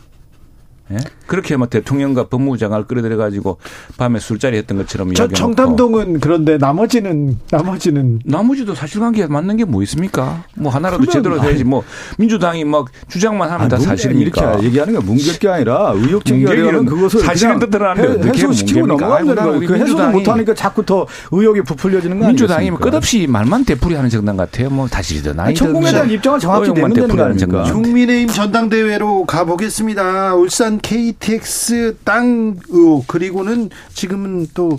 [0.92, 0.98] 예?
[1.26, 3.56] 그렇게 뭐 대통령과 법무부 장관을 끌어들여 가지고
[3.96, 10.44] 밤에 술자리 했던 것처럼 저 청담동은 그런데 나머지는 나머지는 나머지도 사실관계가 맞는 게 뭐 있습니까?
[10.56, 11.82] 뭐 하나라도 제대로 돼야지 뭐
[12.18, 14.42] 민주당이 막 주장만 하면 아, 다 사실입니까?
[14.52, 19.60] 이렇게 얘기하는 게 뭉갤 게 아니라 의혹 제기하는 그것을 사실은 드러나는데 해소시키고 넘어가면 되는 거예요.
[19.66, 24.68] 그 해소를 못하니까 자꾸 더 의혹이 부풀려지는 거 민주당이 뭐 끝없이 말만 되풀이하는 정당 같아요.
[24.68, 27.62] 뭐 사실이든 아니든 천공에 대한 입장을 정확히 내면 되는 거 아닙니까?
[27.72, 30.34] 국민의힘 전당대회로 가보겠습니다.
[30.34, 34.78] 울산 부산 KTX 땅 의혹 그리고는 지금은 또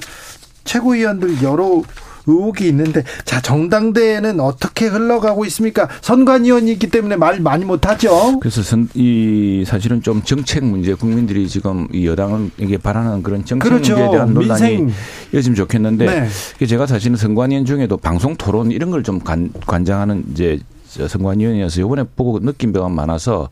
[0.63, 1.81] 최고위원들 여러
[2.27, 5.87] 의혹이 있는데 자 정당대회는 어떻게 흘러가고 있습니까?
[6.01, 8.39] 선관위원이 기 때문에 말 많이 못하죠.
[8.39, 13.93] 그래서 선, 이 사실은 좀 정책 문제 국민들이 지금 이 여당에게 바라는 그런 정책 그렇죠.
[13.93, 14.87] 문제에 대한 논란이
[15.33, 16.27] 이어지면 좋겠는데
[16.59, 16.65] 네.
[16.65, 19.19] 제가 사실은 선관위원 중에도 방송 토론 이런 걸 좀
[19.67, 20.59] 관장하는 이제
[21.07, 23.49] 선관위원이어서 이번에 보고 느낀 바가 많아서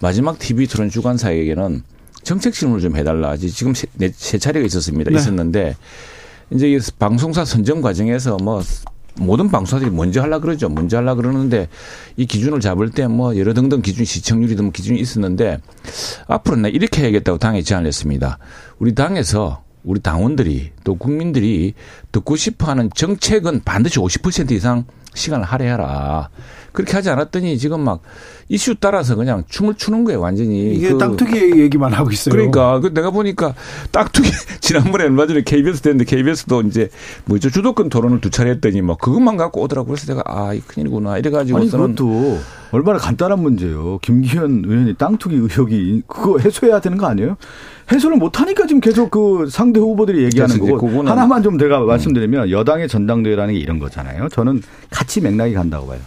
[0.00, 1.82] 마지막 TV 토론 주관사에게는
[2.22, 3.36] 정책 질문을 좀 해달라.
[3.36, 5.10] 지금 세, 세 차례가 있었습니다.
[5.10, 5.16] 네.
[5.16, 5.76] 있었는데
[6.50, 8.62] 이제 방송사 선정 과정에서 뭐
[9.20, 10.68] 모든 방송사들이 먼저 하려 그러죠.
[10.68, 11.68] 먼저 하려 그러는데
[12.16, 15.58] 이 기준을 잡을 때 뭐 여러 등등 기준 시청률이든 뭐 기준이 있었는데
[16.26, 18.38] 앞으로는 나 이렇게 해야겠다고 당에 제안을 했습니다.
[18.78, 21.74] 우리 당에서 우리 당원들이 또 국민들이
[22.12, 24.84] 듣고 싶어 하는 정책은 반드시 50% 이상
[25.14, 26.28] 시간을 할애하라.
[26.78, 28.02] 그렇게 하지 않았더니 지금 막
[28.48, 30.74] 이슈 따라서 그냥 춤을 추는 거예요, 완전히.
[30.76, 32.32] 이게 그 땅투기 얘기만 하고 있어요.
[32.32, 33.52] 그러니까 그 내가 보니까
[33.90, 34.30] 땅투기
[34.62, 36.88] 지난번에 얼마 전에 KBS 됐는데 KBS도 이제
[37.24, 41.18] 뭐죠 주도권 토론을 두 차례 했더니 뭐 그것만 갖고 오더라고 그래서 내가 아, 이 큰일이구나
[41.18, 42.38] 이래 가지고서는 아니 그것도
[42.70, 43.98] 얼마나 간단한 문제예요.
[44.00, 47.36] 김기현 의원이 땅투기 의혹이 그거 해소해야 되는 거 아니에요?
[47.90, 52.86] 해소를 못 하니까 지금 계속 그 상대 후보들이 얘기하는 거고 하나만 좀 제가 말씀드리면 여당의
[52.86, 54.28] 전당대회라는 게 이런 거잖아요.
[54.28, 55.98] 저는 같이 맥락이 간다고 봐요.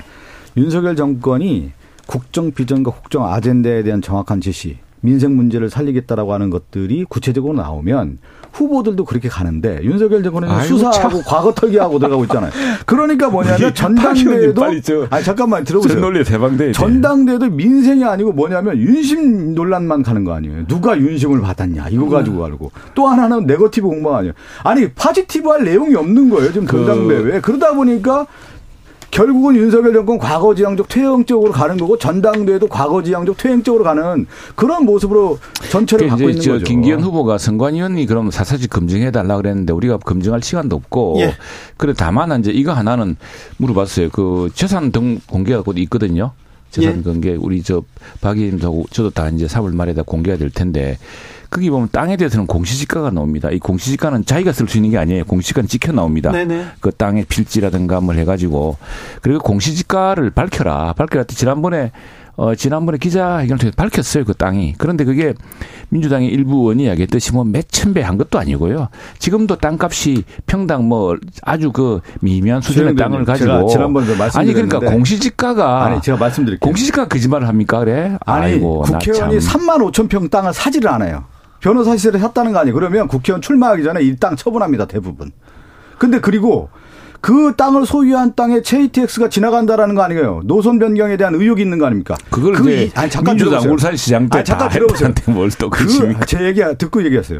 [0.58, 1.72] 윤석열 정권이
[2.08, 8.20] 국정 비전과 국정 아젠다에 대한 정확한 제시, 민생 문제를 살리겠다라고 하는 것들이 구체적으로 나오면
[8.52, 11.22] 후보들도 그렇게 가는데 윤석열 정권은 수사하고 참.
[11.26, 12.52] 과거 털기하고 들어가고 있잖아요.
[12.86, 14.64] 그러니까 뭐냐면 전당대회도
[15.10, 15.99] 아니 잠깐만 들어보세요.
[16.02, 20.68] 논리 대방대 전당대회도 민생이 아니고 뭐냐면 윤심 논란만 가는 거 아니에요.
[20.68, 24.34] 누가 윤심을 받았냐 이거 가지고 가고 또 하나는 네거티브 공방 아니에요.
[24.64, 27.39] 아니 파지티브할 내용이 없는 거예요 지금 그 전당대회.
[27.39, 27.41] 그...
[27.41, 28.28] 그러다 보니까
[29.12, 35.38] 결국은 윤석열 정권 과거지향적 퇴행적으로 가는 거고 전당대회도 과거지향적 퇴행적으로 가는 그런 모습으로
[35.70, 36.64] 전체를 갖고 있는 거죠.
[36.64, 41.36] 김기현 후보가 선관위원이 그럼 사사직 검증해 달라 그랬는데 우리가 검증할 시간도 없고 예.
[41.76, 43.18] 그래 다만 이제 이거 하나는
[43.57, 44.09] 물어봤어요.
[44.12, 46.32] 그 재산 등 공개가 곧 있거든요.
[46.70, 47.01] 재산 예.
[47.01, 47.84] 공개 우리 저
[48.22, 50.97] 박의님도 저도 다 이제 3월 말에 다 공개가 될 텐데
[51.52, 53.49] 거기 보면 땅에 대해서는 공시지가가 나옵니다.
[53.52, 55.26] 이 공시지가는 자기가 쓸 수 있는 게 아니에요.
[55.26, 56.32] 공시지가는 찍혀 나옵니다.
[56.32, 56.66] 네네.
[56.80, 58.78] 그 땅의 필지라든가 뭘 해가지고
[59.22, 60.93] 그리고 공시지가를 밝혀라.
[60.93, 61.26] 밝혀라.
[61.26, 61.91] 지난번에
[62.38, 64.76] 어, 지난번에 기자회견을 통해서 밝혔어요, 그 땅이.
[64.78, 65.34] 그런데 그게
[65.89, 68.88] 민주당의 일부 의원이 이야기했듯이 뭐 몇천 배 한 것도 아니고요.
[69.20, 73.68] 지금도 땅값이 평당 뭐 아주 그 미미한 수준의 땅을 가지고.
[73.68, 75.86] 지난번에 말씀 아니, 그러니까 공시지가가.
[75.86, 76.66] 아니, 제가 말씀드릴게요.
[76.66, 78.18] 공시지가 거짓말을 합니까, 그래?
[78.26, 81.26] 아니, 아이고, 국회의원이 3만 5천 평 땅을 사지를 않아요.
[81.62, 82.74] 변호사 시설을 샀다는 거 아니에요.
[82.76, 84.86] 그러면 국회의원 출마하기 전에 이 땅 처분합니다.
[84.88, 85.32] 대부분.
[85.97, 86.70] 근데 그리고
[87.22, 90.41] 그 땅을 소유한 땅에 JTX가 지나간다라는 거 아니에요.
[90.45, 92.16] 노선 변경에 대한 의혹이 있는 거 아닙니까?
[92.32, 95.14] 그걸 그 이제 아니 잠깐 민주당 울산 시장 때 아니, 잠깐 들어보세요.
[95.28, 97.39] 뭘또 그제 얘기 듣고 얘기하세요.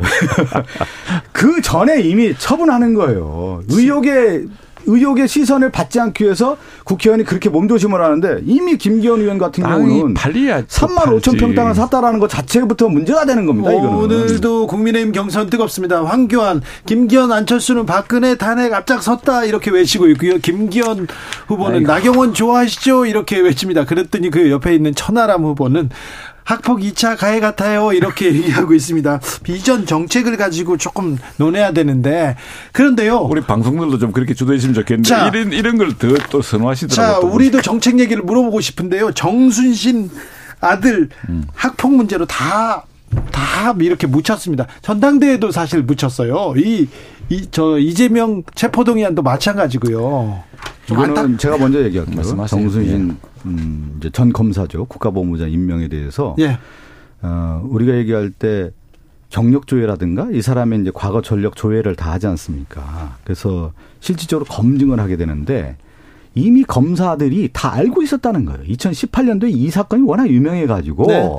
[1.34, 3.64] 그 전에 이미 처분하는 거예요.
[3.70, 4.44] 의혹에
[4.86, 10.64] 의혹의 시선을 받지 않기 위해서 국회의원이 그렇게 몸조심을 하는데 이미 김기현 의원 같은 경우는 팔리야
[10.64, 13.72] 3만 5천 평 땅을 샀다라는 것 자체부터 문제가 되는 겁니다.
[13.72, 13.90] 이거는.
[13.96, 16.04] 오늘도 국민의힘 경선 뜨겁습니다.
[16.04, 20.38] 황교안, 김기현, 안철수는 박근혜 탄핵 앞장섰다 이렇게 외치고 있고요.
[20.38, 21.08] 김기현
[21.48, 21.88] 후보는 아이고.
[21.88, 23.86] 나경원 좋아하시죠 이렇게 외칩니다.
[23.86, 25.90] 그랬더니 그 옆에 있는 천하람 후보는
[26.44, 27.94] 학폭 2차 가해 같아요.
[27.94, 29.20] 이렇게 얘기하고 있습니다.
[29.44, 32.36] 비전 정책을 가지고 조금 논해야 되는데
[32.72, 33.18] 그런데요.
[33.20, 37.22] 우리 방송들도 좀 그렇게 주도했으면 좋겠는데 자, 이런 이런 걸 더 또 선호하시더라고요.
[37.22, 39.12] 자, 우리도 정책 얘기를 물어보고 싶은데요.
[39.14, 40.10] 정순신
[40.60, 41.46] 아들 음.
[41.56, 42.86] 학폭 문제로 다
[43.32, 44.68] 다 이렇게 묻혔습니다.
[44.82, 46.54] 전당대회도 사실 묻혔어요.
[46.58, 46.88] 이,
[47.30, 50.44] 이, 저, 이재명 체포동의안도 마찬가지고요.
[50.90, 52.46] 이거는 제가 먼저 얘기할게요.
[52.48, 53.28] 정순신 예.
[53.46, 54.86] 음, 이제 전 검사죠.
[54.86, 56.36] 국가보무장 임명에 대해서.
[56.40, 56.58] 예.
[57.22, 58.72] 어, 우리가 얘기할 때
[59.30, 63.18] 경력 조회라든가 이 사람의 이제 과거 전력 조회를 다 하지 않습니까?
[63.24, 65.78] 그래서 실질적으로 검증을 하게 되는데
[66.36, 68.64] 이미 검사들이 다 알고 있었다는 거예요.
[68.64, 71.30] 2018년도에 이 사건이 워낙 유명해 가지고 네.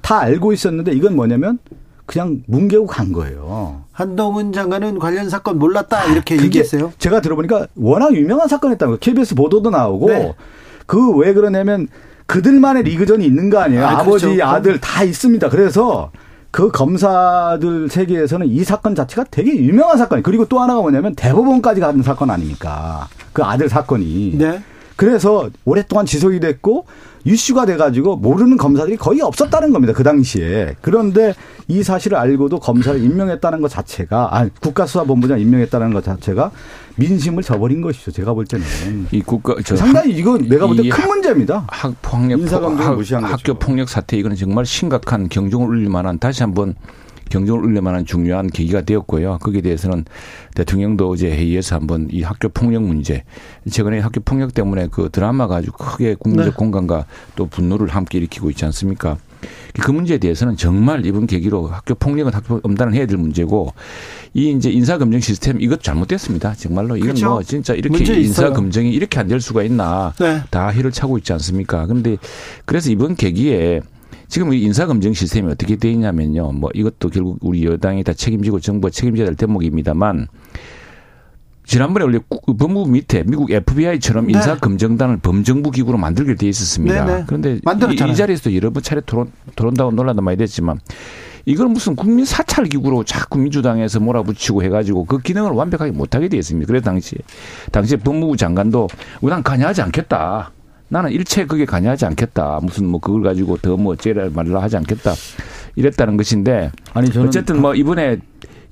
[0.00, 1.58] 다 알고 있었는데 이건 뭐냐면
[2.06, 3.82] 그냥 뭉개고 간 거예요.
[3.92, 6.92] 한동훈 장관은 관련 사건 몰랐다 이렇게 아, 얘기했어요.
[6.98, 8.98] 제가 들어보니까 워낙 유명한 사건이었다는 거예요.
[8.98, 10.34] KBS 보도도 나오고 네.
[10.86, 11.86] 그왜 그러냐면
[12.26, 13.86] 그들만의 리그전이 있는 거 아니에요.
[13.86, 14.44] 아, 버지 그렇죠.
[14.44, 15.48] 아들 다 있습니다.
[15.50, 16.10] 그래서
[16.50, 22.02] 그 검사들 세계에서는 이 사건 자체가 되게 유명한 사건이 그리고 또 하나가 뭐냐면 대법원까지 가는
[22.02, 23.06] 사건 아닙니까?
[23.32, 24.36] 그 아들 사건이.
[24.38, 24.62] 네.
[24.96, 26.86] 그래서 오랫동안 지속이 됐고
[27.24, 29.92] 이슈가 돼가지고 모르는 검사들이 거의 없었다는 겁니다.
[29.92, 30.76] 그 당시에.
[30.80, 31.34] 그런데
[31.66, 36.50] 이 사실을 알고도 검사를 임명했다는 것 자체가, 아, 국가수사본부장 임명했다는 것 자체가
[36.96, 38.10] 민심을 저버린 것이죠.
[38.12, 38.64] 제가 볼 때는.
[39.12, 41.64] 이 국가, 상당히 이거 내가 볼 때 큰 문제입니다.
[41.68, 42.40] 학폭력,
[43.32, 46.74] 학교 폭력 사태 이거는 정말 심각한 경종을 울릴 만한 다시 한번
[47.28, 49.38] 경쟁을 울릴 만한 중요한 계기가 되었고요.
[49.40, 50.04] 거기에 대해서는
[50.54, 53.24] 대통령도 어제 회의에서 한번 이 학교 폭력 문제,
[53.70, 56.56] 최근에 학교 폭력 때문에 그 드라마가 아주 크게 국민적 네.
[56.56, 57.06] 공감과
[57.36, 59.16] 또 분노를 함께 일으키고 있지 않습니까?
[59.80, 63.72] 그 문제에 대해서는 정말 이번 계기로 학교 폭력은 학교 엄단을 해야 될 문제고
[64.34, 66.54] 이 이제 인사 검증 시스템 이것 잘못됐습니다.
[66.54, 67.28] 정말로 이건 그렇죠.
[67.30, 70.40] 뭐 진짜 이렇게 인사 검증이 이렇게 안 될 수가 있나 네.
[70.50, 71.86] 다 해를 차고 있지 않습니까?
[71.86, 72.16] 그런데
[72.64, 73.82] 그래서 이번 계기에
[74.28, 76.52] 지금 이 인사검증 시스템이 어떻게 되어 있냐면요.
[76.52, 80.28] 뭐 이것도 결국 우리 여당이 다 책임지고 정부가 책임져야 될 대목입니다만
[81.68, 82.18] 지난번에 원래
[82.58, 84.32] 법무부 밑에 미국 FBI처럼 네.
[84.32, 87.04] 인사검증단을 범정부 기구로 만들게 돼 있었습니다.
[87.04, 87.18] 네네.
[87.18, 87.24] 네.
[87.26, 90.80] 그런데 이, 이, 자리에서 여러 번 차례 토론, 토론다고 논란도 많이 됐지만
[91.44, 96.66] 이걸 무슨 국민 사찰 기구로 자꾸 민주당에서 몰아붙이고 해가지고 그 기능을 완벽하게 못하게 돼 있습니다.
[96.66, 97.18] 그래서 당시에
[97.70, 98.88] 당시에 법무부 장관도
[99.20, 100.52] 우난 관여하지 않겠다.
[100.88, 102.60] 나는 일체 그게 관여하지 않겠다.
[102.62, 105.12] 무슨 뭐 그걸 가지고 더 뭐 어째라 말라 하지 않겠다.
[105.76, 108.18] 이랬다는 것인데 아니 저는 어쨌든 뭐 이번에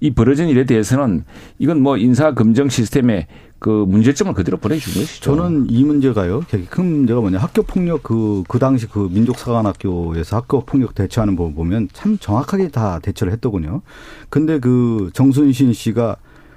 [0.01, 1.25] 이 벌어진 일에 대해서는
[1.59, 3.27] 이건 뭐 인사 검증 시스템의
[3.59, 5.37] 그 문제점을 그대로 보내주는 것이죠.
[5.37, 6.43] 저는 이 문제가요.
[6.49, 7.39] 되게 큰 문제가 뭐냐.
[7.39, 12.99] 학교 폭력 그, 그 당시 그 민족사관학교에서 학교 폭력 대처하는 법 보면 참 정확하게 다
[12.99, 13.81] 대처를 했더군요.
[14.29, 16.17] 근데 그 정순신 씨가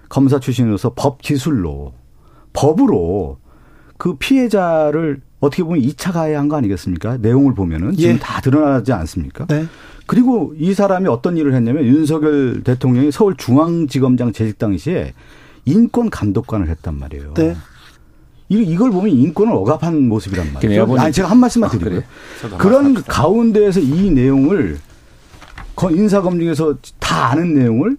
[0.09, 1.93] 검사 출신으로서 법 기술로
[2.51, 3.37] 법으로
[3.97, 7.17] 그 피해자를 어떻게 보면 2차 가해한 거 아니겠습니까?
[7.17, 8.19] 내용을 보면은 지금 예.
[8.19, 9.45] 다 드러나지 않습니까?
[9.47, 9.65] 네.
[10.05, 15.13] 그리고 이 사람이 어떤 일을 했냐면 윤석열 대통령이 서울중앙지검장 재직 당시에
[15.65, 17.33] 인권 감독관을 했단 말이에요.
[17.35, 17.55] 네.
[18.49, 20.95] 이걸 보면 인권을 억압한 모습이란 말이에요.
[20.97, 22.01] 아니, 제가 한 말씀만 아, 드릴게요.
[22.51, 24.79] 아, 그런 가운데에서 이 내용을
[25.91, 27.97] 인사검증에서 다 아는 내용을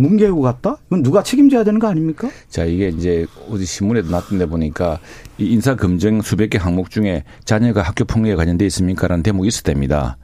[0.00, 0.76] 뭉개고 갔다?
[0.86, 2.28] 이건 누가 책임져야 되는 거 아닙니까?
[2.48, 4.98] 자, 이게 이제 어디 신문에도 났던데 보니까
[5.38, 10.16] 이 인사 검증 수백 개 항목 중에 자녀가 학교 폭력에 관련돼 있습니까 라는 대목이 있었답니다.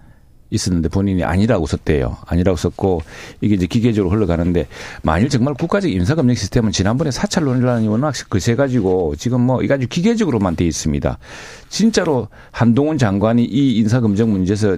[0.51, 2.19] 있었는데 본인이 아니라고 썼대요.
[2.27, 3.03] 아니라고 썼고
[3.41, 4.67] 이게 이제 기계적으로 흘러가는데
[5.03, 10.57] 만일 정말 국가적 인사검증 시스템은 지난번에 사찰 논란이 워낙 거세 가지고 지금 뭐 이가지고 기계적으로만
[10.57, 11.19] 돼 있습니다.
[11.69, 14.77] 진짜로 한동훈 장관이 이 인사검증 문제에서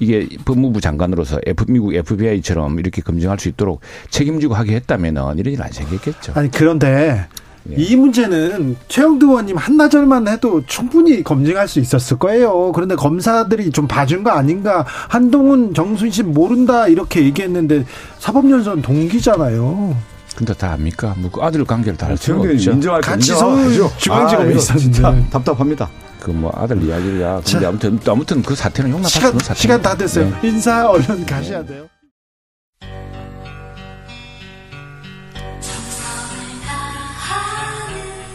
[0.00, 5.62] 이게 법무부 장관으로서 F, 미국 FBI처럼 이렇게 검증할 수 있도록 책임지고 하게 했다면은 이런 일
[5.62, 6.32] 안 생겼겠죠.
[6.34, 7.26] 아니 그런데
[7.70, 7.74] 예.
[7.76, 12.72] 이 문제는 최영두 의원님 한나절만 해도 충분히 검증할 수 있었을 거예요.
[12.72, 14.84] 그런데 검사들이 좀 봐준 거 아닌가.
[15.08, 17.86] 한동훈 정순신 모른다 이렇게 얘기했는데
[18.18, 19.96] 사법연수원 동기잖아요.
[20.36, 21.14] 근데 다 압니까?
[21.18, 22.72] 뭐 그 아들 관계를 다 알 수가 없죠.
[22.72, 25.88] 인정할 같이 서울 중앙지검에 아, 있었는데 답답합니다.
[26.20, 27.40] 그 뭐 아들 이야기야.
[27.46, 29.60] 근데 아무튼 아무튼 그 사태는 용납할 수 없는 사태.
[29.60, 30.24] 시간 다 됐어요.
[30.42, 30.48] 네.
[30.48, 31.86] 인사 얼른 가셔야 돼요.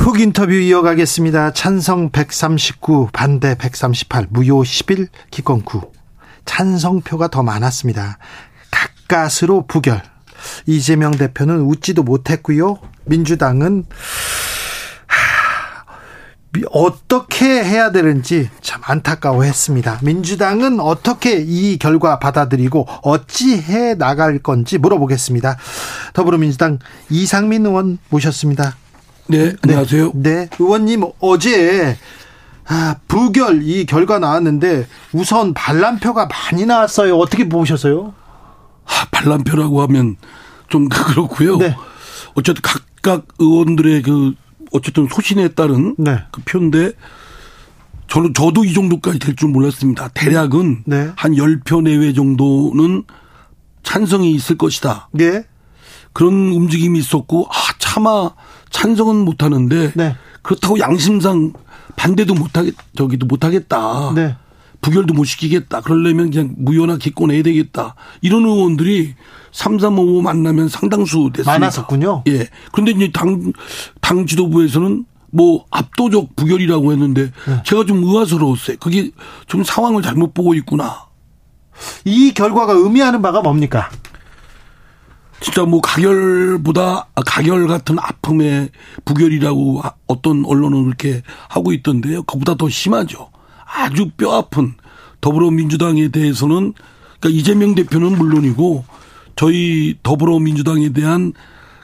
[0.00, 1.52] 훅 인터뷰 이어가겠습니다.
[1.52, 5.82] 찬성 139, 반대 138, 무효 11, 기권 9.
[6.46, 8.16] 찬성표가 더 많았습니다.
[8.70, 10.02] 가까스로 부결.
[10.64, 12.78] 이재명 대표는 웃지도 못했고요.
[13.04, 13.84] 민주당은
[16.70, 19.98] 어떻게 해야 되는지 참 안타까워했습니다.
[20.02, 25.58] 민주당은 어떻게 이 결과 받아들이고 어찌해 나갈 건지 물어보겠습니다.
[26.14, 26.78] 더불어민주당
[27.10, 28.76] 이상민 의원 모셨습니다.
[29.30, 30.10] 네, 안녕하세요.
[30.14, 30.48] 네, 네.
[30.58, 31.96] 의원님 어제
[32.66, 37.16] 아, 부결 이 결과 나왔는데 우선 반란표가 많이 나왔어요.
[37.16, 38.12] 어떻게 보셨어요?
[38.84, 40.16] 아, 반란표라고 하면
[40.68, 41.58] 좀 그렇고요.
[41.58, 41.76] 네.
[42.34, 44.34] 어쨌든 각각 의원들의 그
[44.72, 46.18] 어쨌든 소신에 따른 네.
[46.32, 46.92] 그 표인데
[48.08, 50.08] 저는 저도 이 정도까지 될 줄 몰랐습니다.
[50.08, 51.10] 대략은 네.
[51.14, 53.04] 한 10표 내외 정도는
[53.84, 55.08] 찬성이 있을 것이다.
[55.12, 55.44] 네.
[56.12, 58.30] 그런 움직임이 있었고 아 차마
[58.70, 60.16] 찬성은 못 하는데 네.
[60.42, 61.52] 그렇다고 양심상
[61.96, 64.12] 반대도 못 하겠 저기도 못 하겠다.
[64.14, 64.36] 네.
[64.80, 65.82] 부결도 못 시키겠다.
[65.82, 67.94] 그러려면 그냥 무효나 기권해야 되겠다.
[68.22, 69.14] 이런 의원들이
[69.52, 71.58] 3355 만나면 상당수 됐습니다.
[71.58, 72.24] 많았었군요.
[72.28, 72.48] 예.
[72.72, 73.52] 그런데 이제 당,
[74.00, 77.62] 당 지도부에서는 뭐 압도적 부결이라고 했는데 네.
[77.64, 78.78] 제가 좀 의아스러웠어요.
[78.80, 79.10] 그게
[79.46, 81.06] 좀 상황을 잘못 보고 있구나.
[82.04, 83.90] 이 결과가 의미하는 바가 뭡니까?
[85.40, 88.68] 진짜 뭐 가결보다 가결 같은 아픔의
[89.04, 92.22] 부결이라고 어떤 언론은 그렇게 하고 있던데요.
[92.24, 93.30] 그보다 더 심하죠.
[93.64, 94.74] 아주 뼈 아픈
[95.20, 96.74] 더불어민주당에 대해서는
[97.18, 98.84] 그러니까 이재명 대표는 물론이고
[99.36, 101.32] 저희 더불어민주당에 대한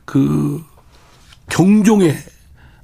[0.05, 0.63] 그
[1.49, 2.17] 경종의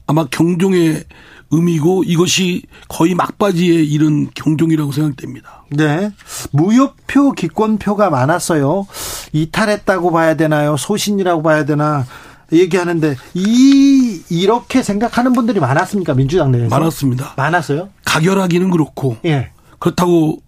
[0.06, 1.04] 아마 경종의
[1.52, 5.64] 의미고 이것이 거의 막바지에 이른 경종이라고 생각됩니다.
[5.70, 6.10] 네.
[6.50, 8.86] 무효표 기권표가 많았어요.
[9.32, 10.76] 이탈했다고 봐야 되나요?
[10.76, 12.06] 소신이라고 봐야 되나?
[12.52, 17.34] 얘기하는데 이 이렇게 생각하는 분들이 많았습니까 민주당 내에서 많았습니다.
[17.36, 17.88] 많았어요?
[18.04, 19.50] 가결하기는 그렇고 예.
[19.78, 20.42] 그렇다고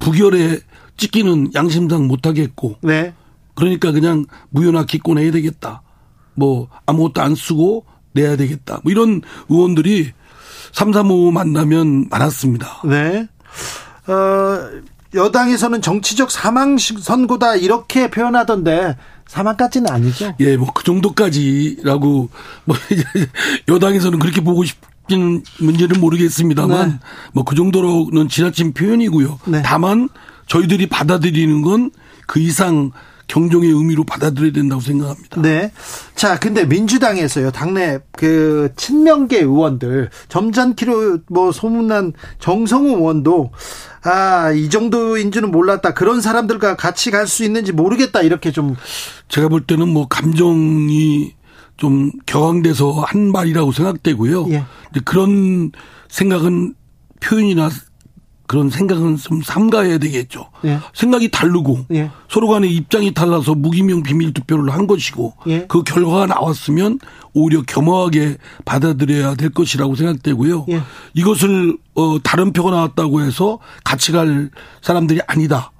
[0.00, 0.58] 부결에
[0.96, 3.12] 찍기는 양심상 못 하겠고 네.
[3.54, 5.82] 그러니까 그냥 무효나 기권해야 되겠다.
[6.34, 8.80] 뭐 아무것도 안 쓰고 내야 되겠다.
[8.82, 10.12] 뭐 이런 의원들이
[10.74, 12.82] 335 만나면 많았습니다.
[12.84, 13.26] 네.
[14.06, 14.70] 어,
[15.14, 18.96] 여당에서는 정치적 사망 선고다 이렇게 표현하던데
[19.26, 20.34] 사망까지는 아니죠?
[20.40, 22.28] 예, 뭐 그 정도까지라고
[22.64, 22.76] 뭐
[23.68, 26.98] 여당에서는 그렇게 보고 싶은 문제는 모르겠습니다만 네.
[27.32, 29.38] 뭐그 정도로는 지나친 표현이고요.
[29.46, 29.62] 네.
[29.64, 30.08] 다만
[30.46, 31.90] 저희들이 받아들이는 건
[32.26, 32.90] 그 이상
[33.26, 35.40] 경종의 의미로 받아들여야 된다고 생각합니다.
[35.40, 35.72] 네.
[36.14, 43.50] 자, 근데 민주당에서요, 당내 그 친명계 의원들, 점잖기로 뭐 소문난 정성우 의원도
[44.02, 45.94] 아, 이 정도인 줄은 몰랐다.
[45.94, 48.20] 그런 사람들과 같이 갈 수 있는지 모르겠다.
[48.20, 48.76] 이렇게 좀.
[49.28, 51.34] 제가 볼 때는 뭐 감정이
[51.76, 54.46] 좀 격앙돼서 한 말이라고 생각되고요.
[54.50, 54.64] 예.
[55.04, 55.72] 그런
[56.08, 56.74] 생각은
[57.20, 57.70] 표현이나
[58.46, 60.50] 그런 생각은 좀 삼가해야 되겠죠.
[60.64, 60.78] 예.
[60.92, 62.10] 생각이 다르고 예.
[62.28, 65.66] 서로 간에 입장이 달라서 무기명 비밀 투표를 한 것이고 예.
[65.66, 66.98] 그 결과가 나왔으면
[67.32, 70.66] 오히려 겸허하게 받아들여야 될 것이라고 생각되고요.
[70.70, 70.82] 예.
[71.14, 74.50] 이것을 어 다른 표가 나왔다고 해서 같이 갈
[74.82, 75.72] 사람들이 아니다.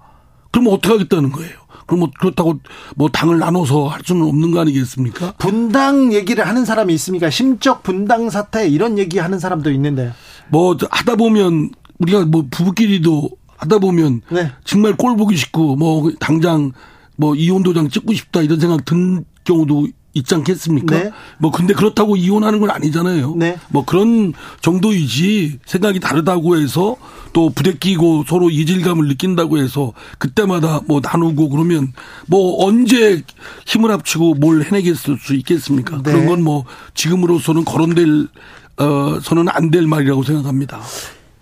[0.50, 1.64] 그럼 어떻게 하겠다는 거예요?
[1.86, 2.60] 그럼 뭐 그렇다고
[2.96, 5.34] 뭐 당을 나눠서 할 수는 없는 거 아니겠습니까?
[5.36, 7.28] 분당 얘기를 하는 사람이 있습니까?
[7.28, 10.12] 심적 분당 사태 이런 얘기 하는 사람도 있는데.
[10.48, 14.50] 뭐 하다 보면 우리가 뭐 부부끼리도 하다 보면 네.
[14.64, 16.72] 정말 꼴 보기 싶고 뭐 당장
[17.16, 19.86] 뭐 이혼 도장 찍고 싶다 이런 생각 든 경우도
[20.16, 20.96] 있지 않겠습니까?
[20.96, 21.10] 네.
[21.38, 23.34] 뭐 근데 그렇다고 이혼하는 건 아니잖아요.
[23.36, 23.56] 네.
[23.70, 26.96] 뭐 그런 정도이지 생각이 다르다고 해서
[27.32, 31.92] 또 부대끼고 서로 이질감을 느낀다고 해서 그때마다 뭐 나누고 그러면
[32.26, 33.22] 뭐 언제
[33.66, 35.96] 힘을 합치고 뭘 해내겠을 수 있겠습니까?
[35.96, 36.02] 네.
[36.12, 36.64] 그런 건 뭐
[36.94, 38.28] 지금으로서는 거론될
[38.76, 40.80] 어 서는 안 될 말이라고 생각합니다.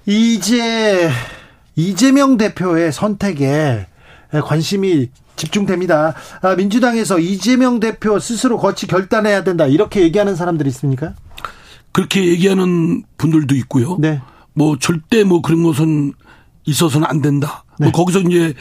[0.07, 1.11] 이제
[1.77, 3.87] 이재명 대표의 선택에
[4.45, 6.15] 관심이 집중됩니다.
[6.43, 11.15] 아, 민주당에서 이재명 대표 스스로 거치 결단해야 된다 이렇게 얘기하는 사람들이 있습니까?
[11.93, 13.97] 그렇게 얘기하는 분들도 있고요.
[13.99, 14.21] 네.
[14.55, 16.13] 뭐 절대 뭐 그런 것은
[16.65, 17.65] 있어서는 안 된다.
[17.67, 17.85] 뭐 네.
[17.87, 18.55] 뭐 거기서 이제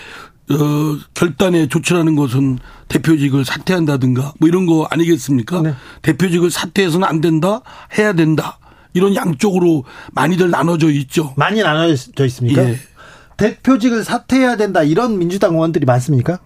[0.50, 5.62] 어 결단에 조치라는 것은 대표직을 사퇴한다든가 뭐 이런 거 아니겠습니까?
[5.62, 5.74] 네.
[6.02, 7.62] 대표직을 사퇴해서는 안 된다.
[7.98, 8.60] 해야 된다.
[8.94, 11.34] 이런 양쪽으로 많이들 나눠져 있죠.
[11.36, 12.64] 많이 나눠져 있습니까?
[12.64, 12.78] 예.
[13.38, 16.40] 대표직을 사퇴해야 된다 이런 민주당 의원들이 많습니까?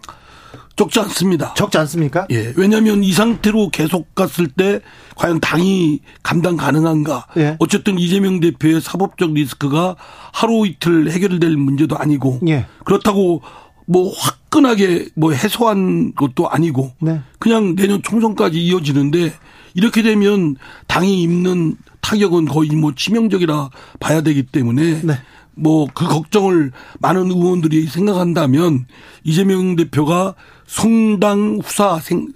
[0.76, 1.54] 적지 않습니다.
[1.54, 2.28] 적지 않습니까?
[2.32, 2.54] 예.
[2.58, 4.82] 왜냐하면 이 상태로 계속 갔을 때
[5.16, 7.28] 과연 당이 감당 가능한가?
[7.38, 7.56] 예.
[7.60, 9.96] 어쨌든 이재명 대표의 사법적 리스크가
[10.34, 12.66] 하루 이틀 해결될 문제도 아니고 예.
[12.84, 13.42] 그렇다고
[13.86, 17.22] 뭐 화끈하게 뭐 해소한 것도 아니고 네.
[17.40, 19.32] 그냥 내년 총선까지 이어지는데
[19.76, 20.56] 이렇게 되면
[20.88, 21.76] 당이 입는
[22.06, 25.20] 타격은 거의 뭐 치명적이라 봐야 되기 때문에 네.
[25.56, 28.86] 뭐그 걱정을 많은 의원들이 생각한다면
[29.24, 30.36] 이재명 대표가
[30.68, 32.28] 성당 후사 생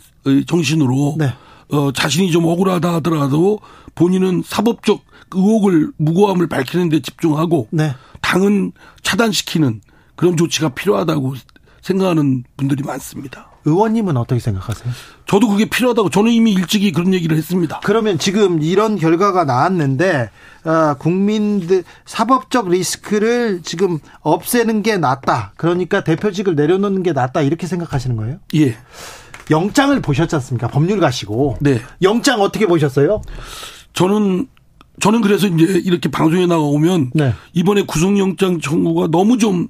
[0.48, 1.34] 정신으로 네.
[1.70, 3.60] 어 자신이 좀 억울하다 하더라도
[3.94, 7.94] 본인은 사법적 의혹을 무고함을 밝히는 데 집중하고 네.
[8.22, 8.72] 당은
[9.04, 9.82] 차단시키는
[10.16, 11.36] 그런 조치가 필요하다고
[11.82, 13.49] 생각하는 분들이 많습니다.
[13.66, 14.91] 의원님은 어떻게 생각하세요?
[15.26, 17.80] 저도 그게 필요하다고 저는 이미 일찍이 그런 얘기를 했습니다.
[17.84, 20.30] 그러면 지금 이런 결과가 나왔는데
[20.66, 25.53] 어, 국민들 사법적 리스크를 지금 없애는 게 낫다.
[25.57, 28.38] 그러니까 대표직을 내려놓는 게 낫다 이렇게 생각하시는 거예요?
[28.55, 28.78] 예.
[29.51, 30.68] 영장을 보셨지 않습니까?
[30.68, 31.57] 법률 가시고.
[31.60, 31.82] 네.
[32.01, 33.22] 영장 어떻게 보셨어요?
[33.93, 34.47] 저는
[34.99, 37.34] 저는 그래서 이제 이렇게 방송에 나오면 네.
[37.53, 39.68] 이번에 구속영장 청구가 너무 좀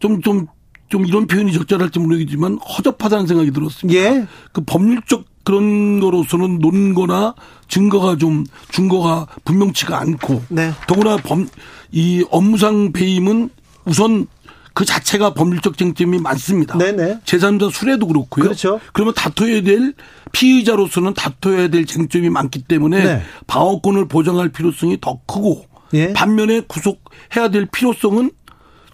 [0.00, 0.46] 좀, 좀,
[0.88, 4.00] 좀 이런 표현이 적절할지 모르겠지만 허접하다는 생각이 들었습니다.
[4.00, 4.26] 예.
[4.52, 7.34] 그 법률적 그런 거로서는 논거나
[7.68, 10.72] 증거가 좀 증거가 분명치가 않고 네.
[10.86, 11.48] 더구나 범,
[11.90, 13.50] 이 업무상 배임은
[13.86, 14.26] 우선
[14.74, 16.76] 그 자체가 법률적 쟁점이 많습니다.
[16.76, 17.20] 네네.
[17.24, 18.44] 제3자 수뢰도 그렇고요.
[18.44, 18.78] 그렇죠.
[18.92, 19.94] 그러면 다퉈야 될
[20.32, 23.22] 피의자로서는 다퉈야 될 쟁점이 많기 때문에 네.
[23.46, 25.64] 방어권을 보장할 필요성이 더 크고
[25.94, 26.12] 예.
[26.12, 28.30] 반면에 구속해야 될 필요성은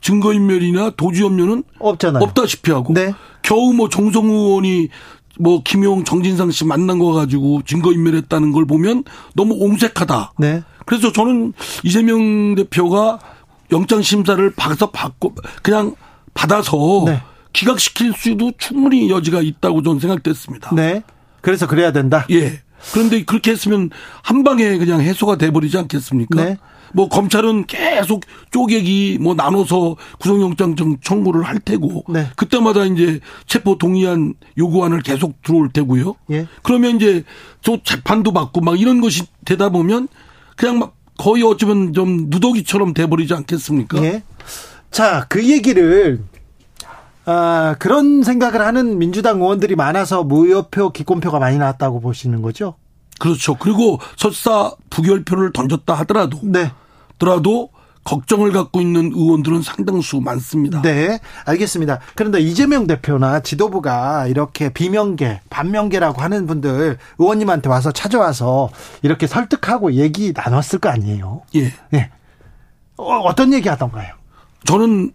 [0.04, 2.22] 증거인멸이나 도주염료는 없잖아요.
[2.22, 3.14] 없다시피 하고 네.
[3.42, 4.88] 겨우 뭐 정성 의원이
[5.40, 10.34] 뭐 김용 정진상 씨 만난 거 가지고 증거인멸했다는 걸 보면 너무 옹색하다.
[10.38, 10.62] 네.
[10.84, 13.18] 그래서 저는 이재명 대표가
[13.72, 15.94] 영장 심사를 받아서 받고 그냥
[16.34, 17.22] 받아서 네.
[17.54, 20.74] 기각시킬 수도 충분히 여지가 있다고 저는 생각됐습니다.
[20.74, 21.02] 네.
[21.40, 22.26] 그래서 그래야 된다.
[22.30, 22.60] 예.
[22.92, 23.88] 그런데 그렇게 했으면
[24.22, 26.44] 한 방에 그냥 해소가 돼 버리지 않겠습니까?
[26.44, 26.58] 네.
[26.92, 32.26] 뭐 검찰은 계속 쪼개기 뭐 나눠서 구속영장 청구를 할 테고 네.
[32.36, 36.14] 그때마다 이제 체포 동의안 요구안을 계속 들어올 테고요.
[36.30, 36.46] 예.
[36.62, 37.24] 그러면 이제
[37.64, 40.08] 또 재판도 받고 막 이런 것이 되다 보면
[40.56, 44.02] 그냥 막 거의 어쩌면 좀 누더기처럼 돼버리지 않겠습니까?
[44.04, 44.22] 예.
[44.90, 46.20] 자, 그 얘기를
[47.26, 52.74] 아, 그런 생각을 하는 민주당 의원들이 많아서 무효표, 기권표가 많이 나왔다고 보시는 거죠?
[53.18, 53.54] 그렇죠.
[53.54, 56.70] 그리고 설사 부결표를 던졌다 하더라도 네.
[57.18, 57.70] 더라도
[58.04, 60.82] 걱정을 갖고 있는 의원들은 상당수 많습니다.
[60.82, 62.00] 네, 알겠습니다.
[62.14, 68.68] 그런데 이재명 대표나 지도부가 이렇게 비명계, 반명계라고 하는 분들 의원님한테 와서 찾아와서
[69.02, 71.42] 이렇게 설득하고 얘기 나눴을 거 아니에요?
[71.56, 71.72] 예.
[71.94, 72.10] 예.
[72.96, 74.12] 어, 어떤 얘기 하던가요?
[74.66, 75.12] 저는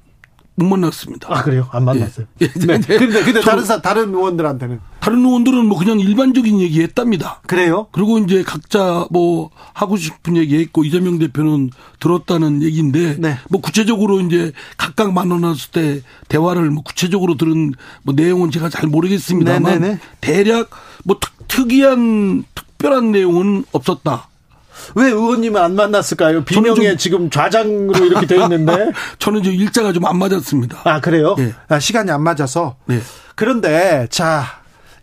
[0.60, 1.28] 못 만났습니다.
[1.32, 1.68] 아 그래요?
[1.72, 2.26] 안 만났어요.
[2.41, 2.47] 예.
[2.47, 2.80] 네.
[2.80, 2.97] 네.
[2.97, 7.41] 근데 근데 다른 사 다른 의원들한테는 다른 의원들은 뭐 그냥 일반적인 얘기 했답니다.
[7.47, 7.88] 그래요?
[7.91, 13.38] 그리고 이제 각자 뭐 하고 싶은 얘기 했고 이재명 대표는 들었다는 얘기인데 네.
[13.49, 19.64] 뭐 구체적으로 이제 각각 만나놨을 때 대화를 뭐 구체적으로 들은 뭐 내용은 제가 잘 모르겠습니다만
[19.64, 19.88] 네네네.
[19.88, 19.99] 네, 네.
[20.20, 20.70] 대략
[21.05, 24.28] 뭐 특, 특이한 특별한 내용은 없었다.
[24.96, 26.44] 왜 의원님은 안 만났을까요?
[26.44, 28.92] 비명에 지금 좌장으로 이렇게 되어 있는데.
[29.20, 30.82] 저는 지금 일자가 좀 안 맞았습니다.
[30.86, 31.36] 아, 그래요?
[31.38, 31.54] 네.
[31.68, 32.78] 아, 시간이 안 맞아서.
[32.86, 33.00] 네.
[33.36, 34.44] 그런데, 자,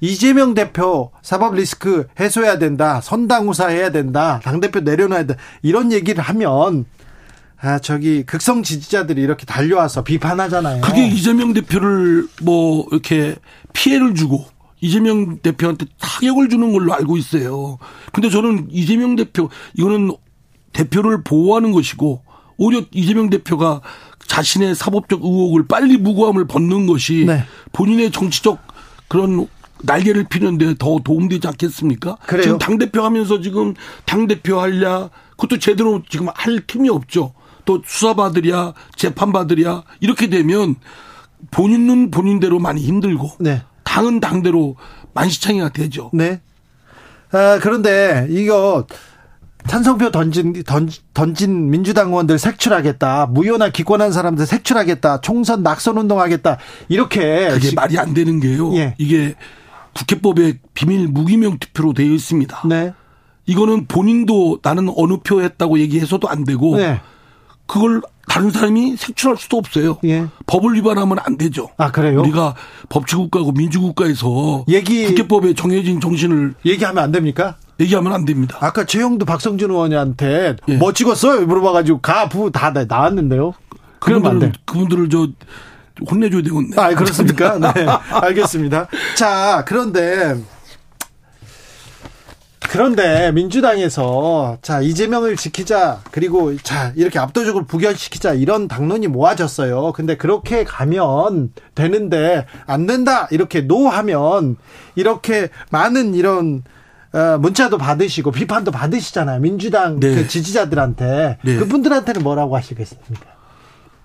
[0.01, 3.01] 이재명 대표 사법 리스크 해소해야 된다.
[3.03, 4.41] 선당우사 해야 된다.
[4.43, 5.43] 당대표 내려놔야 된다.
[5.63, 6.85] 이런 얘기를 하면
[7.61, 10.83] 아, 저기 극성 지지자들이 이렇게 달려와서 비판하잖아요.
[10.83, 13.37] 그게 이재명 대표를 뭐 이렇게
[13.73, 14.45] 피해를 주고
[14.81, 17.79] 이재명 대표한테 타격을 주는 걸로 알고 있어요.
[18.13, 20.13] 근데 저는 이재명 대표 이거는
[20.73, 22.23] 대표를 보호하는 것이고
[22.59, 23.81] 오히려 이재명 대표가
[24.27, 27.45] 자신의 사법적 의혹을 빨리 무고함을 벗는 것이 네.
[27.73, 28.59] 본인의 정치적
[29.09, 29.47] 그런
[29.83, 32.17] 날개를 피는데 더 도움되지 않겠습니까?
[32.27, 32.43] 그래요?
[32.43, 33.75] 지금 당 대표 하면서 지금
[34.05, 37.35] 당 대표 할냐 그것도 제대로 지금 할 힘이 없죠.
[37.65, 40.77] 또 수사받으랴 재판받으랴 이렇게 되면
[41.51, 43.63] 본인은 본인대로 많이 힘들고 네.
[43.97, 44.77] 당은 당대로
[45.15, 46.11] 만시창이가 되죠.
[46.13, 46.43] 네.
[47.33, 48.87] 아, 그런데 이거
[49.67, 53.27] 찬성표 던진, 던진, 던진 민주당 의원들 색출하겠다.
[53.31, 55.23] 무효나 기권한 사람들 색출하겠다.
[55.23, 56.59] 총선 낙선 운동하겠다.
[56.89, 57.49] 이렇게.
[57.49, 58.77] 그게 말이 안 되는 게요.
[58.77, 58.95] 예.
[58.99, 59.35] 이게
[59.95, 62.65] 국회법에 비밀 무기명 투표로 되어 있습니다.
[62.69, 62.93] 네.
[63.47, 67.01] 이거는 본인도 나는 어느 표 했다고 얘기해서도 안 되고 네.
[67.67, 69.99] 그걸 다른 사람이 색출할 수도 없어요.
[70.05, 70.27] 예.
[70.47, 71.69] 법을 위반하면 안 되죠.
[71.77, 72.21] 아 그래요?
[72.21, 72.55] 우리가
[72.89, 77.57] 법치국가고 민주국가에서 얘기 국회법에 정해진 정신을 얘기하면 안 됩니까?
[77.79, 78.57] 얘기하면 안 됩니다.
[78.61, 80.77] 아까 최영도 박성준 의원한테 예.
[80.77, 81.47] 뭐 찍었어요?
[81.47, 83.55] 물어봐가지고 가부 다 나왔는데요.
[84.01, 84.53] 그러면 안 돼.
[84.65, 85.29] 그분들을 저
[86.11, 86.77] 혼내줘야 되겠네.
[86.77, 87.59] 아 그렇습니까?
[87.59, 88.89] 네, 알겠습니다.
[89.17, 90.37] 자 그런데
[92.77, 99.93] 그런데 민주당에서 자 이재명을 지키자 그리고 자 이렇게 압도적으로 부결시키자 이런 당론이 모아졌어요.
[99.95, 104.57] 근데 그렇게 가면 되는데 안 된다 이렇게 노하면
[104.95, 106.65] 이렇게 많은 이런
[107.15, 109.41] 어, 문자도 받으시고 비판도 받으시잖아요.
[109.41, 110.15] 민주당 네.
[110.15, 111.57] 그 지지자들한테 네.
[111.57, 113.37] 그분들한테는 뭐라고 하시겠습니까?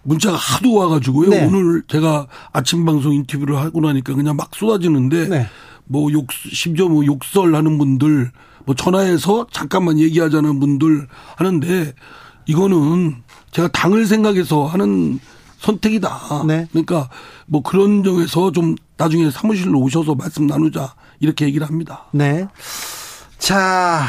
[0.04, 1.30] 문자가 하도 와가지고요.
[1.30, 1.46] 네.
[1.46, 5.48] 오늘 제가 아침 방송 인터뷰를 하고 나니까 그냥 막 쏟아지는데 네.
[5.84, 8.32] 뭐 욕, 심지어 뭐 욕설 하는 분들
[8.66, 11.94] 뭐 전화해서 잠깐만 얘기하자는 분들 하는데
[12.46, 13.16] 이거는
[13.52, 15.20] 제가 당을 생각해서 하는
[15.60, 16.44] 선택이다.
[16.48, 16.68] 네.
[16.72, 17.10] 그러니까
[17.46, 22.06] 뭐 그런 점에서 좀 나중에 사무실로 오셔서 말씀 나누자 이렇게 얘기를 합니다.
[22.12, 22.48] 네.
[23.38, 24.04] 자,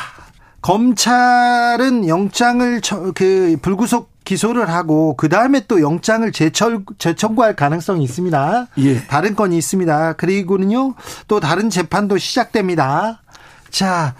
[0.62, 2.80] 검찰은 영장을
[3.14, 8.68] 그 불구속 기소를 하고 그 다음에 또 영장을 재철 재청구할 가능성이 있습니다.
[8.78, 9.02] 예.
[9.06, 10.12] 다른 건이 있습니다.
[10.14, 10.94] 그리고는요
[11.26, 13.22] 또 다른 재판도 시작됩니다.
[13.70, 14.14] 자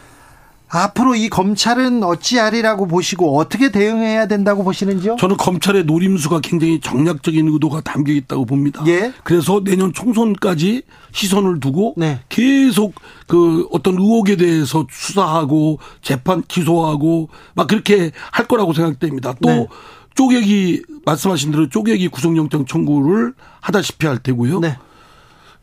[0.74, 5.16] 앞으로 이 검찰은 어찌하리라고 보시고 어떻게 대응해야 된다고 보시는지요?
[5.16, 8.82] 저는 검찰의 노림수가 굉장히 정략적인 의도가 담겨 있다고 봅니다.
[8.86, 9.12] 예.
[9.22, 12.20] 그래서 내년 총선까지 시선을 두고 네.
[12.30, 12.94] 계속
[13.26, 19.34] 그 어떤 의혹에 대해서 수사하고 재판 기소하고 막 그렇게 할 거라고 생각됩니다.
[19.42, 19.66] 또 네.
[20.14, 24.60] 쪼개기 말씀하신 대로 쪼개기 구속영장 청구를 하다시피 할 테고요.
[24.60, 24.78] 네.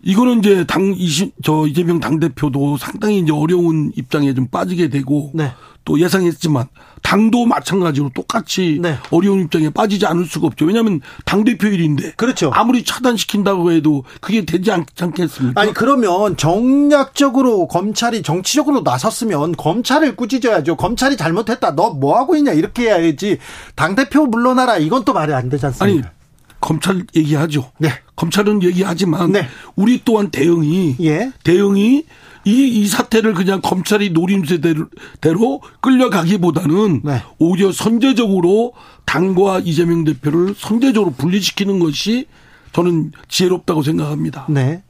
[0.02, 5.32] 이거는 이제 당 이십 저 이재명 당 대표도 상당히 이제 어려운 입장에 좀 빠지게 되고
[5.34, 5.52] 네.
[5.86, 6.68] 또 예상했지만
[7.02, 8.98] 당도 마찬가지로 똑같이 네.
[9.12, 10.66] 어려운 입장에 빠지지 않을 수가 없죠.
[10.66, 12.52] 왜냐하면 당 대표 일인데 그렇죠.
[12.54, 15.60] 아무리 차단시킨다고 해도 그게 되지 않, 않겠습니까?
[15.60, 20.76] 아니 그러면 정략적으로 검찰이 정치적으로 나섰으면 검찰을 꾸짖어야죠.
[20.78, 21.76] 검찰이 잘못했다.
[21.76, 23.40] 너 뭐 하고 있냐 이렇게 해야지.
[23.76, 26.08] 당 대표 물러나라 이건 또 말이 안 되지 않습니까?
[26.08, 26.19] 아니
[26.62, 27.72] 검찰 얘기하죠.
[27.78, 27.90] 네.
[28.16, 29.48] 검찰은 얘기하지만 네.
[29.76, 31.32] 우리 또한 대응이 예.
[31.44, 32.04] 대응이
[32.46, 37.24] 이, 이 사태를 그냥 검찰이 노림수대로 끌려가기보다는 네.
[37.38, 38.74] 오히려 선제적으로
[39.06, 42.28] 당과 이재명 대표를 선제적으로 분리시키는 것이
[42.72, 44.46] 저는 지혜롭다고 생각합니다.
[44.50, 44.84] 네.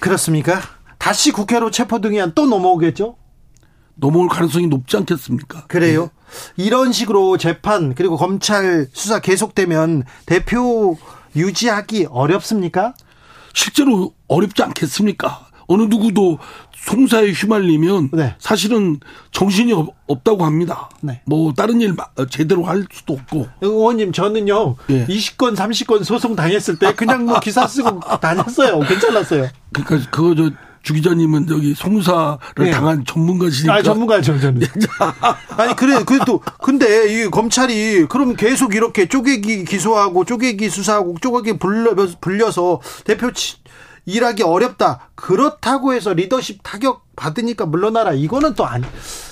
[0.00, 0.60] 그렇습니까?
[0.98, 3.16] 다시 국회로 체포등의안 또 넘어오겠죠?
[3.96, 5.66] 넘어올 가능성이 높지 않겠습니까?
[5.66, 6.02] 그래요?
[6.02, 6.08] 네.
[6.56, 10.96] 이런 식으로 재판 그리고 검찰 수사 계속되면 대표
[11.36, 12.94] 유지하기 어렵습니까?
[13.52, 15.46] 실제로 어렵지 않겠습니까?
[15.66, 16.38] 어느 누구도
[16.84, 18.34] 송사에 휘말리면 네.
[18.38, 19.00] 사실은
[19.32, 20.90] 정신이 없 다고 합니다.
[21.00, 21.22] 네.
[21.24, 21.96] 뭐 다른 일
[22.30, 23.48] 제대로 할 수도 없고.
[23.62, 24.76] 의원님 저는요.
[24.90, 25.06] 예.
[25.06, 28.80] 20건 30건 소송 당했을 때 그냥 뭐 기사 쓰고 다녔어요.
[28.80, 29.48] 괜찮았어요.
[29.72, 30.50] 그러니까 그거 저
[30.84, 32.70] 주 기자님은 저기 송사를 네.
[32.70, 33.74] 당한 전문가시니까.
[33.74, 34.60] 아, 전문가죠, 저는.
[35.56, 41.94] 아니, 그래, 그래도, 근데 이 검찰이 그럼 계속 이렇게 쪼개기 기소하고 쪼개기 수사하고 쪼개기 불려,
[42.20, 43.30] 불려서 대표
[44.04, 45.08] 일하기 어렵다.
[45.14, 48.12] 그렇다고 해서 리더십 타격 받으니까 물러나라.
[48.12, 48.84] 이거는 또 아니.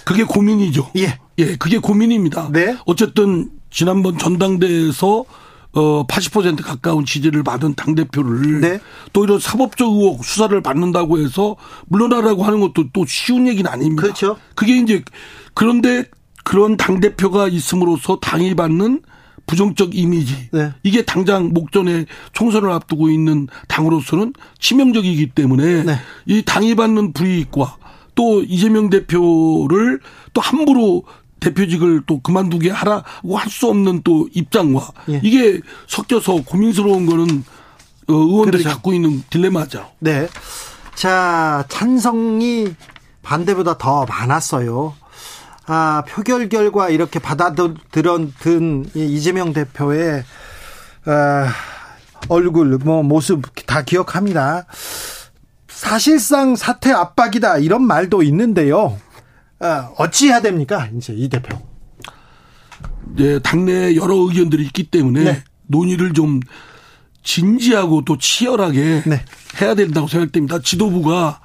[0.07, 0.91] 그게 고민이죠.
[0.97, 1.19] 예.
[1.39, 2.49] 예, 그게 고민입니다.
[2.51, 2.79] 네.
[2.87, 5.25] 어쨌든 지난번 전당대회에서
[5.75, 8.81] 어, 80% 가까운 지지를 받은 당 대표를 네.
[9.13, 11.57] 또 이런 사법적 의혹 수사를 받는다고 해서
[11.87, 14.03] 물러나라고 하는 것도 또 쉬운 얘기는 아닙니다.
[14.03, 14.37] 그렇죠.
[14.55, 15.03] 그게 이제
[15.55, 16.05] 그런데
[16.45, 19.03] 그런 당 대표가 있음으로써 당이 받는
[19.47, 20.73] 부정적 이미지 네.
[20.83, 25.97] 이게 당장 목전에 총선을 앞두고 있는 당으로서는 치명적이기 때문에 네.
[26.27, 27.77] 이 당이 받는 불이익과
[28.15, 30.01] 또 이재명 대표를
[30.33, 31.05] 또 함부로
[31.43, 35.21] 대표직을 또 그만두게 하라고 할 수 없는 또 입장과 예.
[35.23, 37.45] 이게 섞여서 고민스러운 거는
[38.09, 38.69] 어, 의원들이 그렇죠.
[38.77, 39.91] 갖고 있는 딜레마죠.
[39.99, 40.29] 네.
[40.95, 42.75] 자, 찬성이
[43.23, 44.95] 반대보다 더 많았어요.
[45.67, 50.25] 아, 표결 결과 이렇게 받아들은 이재명 대표의
[51.05, 51.53] 아,
[52.29, 54.67] 얼굴, 뭐 모습 다 기억합니다.
[55.69, 58.97] 사실상 사퇴 압박이다 이런 말도 있는데요.
[59.63, 61.57] 아, 어찌해야 됩니까, 이제 이 대표?
[63.15, 65.45] 네, 당내 여러 의견들이 있기 때문에 네.
[65.69, 66.41] 논의를 좀
[67.23, 69.25] 진지하고 또 치열하게 네.
[69.61, 70.61] 해야 된다고 생각됩니다.
[70.61, 71.41] 지도부가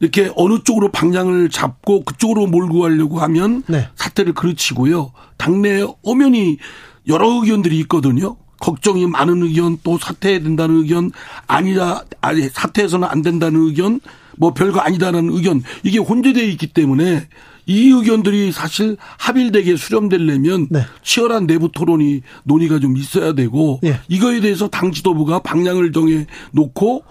[0.00, 3.88] 이렇게 어느 쪽으로 방향을 잡고 그쪽으로 몰고 가려고 하면 네.
[3.94, 5.12] 사태를 그르치고요.
[5.36, 6.58] 당내 엄연히
[7.06, 8.36] 여러 의견들이 있거든요.
[8.58, 11.10] 걱정이 많은 의견, 또 사퇴해야 된다는 의견,
[11.46, 14.00] 아니다, 아니, 사퇴해서는 안 된다는 의견,
[14.36, 17.28] 뭐 별거 아니다라는 의견, 이게 혼재되어 있기 때문에
[17.66, 20.84] 이 의견들이 사실 합일되게 수렴되려면 네.
[21.02, 24.00] 치열한 내부 토론이 논의가 좀 있어야 되고 네.
[24.08, 27.04] 이거에 대해서 당 지도부가 방향을 정해 놓고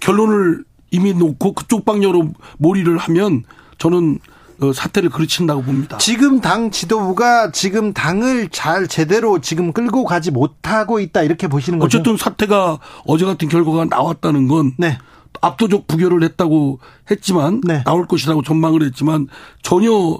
[0.00, 3.44] 결론을 이미 놓고 그쪽 방향으로 몰이를 하면
[3.78, 4.18] 저는
[4.60, 5.98] 어, 사태를 그르친다고 봅니다.
[5.98, 11.98] 지금 당 지도부가 지금 당을 잘 제대로 지금 끌고 가지 못하고 있다 이렇게 보시는 거죠?
[11.98, 14.98] 어쨌든 사태가 어제 같은 결과가 나왔다는 건 네.
[15.40, 16.80] 압도적 부결을 했다고
[17.10, 17.82] 했지만 네.
[17.84, 19.28] 나올 것이라고 전망을 했지만
[19.62, 20.18] 전혀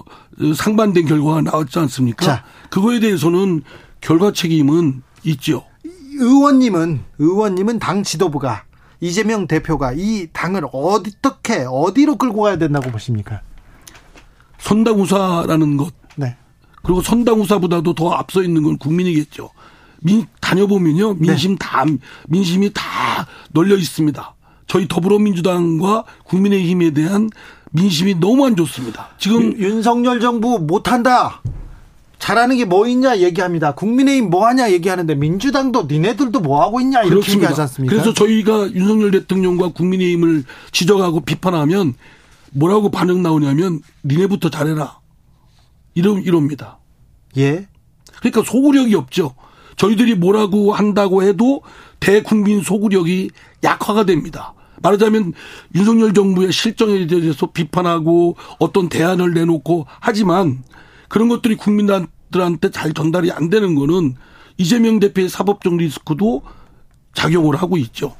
[0.55, 2.25] 상반된 결과가 나왔지 않습니까?
[2.25, 2.43] 자.
[2.69, 3.63] 그거에 대해서는
[4.01, 5.63] 결과 책임은 있죠.
[6.19, 8.63] 의원님은 의원님은 당 지도부가
[8.99, 13.41] 이재명 대표가 이 당을 어떻게 어디로 끌고 가야 된다고 보십니까?
[14.59, 15.93] 선당우사라는 것.
[16.15, 16.35] 네.
[16.81, 19.51] 그리고 선당우사보다도 더 앞서 있는 건 국민이겠죠.
[20.01, 21.57] 민 다녀보면요 민심 네.
[21.59, 21.83] 다
[22.27, 22.81] 민심이 다
[23.51, 24.35] 널려 있습니다.
[24.67, 27.29] 저희 더불어민주당과 국민의힘에 대한
[27.71, 29.09] 민심이 너무 안 좋습니다.
[29.17, 31.41] 지금 윤, 석열 정부 못한다.
[32.19, 33.73] 잘하는 게 뭐 있냐 얘기합니다.
[33.75, 37.35] 국민의힘 뭐 하냐 얘기하는데 민주당도 니네들도 뭐 하고 있냐 이렇게 그렇습니다.
[37.49, 37.93] 얘기하지 않습니까?
[37.95, 41.93] 그래서 저희가 윤석열 대통령과 국민의힘을 지적하고 비판하면
[42.51, 44.99] 뭐라고 반응 나오냐면 니네부터 잘해라.
[45.93, 46.79] 이러 이럽니다.
[47.37, 47.67] 예.
[48.19, 49.35] 그러니까 소구력이 없죠.
[49.77, 51.61] 저희들이 뭐라고 한다고 해도
[51.99, 53.29] 대국민 소구력이
[53.63, 54.53] 약화가 됩니다.
[54.81, 55.33] 말하자면
[55.75, 60.63] 윤석열 정부의 실정에 대해서 비판하고 어떤 대안을 내놓고 하지만
[61.09, 64.15] 그런 것들이 국민들한테 잘 전달이 안 되는 거는
[64.57, 66.41] 이재명 대표의 사법적 리스크도
[67.13, 68.15] 작용을 하고 있죠.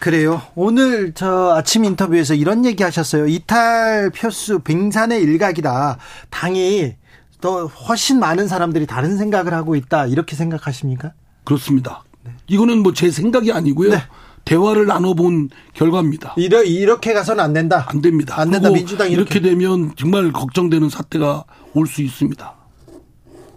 [0.00, 0.40] 그래요.
[0.54, 3.26] 오늘 저 아침 인터뷰에서 이런 얘기 하셨어요.
[3.26, 5.98] 이탈 표수 빙산의 일각이다.
[6.30, 6.94] 당이
[7.40, 10.06] 더 훨씬 많은 사람들이 다른 생각을 하고 있다.
[10.06, 11.12] 이렇게 생각하십니까?
[11.44, 12.04] 그렇습니다.
[12.24, 12.32] 네.
[12.48, 13.90] 이거는 뭐 제 생각이 아니고요.
[13.90, 14.02] 네.
[14.44, 16.34] 대화를 나눠본 결과입니다.
[16.36, 17.86] 이러, 이렇게 가서는 안 된다.
[17.88, 18.34] 안 됩니다.
[18.38, 18.70] 안 된다.
[18.70, 19.38] 민주당 이렇게.
[19.38, 22.54] 이렇게 되면 정말 걱정되는 사태가 올 수 있습니다.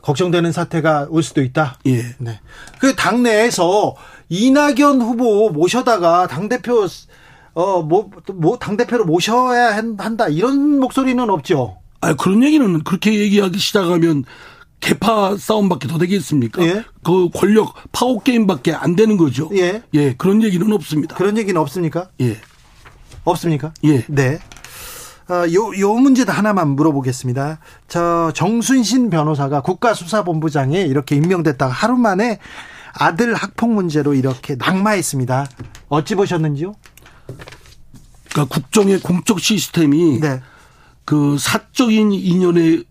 [0.03, 1.77] 걱정되는 사태가 올 수도 있다.
[1.87, 2.03] 예.
[2.19, 2.39] 네.
[2.79, 3.95] 그 당내에서
[4.29, 6.85] 이낙연 후보 모셔다가 당 대표
[7.53, 11.77] 어뭐 뭐당 대표로 모셔야 한다 이런 목소리는 없죠.
[12.01, 14.25] 아 그런 얘기는 그렇게 얘기하기 시작하면
[14.83, 16.61] 개파 싸움밖에 더 되겠습니까?
[16.63, 16.83] 예?
[17.03, 19.49] 그 권력 파워 게임밖에 안 되는 거죠.
[19.53, 19.81] 예.
[19.93, 21.15] 예, 그런 얘기는 없습니다.
[21.15, 22.09] 그런 얘기는 없습니까?
[22.19, 22.37] 예.
[23.23, 23.73] 없습니까?
[23.85, 24.05] 예.
[24.09, 24.39] 네.
[25.29, 27.59] 어, 요, 요 문제도 하나만 물어보겠습니다.
[27.87, 32.39] 저 정순신 변호사가 국가수사본부장에 이렇게 임명됐다가 하루 만에
[32.93, 35.47] 아들 학폭 문제로 이렇게 낙마했습니다.
[35.87, 36.73] 어찌 보셨는지요?
[38.31, 40.41] 그러니까 국정의 공적 시스템이 네.
[41.05, 42.83] 그 사적인 인연에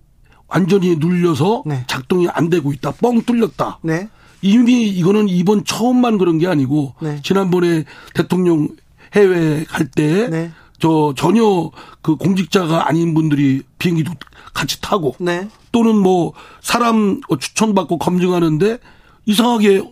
[0.53, 1.84] 완전히 눌려서 네.
[1.86, 2.92] 작동이 안 되고 있다.
[2.92, 3.78] 뻥 뚫렸다.
[3.82, 4.09] 네.
[4.42, 7.20] 이미 이거는 이번 처음만 그런 게 아니고 네.
[7.22, 7.84] 지난번에
[8.14, 8.68] 대통령
[9.14, 10.50] 해외 갈때 네.
[10.78, 11.70] 저 전혀
[12.03, 14.12] 그 공직자가 아닌 분들이 비행기도
[14.53, 15.48] 같이 타고 네.
[15.70, 18.78] 또는 뭐 사람 추천받고 검증하는데
[19.25, 19.83] 이상하게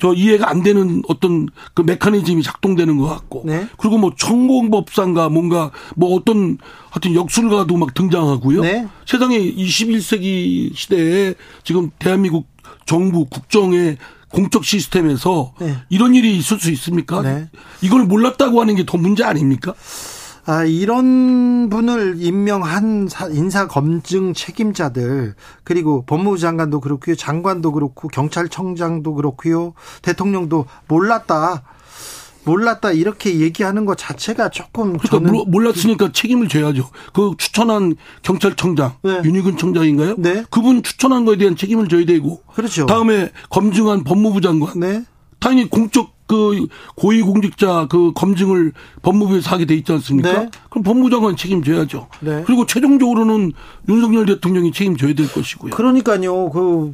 [0.00, 3.66] 저 이해가 안 되는 어떤 그 메커니즘이 작동되는 것 같고 네.
[3.78, 6.58] 그리고 뭐 천공법상가 뭔가 뭐 어떤
[6.90, 8.62] 하여튼 역술가도 막 등장하고요.
[8.62, 8.86] 네.
[9.06, 12.46] 세상에 21세기 시대에 지금 대한민국
[12.86, 13.98] 정부 국정의
[14.30, 15.74] 공적 시스템에서 네.
[15.88, 17.22] 이런 일이 있을 수 있습니까?
[17.22, 17.48] 네.
[17.80, 19.74] 이걸 몰랐다고 하는 게 더 문제 아닙니까?
[20.48, 27.16] 아, 이런 분을 임명한 인사 검증 책임자들 그리고 법무부 장관도 그렇고요.
[27.16, 29.74] 장관도 그렇고 경찰청장도 그렇고요.
[30.00, 31.64] 대통령도 몰랐다.
[32.44, 36.88] 몰랐다 이렇게 얘기하는 것 자체가 조금 그러니까 몰랐으니까 책임을 져야죠.
[37.12, 39.20] 그 추천한 경찰청장 네.
[39.22, 40.14] 윤희근 청장인가요?
[40.16, 40.44] 네.
[40.48, 42.86] 그분 추천한 거에 대한 책임을 져야 되고 그렇죠.
[42.86, 45.04] 다음에 검증한 법무부 장관 네.
[45.40, 48.72] 당연히 공적 그 고위공직자 그 검증을
[49.02, 50.32] 법무부에서 하게 돼 있지 않습니까?
[50.32, 50.50] 네.
[50.70, 52.06] 그럼 법무부 장관 책임져야죠.
[52.20, 52.44] 네.
[52.46, 53.52] 그리고 최종적으로는
[53.88, 55.72] 윤석열 대통령이 책임져야 될 것이고요.
[55.72, 56.50] 그러니까요.
[56.50, 56.92] 그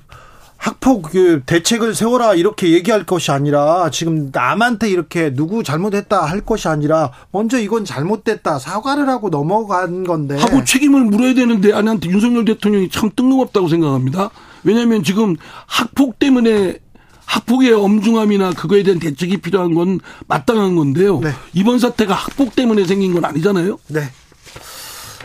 [0.57, 6.69] 학폭 그 대책을 세워라 이렇게 얘기할 것이 아니라 지금 남한테 이렇게 누구 잘못했다 할 것이
[6.69, 12.45] 아니라 먼저 이건 잘못됐다 사과를 하고 넘어간 건데 하고 책임을 물어야 되는데 아니 한테 윤석열
[12.47, 14.31] 대통령이 참 뜬금없다고 생각합니다.
[14.63, 15.37] 왜냐하면 지금
[15.67, 16.79] 학폭 때문에
[17.27, 21.21] 학폭의 엄중함이나 그거에 대한 대책이 필요한 건 마땅한 건데요.
[21.21, 21.31] 네.
[21.53, 23.79] 이번 사태가 학폭 때문에 생긴 건 아니잖아요.
[23.89, 24.03] 네.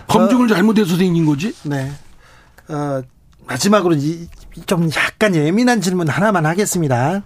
[0.07, 1.53] 검증을 어, 잘못해서 생긴 거지.
[1.63, 1.91] 네.
[2.67, 3.01] 어,
[3.47, 3.95] 마지막으로
[4.65, 7.23] 좀 약간 예민한 질문 하나만 하겠습니다.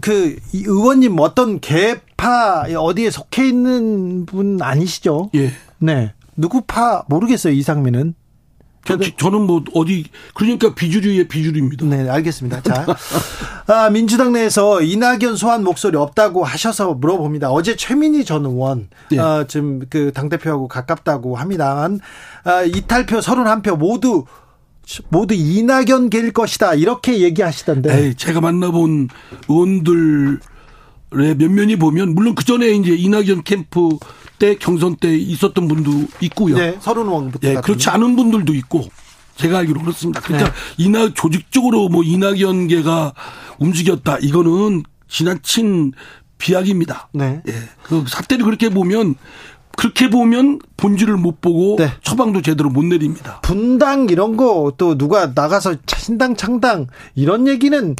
[0.00, 5.30] 그 의원님 어떤 개파 어디에 속해 있는 분 아니시죠?
[5.34, 5.52] 예.
[5.78, 6.12] 네.
[6.36, 8.14] 누구 파 모르겠어요 이상민은.
[9.16, 10.04] 저, 는 뭐 어디
[10.34, 11.84] 그러니까 비주류의 비주류입니다.
[11.86, 12.62] 네, 알겠습니다.
[12.62, 12.86] 자,
[13.66, 17.50] 아, 민주당 내에서 이낙연 소환 목소리 없다고 하셔서 물어봅니다.
[17.50, 19.18] 어제 최민희 전 의원 네.
[19.18, 21.88] 아, 지금 그당 대표하고 가깝다고 합니다.
[22.44, 24.24] 아, 이탈표 31표 모두
[25.08, 28.06] 모두 이낙연 갤 것이다 이렇게 얘기하시던데.
[28.06, 29.08] 에이, 제가 만나본
[29.48, 30.40] 의원들
[31.12, 33.90] 의 면면이 보면 물론 그 전에 이제 이낙연 캠프
[34.38, 36.56] 때 경선 때 있었던 분도 있고요.
[36.56, 37.48] 네, 서른 왕부터.
[37.48, 38.88] 예, 그렇지 않은 분들도 있고
[39.36, 40.20] 제가 알기로 그렇습니다.
[40.20, 40.84] 그러니까 네.
[40.84, 43.14] 이낙 조직적으로 뭐 이낙연계가
[43.58, 45.92] 움직였다 이거는 지나친
[46.38, 47.08] 비약입니다.
[47.12, 47.42] 네.
[47.48, 47.52] 예,
[47.82, 49.14] 그 사태를 그렇게 보면
[49.76, 51.90] 그렇게 보면 본질을 못 보고 네.
[52.02, 53.40] 처방도 제대로 못 내립니다.
[53.42, 57.94] 분당 이런 거 또 누가 나가서 신당 창당 이런 얘기는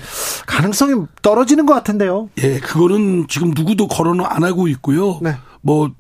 [0.47, 2.31] 가능성이 떨어지는 것 같은데요.
[2.43, 5.19] 예, 그거는 지금 누구도 거론을 안 하고 있고요.
[5.23, 5.37] 네.
[5.61, 5.91] 뭐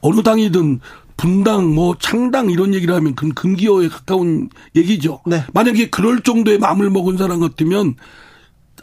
[0.00, 0.80] 어느 당이든
[1.16, 5.20] 분당 뭐 창당 이런 얘기를 하면 그건 금기어에 가까운 얘기죠.
[5.26, 5.44] 네.
[5.52, 7.94] 만약에 그럴 정도의 마음을 먹은 사람 같으면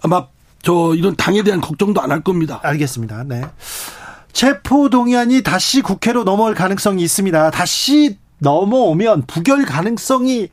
[0.03, 0.27] 아마
[0.63, 2.59] 저 이런 당에 대한 걱정도 안 할 겁니다.
[2.63, 3.23] 알겠습니다.
[3.23, 3.41] 네.
[4.33, 7.51] 체포 동의안이 다시 국회로 넘어올 가능성이 있습니다.
[7.51, 10.49] 다시 넘어오면 부결 가능성이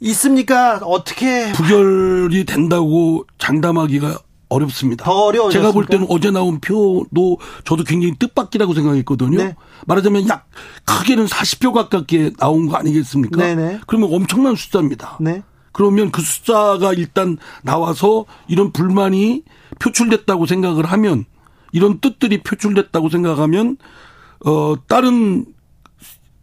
[0.00, 0.80] 있습니까?
[0.82, 4.18] 어떻게 부결이 된다고 장담하기가
[4.48, 5.04] 어렵습니다.
[5.04, 5.50] 더 어려워.
[5.50, 9.38] 제가 볼 때는 어제 나온 표도 저도 굉장히 뜻밖이라고 생각했거든요.
[9.38, 9.56] 네.
[9.86, 10.48] 말하자면 약
[10.84, 13.36] 크게는 40표 가깝게 나온 거 아니겠습니까?
[13.36, 13.80] 네네.
[13.86, 15.18] 그러면 엄청난 숫자입니다.
[15.20, 15.42] 네.
[15.72, 19.42] 그러면 그 숫자가 일단 나와서 이런 불만이
[19.80, 21.24] 표출됐다고 생각을 하면
[21.74, 23.76] 이런 뜻들이 표출됐다고 생각하면
[24.46, 25.44] 어 다른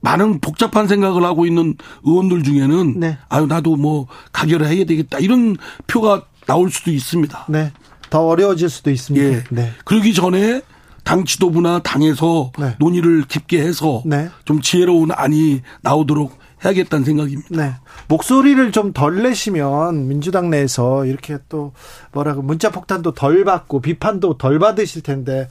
[0.02, 3.18] 많은 복잡한 생각을 하고 있는 의원들 중에는 네.
[3.30, 5.56] 아유 나도 뭐 가결을 해야 되겠다 이런
[5.88, 7.46] 표가 나올 수도 있습니다.
[7.50, 7.72] 네.
[8.10, 9.26] 더 어려워질 수도 있습니다.
[9.26, 9.44] 예.
[9.50, 9.72] 네.
[9.86, 10.62] 그러기 전에
[11.06, 12.76] 당 지도부나 당에서 네.
[12.80, 14.30] 논의를 깊게 해서 네.
[14.44, 17.48] 좀 지혜로운 안이 나오도록 해야겠다는 생각입니다.
[17.52, 17.74] 네.
[18.08, 21.74] 목소리를 좀 덜 내시면 민주당 내에서 이렇게 또
[22.12, 25.48] 뭐라고 문자 폭탄도 덜 받고 비판도 덜 받으실 텐데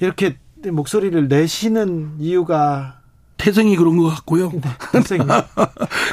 [0.00, 3.00] 이렇게 목소리를 내시는 이유가
[3.38, 4.50] 태생이 그런 것 같고요.
[4.52, 4.60] 네,
[4.92, 5.24] 태생이.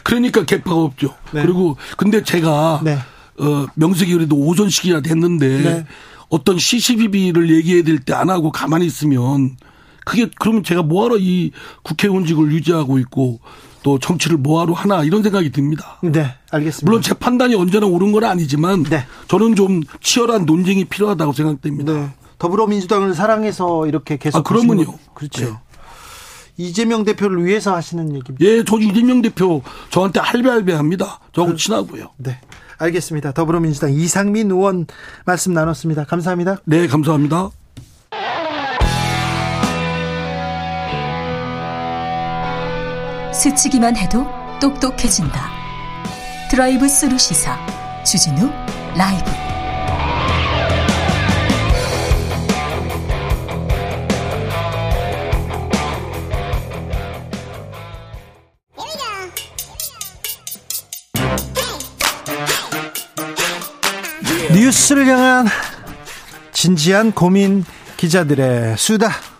[0.03, 1.15] 그러니까 개파가 없죠.
[1.31, 1.41] 네.
[1.43, 2.97] 그리고 근데 제가 네.
[3.39, 5.85] 어 명색이 그래도 오전식이나 됐는데 네.
[6.29, 9.57] 어떤 시시비비를 얘기해야 될 때 안 하고 가만히 있으면
[10.05, 11.51] 그게 그러면 제가 뭐하러 이
[11.83, 13.39] 국회의원직을 유지하고 있고
[13.83, 15.99] 또 정치를 뭐하러 하나 이런 생각이 듭니다.
[16.01, 16.85] 네, 알겠습니다.
[16.89, 19.05] 물론 제 판단이 언제나 옳은 건 아니지만 네.
[19.27, 21.93] 저는 좀 치열한 논쟁이 필요하다고 생각됩니다.
[21.93, 22.09] 네.
[22.39, 24.85] 더불어민주당을 사랑해서 이렇게 계속 아, 그러면요.
[25.13, 25.45] 그렇죠.
[25.45, 25.53] 네.
[26.57, 28.37] 이재명 대표를 위해서 하시는 얘기입니다.
[28.41, 31.19] 예, 저 이재명 대표 저한테 할배할배합니다.
[31.31, 32.09] 저하고 그, 친하고요.
[32.17, 32.39] 네.
[32.77, 33.31] 알겠습니다.
[33.31, 34.85] 더불어민주당 이상민 의원
[35.25, 36.05] 말씀 나눴습니다.
[36.05, 36.57] 감사합니다.
[36.65, 37.49] 네, 감사합니다.
[43.33, 44.25] 스치기만 해도
[44.61, 45.49] 똑똑해진다.
[46.49, 47.57] 드라이브 스루 시사
[48.03, 48.49] 주진우
[48.95, 49.31] 라이브
[64.53, 65.47] 뉴스를 향한
[66.51, 67.65] 진지한 고민
[67.97, 69.32] 기자들의 수다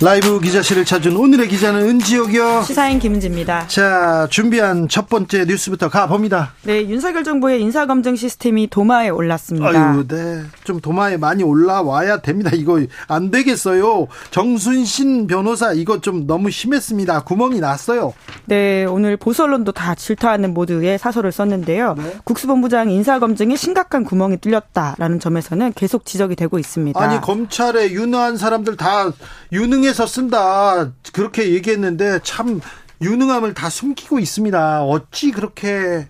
[0.00, 2.64] 라이브 기자실을 찾은 오늘의 기자는 은지옥이요.
[2.64, 3.68] 시사인 김은지입니다.
[3.68, 6.52] 자, 준비한 첫 번째 뉴스부터 가봅니다.
[6.62, 9.68] 네, 윤석열 정부의 인사검증 시스템이 도마에 올랐습니다.
[9.68, 10.42] 아유, 네.
[10.64, 12.50] 좀 도마에 많이 올라와야 됩니다.
[12.52, 14.08] 이거 안 되겠어요.
[14.30, 17.20] 정순신 변호사 이거 좀 너무 심했습니다.
[17.20, 18.12] 구멍이 났어요.
[18.46, 21.94] 네, 오늘 보수 언론도 다 질타하는 모드의 사설을 썼는데요.
[21.96, 22.16] 네.
[22.24, 27.00] 국수본부장 인사검증에 심각한 구멍이 뚫렸다라는 점에서는 계속 지적이 되고 있습니다.
[27.00, 29.12] 아니, 검찰에 유능한 사람들 다
[29.52, 30.92] 유능 해서 쓴다.
[31.12, 32.60] 그렇게 얘기했는데 참
[33.02, 34.84] 유능함을 다 숨기고 있습니다.
[34.84, 36.06] 어찌 그렇게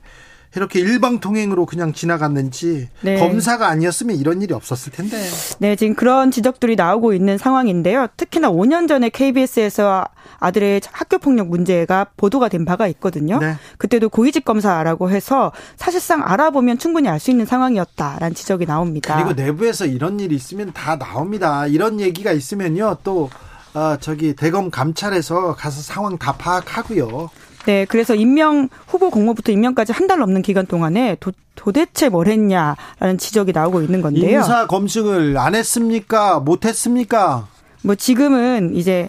[0.57, 3.19] 이렇게 일방통행으로 그냥 지나갔는지 네.
[3.19, 5.21] 검사가 아니었으면 이런 일이 없었을 텐데.
[5.59, 8.07] 네, 지금 그런 지적들이 나오고 있는 상황인데요.
[8.17, 10.05] 특히나 5년 전에 KBS에서
[10.39, 13.39] 아들의 학교 폭력 문제가 보도가 된 바가 있거든요.
[13.41, 13.57] 네.
[13.79, 19.17] 그때도 고위직 검사라고 해서 사실상 알아보면 충분히 알 수 있는 상황이었다라는 지적이 나옵니다.
[19.17, 21.67] 그리고 내부에서 이런 일이 있으면 다 나옵니다.
[21.67, 23.31] 이런 얘기가 있으면요, 또
[23.75, 27.31] 어, 저기 대검 감찰에서 가서 상황 다 파악하고요.
[27.67, 33.17] 네, 그래서 임명 후보 공모부터 임명까지 한 달 넘는 기간 동안에 도, 도대체 뭘 했냐라는
[33.19, 34.39] 지적이 나오고 있는 건데요.
[34.39, 36.41] 인사 검증을 안 했습니까?
[36.41, 37.49] 못 했습니까?
[37.83, 39.09] 뭐 지금은 이제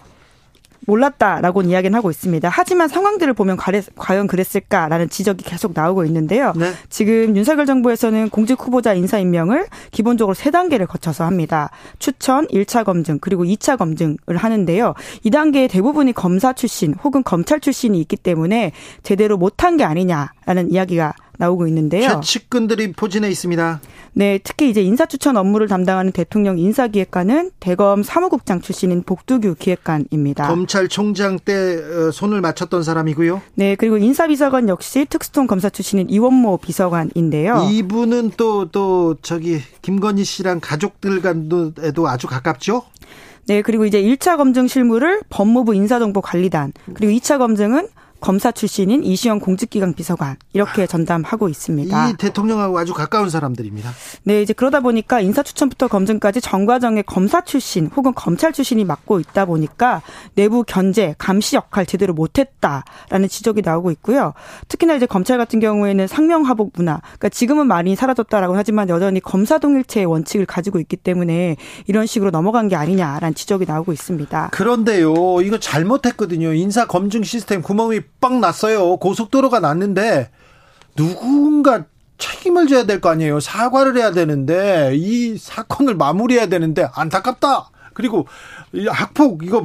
[0.86, 2.48] 몰랐다라고 이야기는 하고 있습니다.
[2.50, 3.58] 하지만 상황들을 보면
[3.96, 6.52] 과연 그랬을까라는 지적이 계속 나오고 있는데요.
[6.56, 6.70] 네.
[6.88, 11.70] 지금 윤석열 정부에서는 공직 후보자 인사 임명을 기본적으로 세 단계를 거쳐서 합니다.
[11.98, 14.94] 추천, 1차 검증, 그리고 2차 검증을 하는데요.
[15.24, 18.72] 이 단계에 대부분이 검사 출신 혹은 검찰 출신이 있기 때문에
[19.02, 22.08] 제대로 못한 게 아니냐라는 이야기가 나오고 있는데요.
[22.08, 23.80] 최측근들이 포진해 있습니다.
[24.12, 30.48] 네, 특히 이제 인사추천 업무를 담당하는 대통령 인사기획관은 대검 사무국장 출신인 복두규 기획관입니다.
[30.48, 33.42] 검찰총장 때 어, 손을 맞췄던 사람이고요.
[33.54, 37.68] 네, 그리고 인사비서관 역시 특수통 검사 출신인 이원모 비서관인데요.
[37.70, 42.82] 이분은 또또 또 저기 김건희 씨랑 가족들과도 아주 가깝죠?
[43.46, 47.88] 네, 그리고 이제 1차 검증 실무를 법무부 인사정보관리단, 그리고 2차 검증은
[48.20, 52.10] 검사 출신인 이시영 공직기강 비서관 이렇게 전담하고 있습니다.
[52.10, 53.90] 이 대통령하고 아주 가까운 사람들입니다.
[54.24, 59.44] 네, 이제 그러다 보니까 인사추천부터 검증까지 전 과정에 검사 출신 혹은 검찰 출신이 맡고 있다
[59.44, 60.02] 보니까
[60.34, 64.32] 내부 견제, 감시 역할 제대로 못했다라는 지적이 나오고 있고요.
[64.68, 70.06] 특히나 이제 검찰 같은 경우에는 상명하복 문화, 그러니까 지금은 많이 사라졌다라고 하지만 여전히 검사 동일체의
[70.06, 71.56] 원칙을 가지고 있기 때문에
[71.86, 74.48] 이런 식으로 넘어간 게 아니냐라는 지적이 나오고 있습니다.
[74.52, 76.52] 그런데요, 이거 잘못했거든요.
[76.54, 78.96] 인사 검증 시스템 구멍이 빡 났어요.
[78.96, 80.30] 고속도로가 났는데
[80.96, 81.84] 누군가
[82.18, 83.40] 책임을 져야 될 거 아니에요.
[83.40, 87.70] 사과를 해야 되는데 이 사건을 마무리해야 되는데 안타깝다.
[87.94, 88.26] 그리고
[88.88, 89.64] 학폭 이거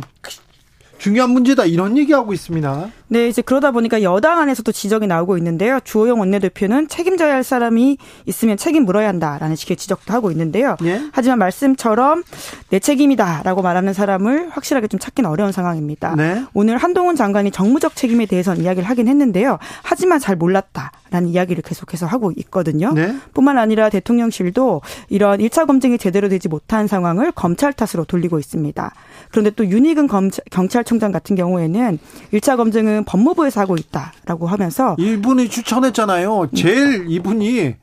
[0.98, 2.90] 중요한 문제다 이런 얘기하고 있습니다.
[3.12, 5.82] 네, 이제 그러다 보니까 여당 안에서도 지적이 나오고 있는데요.
[5.84, 10.78] 주호영 원내대표는 책임져야 할 사람이 있으면 책임 물어야 한다라는 식의 지적도 하고 있는데요.
[10.86, 11.02] 예?
[11.12, 12.24] 하지만 말씀처럼
[12.70, 16.16] 내 책임이다라고 말하는 사람을 확실하게 좀 찾기는 어려운 상황입니다.
[16.16, 16.46] 네?
[16.54, 19.60] 오늘 한동훈 장관이 정무적 책임에 대해서는 이야기를 하긴 했는데요.
[19.84, 22.94] 하지만 잘 몰랐다라는 이야기를 계속해서 하고 있거든요.
[22.94, 23.14] 네?
[23.34, 28.94] 뿐만 아니라 대통령실도 이런 1차 검증이 제대로 되지 못한 상황을 검찰 탓으로 돌리고 있습니다.
[29.32, 30.08] 그런데 또 윤희근
[30.50, 32.00] 경찰 총장 같은 경우에는
[32.32, 36.50] 1차 검증은 법무부에서 하고 있다라고 하면서 이분이 추천했잖아요.
[36.56, 37.76] 제일 이분이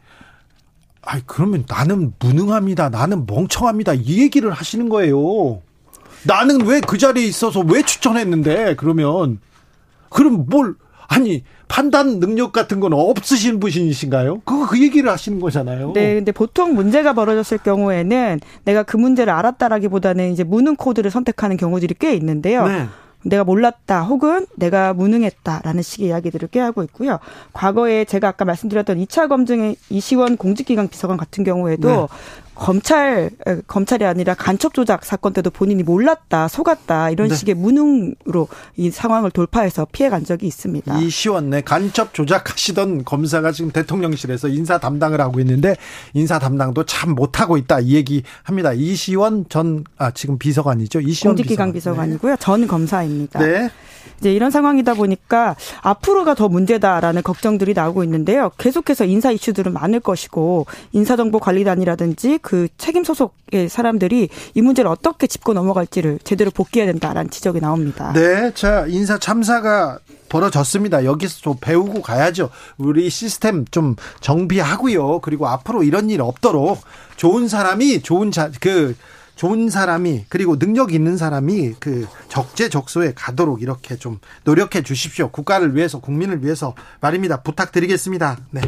[1.02, 2.88] 아 그러면 나는 무능합니다.
[2.90, 3.94] 나는 멍청합니다.
[3.94, 5.62] 이 얘기를 하시는 거예요.
[6.24, 9.38] 나는 왜 그 자리에 있어서 왜 추천했는데 그러면
[10.10, 10.74] 그럼 뭘
[11.06, 14.40] 아니 판단 능력 같은 건 없으신 분이신가요?
[14.44, 15.92] 그거 그 얘기를 하시는 거잖아요.
[15.94, 21.94] 네, 근데 보통 문제가 벌어졌을 경우에는 내가 그 문제를 알았다라기보다는 이제 무능 코드를 선택하는 경우들이
[21.98, 22.66] 꽤 있는데요.
[22.66, 22.86] 네.
[23.24, 27.18] 내가 몰랐다 혹은 내가 무능했다라는 식의 이야기들을 꽤 하고 있고요.
[27.52, 32.06] 과거에 제가 아까 말씀드렸던 2차 검증의 이시원 공직기강 비서관 같은 경우에도 네.
[32.58, 33.30] 검찰
[33.66, 37.34] 검찰이 아니라 간첩 조작 사건 때도 본인이 몰랐다 속았다 이런 네.
[37.34, 40.98] 식의 무능으로 이 상황을 돌파해서 피해간 적이 있습니다.
[40.98, 45.76] 이 시원 네 간첩 조작하시던 검사가 지금 대통령실에서 인사 담당을 하고 있는데
[46.14, 48.72] 인사 담당도 참 못하고 있다 이 얘기합니다.
[48.72, 51.00] 이시원 전 아 지금 비서관이죠.
[51.00, 52.06] 이시원 공직기강 비서관.
[52.06, 52.32] 비서관이고요.
[52.32, 52.36] 네.
[52.40, 53.38] 전 검사입니다.
[53.40, 53.70] 네.
[54.20, 58.50] 이제 이런 상황이다 보니까 앞으로가 더 문제다라는 걱정들이 나오고 있는데요.
[58.58, 66.18] 계속해서 인사 이슈들은 많을 것이고 인사정보관리단이라든지 그 책임 소속의 사람들이 이 문제를 어떻게 짚고 넘어갈지를
[66.24, 68.14] 제대로 복귀해야 된다라는 지적이 나옵니다.
[68.14, 69.98] 네, 자 인사 참사가
[70.30, 71.04] 벌어졌습니다.
[71.04, 72.48] 여기서 좀 배우고 가야죠.
[72.78, 75.20] 우리 시스템 좀 정비하고요.
[75.20, 76.80] 그리고 앞으로 이런 일 없도록
[77.16, 78.96] 좋은 사람이 좋은 자, 그
[79.36, 85.30] 좋은 사람이 그리고 능력 있는 사람이 그 적재적소에 가도록 이렇게 좀 노력해 주십시오.
[85.30, 87.42] 국가를 위해서 국민을 위해서 말입니다.
[87.42, 88.38] 부탁드리겠습니다.
[88.52, 88.62] 네.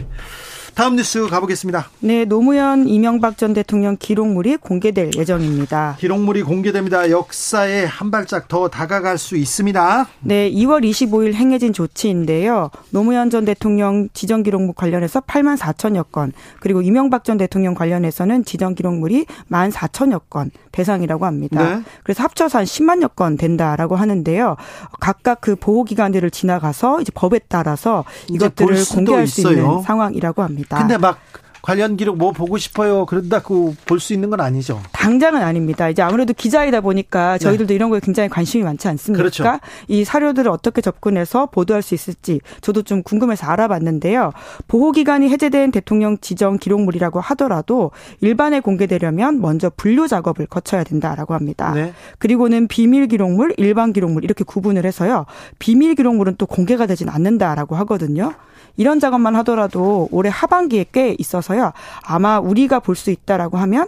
[0.75, 1.91] 다음 뉴스 가보겠습니다.
[2.01, 5.97] 네, 노무현 이명박 전 대통령 기록물이 공개될 예정입니다.
[5.99, 7.11] 기록물이 공개됩니다.
[7.11, 10.09] 역사에 한 발짝 더 다가갈 수 있습니다.
[10.21, 12.71] 네, 2월 25일 행해진 조치인데요.
[12.91, 18.75] 노무현 전 대통령 지정 기록물 관련해서 8만 4천여 건, 그리고 이명박 전 대통령 관련해서는 지정
[18.75, 21.77] 기록물이 1만 4천여 건 대상이라고 합니다.
[21.77, 21.83] 네.
[22.05, 24.57] 그래서 합쳐서 한 10만여 건 된다라고 하는데요.
[25.01, 29.41] 각각 그 보호 기간들을 지나가서 이제 법에 따라서 이것들을 공개할 수.
[29.41, 30.60] 있는 상황이라고 합니다.
[30.79, 31.19] 근데 막
[31.63, 33.05] 관련 기록 뭐 보고 싶어요.
[33.05, 34.81] 그런다고 볼 수 있는 건 아니죠.
[34.93, 35.91] 당장은 아닙니다.
[35.91, 37.75] 이제 아무래도 기자이다 보니까 저희들도 네.
[37.75, 39.23] 이런 거에 굉장히 관심이 많지 않습니까?
[39.23, 39.45] 그렇죠.
[39.87, 44.33] 이 사료들을 어떻게 접근해서 보도할 수 있을지 저도 좀 궁금해서 알아봤는데요.
[44.69, 47.91] 보호 기간이 해제된 대통령 지정 기록물이라고 하더라도
[48.23, 51.73] 일반에 공개되려면 먼저 분류 작업을 거쳐야 된다라고 합니다.
[51.75, 51.93] 네.
[52.19, 55.27] 그리고는 비밀 기록물, 일반 기록물 이렇게 구분을 해서요.
[55.59, 58.33] 비밀 기록물은 또 공개가 되진 않는다라고 하거든요.
[58.81, 61.73] 이런 작업만 하더라도 올해 하반기에 꽤 있어서요.
[62.03, 63.87] 아마 우리가 볼 수 있다라고 하면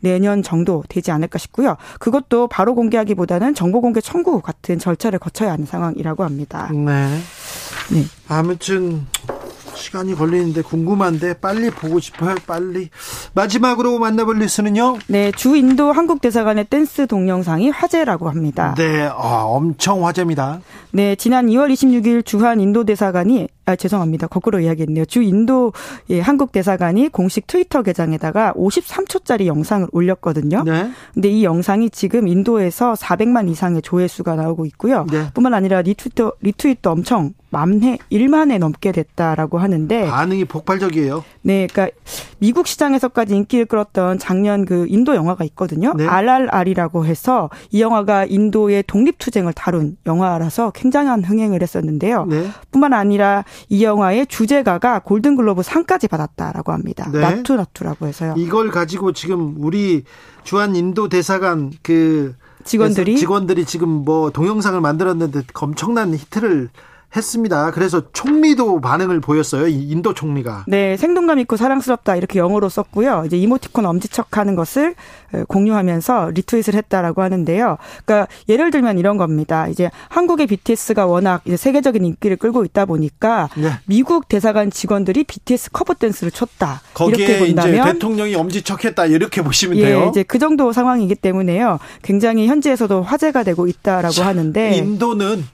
[0.00, 1.76] 내년 정도 되지 않을까 싶고요.
[2.00, 6.68] 그것도 바로 공개하기보다는 정보 공개 청구 같은 절차를 거쳐야 하는 상황이라고 합니다.
[6.70, 7.18] 네.
[7.90, 8.04] 네.
[8.28, 9.06] 아무튼
[9.74, 12.34] 시간이 걸리는데 궁금한데 빨리 보고 싶어요.
[12.46, 12.90] 빨리.
[13.34, 14.98] 마지막으로 만나볼 뉴스는요.
[15.08, 18.74] 네, 주 인도 한국 대사관의 댄스 동영상이 화제라고 합니다.
[18.76, 20.60] 네, 아, 엄청 화제입니다.
[20.92, 24.28] 네, 지난 2월 26일 주한 인도 대사관이 아, 죄송합니다.
[24.28, 25.04] 거꾸로 이야기했네요.
[25.06, 25.72] 주 인도
[26.08, 30.62] 예, 한국 대사관이 공식 트위터 계정에다가 53초짜리 영상을 올렸거든요.
[30.62, 30.90] 네.
[31.12, 35.04] 근데 이 영상이 지금 인도에서 400만 이상의 조회수가 나오고 있고요.
[35.10, 35.30] 네.
[35.34, 41.24] 뿐만 아니라 리트윗도 리트윗도 엄청 만 회 1만 회 넘게 됐다라고 하는데 반응이 폭발적이에요.
[41.42, 41.96] 네, 그러니까
[42.38, 45.94] 미국 시장에서까지 인기를 끌었던 작년 그 인도 영화가 있거든요.
[45.96, 46.06] 네.
[46.06, 52.26] RRR이라고 해서 이 영화가 인도의 독립 투쟁을 다룬 영화라서 굉장한 흥행을 했었는데요.
[52.26, 52.48] 네.
[52.70, 57.08] 뿐만 아니라 이 영화의 주제가가 골든글로브 상까지 받았다라고 합니다.
[57.12, 57.20] 네.
[57.20, 58.34] 나투나투라고 해서요.
[58.36, 60.04] 이걸 가지고 지금 우리
[60.44, 62.34] 주한 인도 대사관 그
[62.64, 66.70] 직원들이 직원들이 지금 뭐 동영상을 만들었는데 엄청난 히트를
[67.16, 67.70] 했습니다.
[67.70, 69.66] 그래서 총리도 반응을 보였어요.
[69.68, 70.64] 인도 총리가.
[70.68, 73.24] 네, 생동감 있고 사랑스럽다 이렇게 영어로 썼고요.
[73.26, 74.94] 이제 이모티콘 엄지척하는 것을
[75.48, 77.78] 공유하면서 리트윗을 했다라고 하는데요.
[78.04, 79.68] 그러니까 예를 들면 이런 겁니다.
[79.68, 83.70] 이제 한국의 BTS가 워낙 이제 세계적인 인기를 끌고 있다 보니까 네.
[83.86, 86.80] 미국 대사관 직원들이 BTS 커버 댄스를 췄다.
[86.94, 90.08] 거기에 이렇게 본다면 대통령이 엄지척했다 이렇게 보시면 예, 돼요.
[90.10, 91.78] 이제 그 정도 상황이기 때문에요.
[92.02, 95.44] 굉장히 현지에서도 화제가 되고 있다라고 자, 하는데 인도는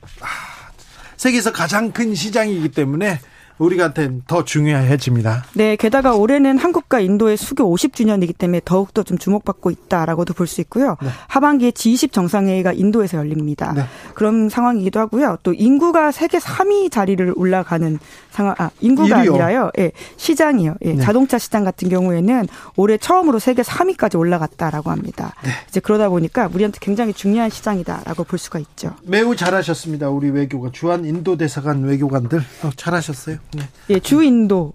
[1.23, 3.21] 세계에서 가장 큰 시장이기 때문에
[3.59, 5.45] 우리한테는 더 중요해집니다.
[5.55, 10.97] 네, 게다가 올해는 한국과 인도의 수교 50주년이기 때문에 더욱더 좀 주목받고 있다라고도 볼 수 있고요.
[11.01, 11.09] 네.
[11.29, 13.73] 하반기에 G20 정상회의가 인도에서 열립니다.
[13.73, 13.85] 네.
[14.15, 15.39] 그런 상황이기도 하고요.
[15.45, 18.01] 또 인구가 세계 3위 자리를 올라가는
[18.33, 19.31] 상황, 아, 인구가 1위요.
[19.31, 19.71] 아니라요.
[19.79, 20.77] 예, 시장이요.
[20.85, 21.03] 예, 네.
[21.03, 25.35] 자동차 시장 같은 경우에는 올해 처음으로 세계 3위까지 올라갔다라고 합니다.
[25.45, 25.51] 네.
[25.69, 28.95] 이제 그러다 보니까 우리한테 굉장히 중요한 시장이다라고 볼 수가 있죠.
[29.05, 30.09] 매우 잘하셨습니다.
[30.09, 33.37] 우리 외교가 주한 인도 대사관 외교관들 어, 잘하셨어요.
[33.55, 33.69] 네.
[33.91, 34.73] 예, 주 인도.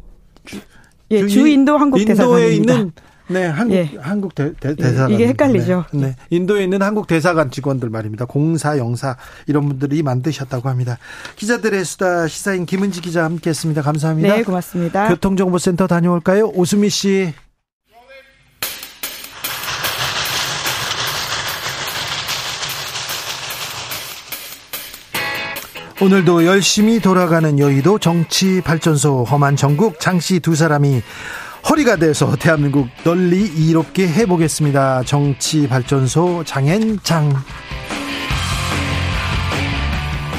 [1.10, 2.74] 예, 주, 주인도 한국 대사관입니다.
[2.74, 2.92] 있는
[3.30, 3.92] 네, 한국 예.
[4.00, 5.86] 한국 대, 대, 예, 사관 이게 헷갈리죠.
[5.92, 8.26] 네, 네, 인도에 있는 한국 대사관 직원들 말입니다.
[8.26, 9.18] 공사, 영사
[9.48, 10.98] 이런 분들이 만드셨다고 합니다.
[11.36, 13.82] 기자들의 수다 시사인 김은지 기자 함께했습니다.
[13.82, 14.36] 감사합니다.
[14.36, 15.10] 네, 고맙습니다.
[15.10, 17.34] 교통정보센터 다녀올까요, 오수미 씨.
[26.00, 31.02] 오늘도 열심히 돌아가는 여의도 정치발전소 험한 전국 장씨 두 사람이
[31.70, 35.04] 허리가 돼서 대한민국 널리 이롭게 해보겠습니다.
[35.04, 37.34] 정치발전소 장앤장.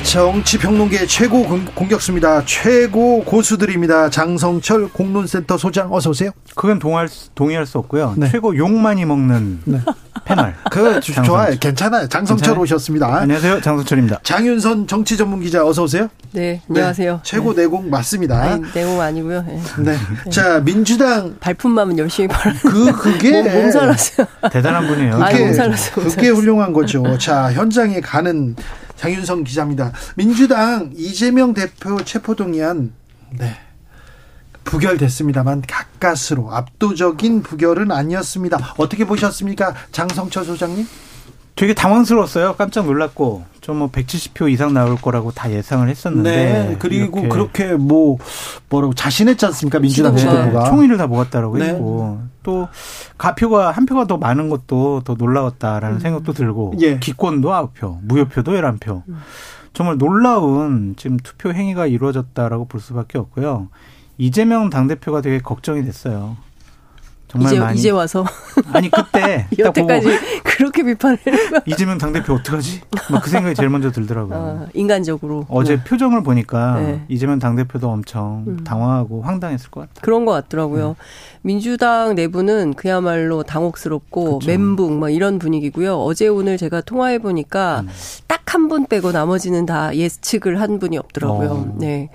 [0.08, 2.42] 정치평론계 최고 공격수입니다.
[2.46, 4.08] 최고 고수들입니다.
[4.08, 6.30] 장성철 공론센터 소장 어서 오세요.
[6.54, 8.14] 그건 동할, 동의할 수 없고요.
[8.16, 8.30] 네.
[8.30, 9.80] 최고 욕 많이 먹는 네.
[10.24, 10.54] 패널.
[10.72, 11.54] 그 좋아요.
[11.60, 12.08] 괜찮아요.
[12.08, 12.62] 장성철 괜찮아요?
[12.62, 13.16] 오셨습니다.
[13.18, 13.60] 안녕하세요.
[13.60, 14.20] 장성철입니다.
[14.22, 16.08] 장윤선 정치 전문 기자 어서 오세요.
[16.32, 17.12] 네, 안녕하세요.
[17.12, 17.62] 네, 최고 네.
[17.62, 18.40] 내공 맞습니다.
[18.40, 19.44] 아니, 내공 아니고요.
[19.46, 19.60] 네.
[20.24, 20.30] 네.
[20.30, 22.54] 자, 민주당 발품만 열심히 벌.
[22.62, 24.26] 그 그게 몸살났어요.
[24.50, 25.18] 대단한 분이에요.
[25.18, 26.06] 그게, 아니, 몸살났어요.
[26.06, 27.18] 그게 훌륭한 거죠.
[27.18, 28.56] 자, 현장에 가는
[28.98, 29.92] 장윤성 기자입니다.
[30.16, 32.92] 민주당 이재명 대표 체포동의안
[33.38, 33.56] 네.
[34.64, 38.74] 부결됐습니다만 가까스로 압도적인 부결은 아니었습니다.
[38.76, 39.74] 어떻게 보셨습니까?
[39.92, 40.86] 장성철 소장님?
[41.58, 42.54] 되게 당황스러웠어요.
[42.54, 48.18] 깜짝 놀랐고 좀 뭐 170표 이상 나올 거라고 다 예상을 했었는데 네, 그리고 그렇게 뭐
[48.68, 51.68] 뭐라고 자신했지 않습니까 민주당 지도부가 네, 총의를 다 모았다라고 네.
[51.68, 52.68] 했고 또
[53.18, 56.00] 가표가 한 표가 더 많은 것도 더 놀라웠다라는 음.
[56.00, 56.98] 생각도 들고 예.
[56.98, 59.02] 기권도 9표, 무효표도 11표.
[59.08, 59.18] 음.
[59.74, 63.68] 정말 놀라운 지금 투표 행위가 이루어졌다라고 볼 수밖에 없고요.
[64.16, 66.36] 이재명 당대표가 되게 걱정이 됐어요.
[67.28, 68.24] 정말 이제, 많이 이제 와서
[68.72, 70.08] 아니 그때 여태까지
[70.42, 71.18] 그렇게 비판을
[71.66, 72.80] 이재명 당 대표 어떡하지?
[73.22, 74.36] 그 생각이 제일 먼저 들더라고요.
[74.36, 75.84] 아, 인간적으로 어제 네.
[75.84, 77.04] 표정을 보니까 네.
[77.08, 78.64] 이재명 당 대표도 엄청 음.
[78.64, 80.00] 당황하고 황당했을 것 같아요.
[80.00, 80.88] 그런 것 같더라고요.
[80.88, 80.94] 네.
[81.42, 84.50] 민주당 내부는 그야말로 당혹스럽고 그쵸.
[84.50, 85.98] 멘붕 막 이런 분위기고요.
[85.98, 87.88] 어제 오늘 제가 통화해 보니까 음.
[88.26, 91.50] 딱한 분 빼고 나머지는 다 예측을 한 분이 없더라고요.
[91.50, 91.74] 어.
[91.76, 92.08] 네.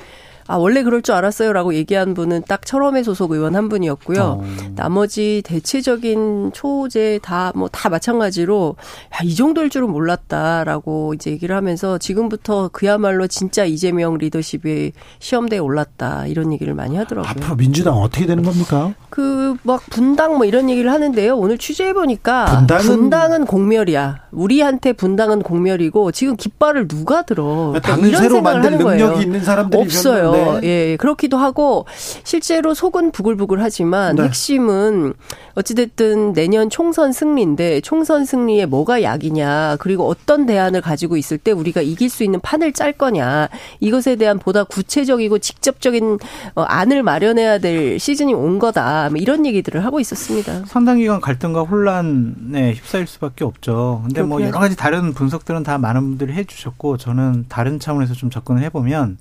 [0.47, 4.21] 아, 원래 그럴 줄 알았어요라고 얘기한 분은 딱 철험의 소속 의원 한 분이었고요.
[4.21, 4.43] 어.
[4.75, 8.75] 나머지 대체적인 초제 다, 뭐, 다 마찬가지로,
[9.13, 16.27] 야, 이 정도일 줄은 몰랐다라고 이제 얘기를 하면서 지금부터 그야말로 진짜 이재명 리더십이 시험대에 올랐다.
[16.27, 17.29] 이런 얘기를 많이 하더라고요.
[17.29, 18.93] 앞으로 민주당 어떻게 되는 겁니까?
[19.09, 21.35] 그, 막, 분당 뭐 이런 얘기를 하는데요.
[21.37, 22.45] 오늘 취재해 보니까.
[22.45, 24.23] 분당은, 분당은 공멸이야.
[24.31, 27.43] 우리한테 분당은 공멸이고 지금 깃발을 누가 들어.
[27.73, 29.21] 그러니까 당을 새로 만들 능력이 거예요.
[29.21, 30.32] 있는 사람들이 없어요.
[30.33, 30.59] 네.
[30.63, 31.85] 예, 그렇기도 하고
[32.23, 34.23] 실제로 속은 부글부글하지만 네.
[34.23, 35.13] 핵심은
[35.55, 41.81] 어찌됐든 내년 총선 승리인데 총선 승리에 뭐가 약이냐 그리고 어떤 대안을 가지고 있을 때 우리가
[41.81, 43.49] 이길 수 있는 판을 짤 거냐
[43.79, 46.19] 이것에 대한 보다 구체적이고 직접적인
[46.55, 50.63] 어, 안을 마련해야 될 시즌이 온 거다 뭐 이런 얘기들을 하고 있었습니다.
[50.65, 54.01] 상당 기간 갈등과 혼란에 휩싸일 수밖에 없죠.
[54.05, 58.61] 근데 뭐 여러 가지 다른 분석들은 다 많은 분들이 해주셨고 저는 다른 차원에서 좀 접근을
[58.63, 59.17] 해보면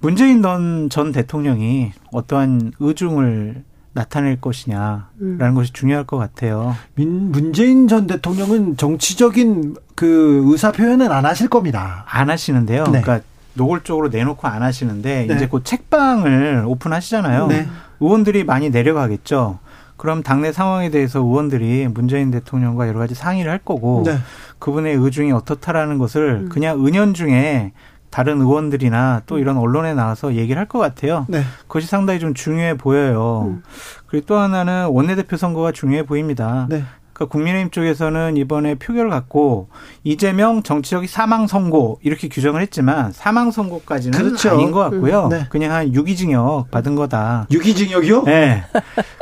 [0.00, 3.64] 문재인 전 대통령이 어떠한 의중을
[3.94, 5.54] 나타낼 것이냐라는 음.
[5.54, 6.76] 것이 중요할 것 같아요.
[6.94, 12.04] 민, 문재인 전 대통령은 정치적인 그 의사 표현은 안 하실 겁니다.
[12.08, 12.84] 안 하시는데요.
[12.88, 13.00] 네.
[13.00, 13.20] 그러니까
[13.54, 15.34] 노골적으로 내놓고 안 하시는데 네.
[15.34, 17.46] 이제 곧 책방을 오픈하시잖아요.
[17.46, 17.68] 네.
[18.00, 19.60] 의원들이 많이 내려가겠죠.
[19.96, 24.18] 그럼 당내 상황에 대해서 의원들이 문재인 대통령과 여러 가지 상의를 할 거고 네.
[24.58, 26.48] 그분의 의중이 어떻다라는 것을 음.
[26.48, 27.72] 그냥 은연중에
[28.14, 31.26] 다른 의원들이나 또 이런 언론에 나와서 얘기를 할 것 같아요.
[31.28, 31.42] 네.
[31.66, 33.46] 그것이 상당히 좀 중요해 보여요.
[33.48, 33.62] 음.
[34.06, 36.66] 그리고 또 하나는 원내대표 선거가 중요해 보입니다.
[36.70, 36.84] 네.
[37.12, 39.68] 그러니까 국민의힘 쪽에서는 이번에 표결을 갖고
[40.04, 44.50] 이재명 정치적 사망 선고 이렇게 규정을 했지만 사망 선고까지는 그렇죠.
[44.50, 45.24] 아닌 것 같고요.
[45.24, 45.28] 음.
[45.30, 45.46] 네.
[45.50, 47.46] 그냥 한 유기징역 받은 거다.
[47.50, 48.22] 유기징역이요?
[48.24, 48.62] 네.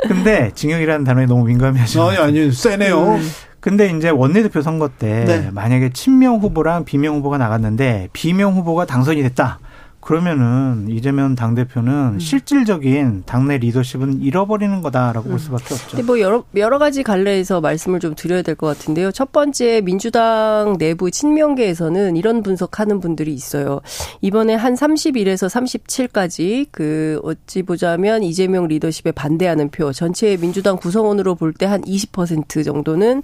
[0.07, 2.03] 근데 징역이라는 단어에 너무 민감해하시죠.
[2.03, 3.15] 아니 아니 세네요.
[3.15, 3.29] 음.
[3.63, 5.49] 근데 이제 원내대표 선거 때 네.
[5.49, 9.59] 만약에 친명 후보랑 비명 후보가 나갔는데 비명 후보가 당선이 됐다.
[10.03, 12.19] 그러면은 이재명 당대표는 음.
[12.19, 15.31] 실질적인 당내 리더십은 잃어버리는 거다라고 음.
[15.31, 15.87] 볼 수밖에 없죠.
[15.91, 19.11] 근데 뭐 여러, 여러 가지 갈래에서 말씀을 좀 드려야 될 것 같은데요.
[19.11, 23.81] 첫 번째 민주당 내부 친명계에서는 이런 분석하는 분들이 있어요.
[24.21, 31.53] 이번에 한 31에서 37까지 그 어찌 보자면 이재명 리더십에 반대하는 표 전체 민주당 구성원으로 볼
[31.53, 33.23] 때 한 20% 정도는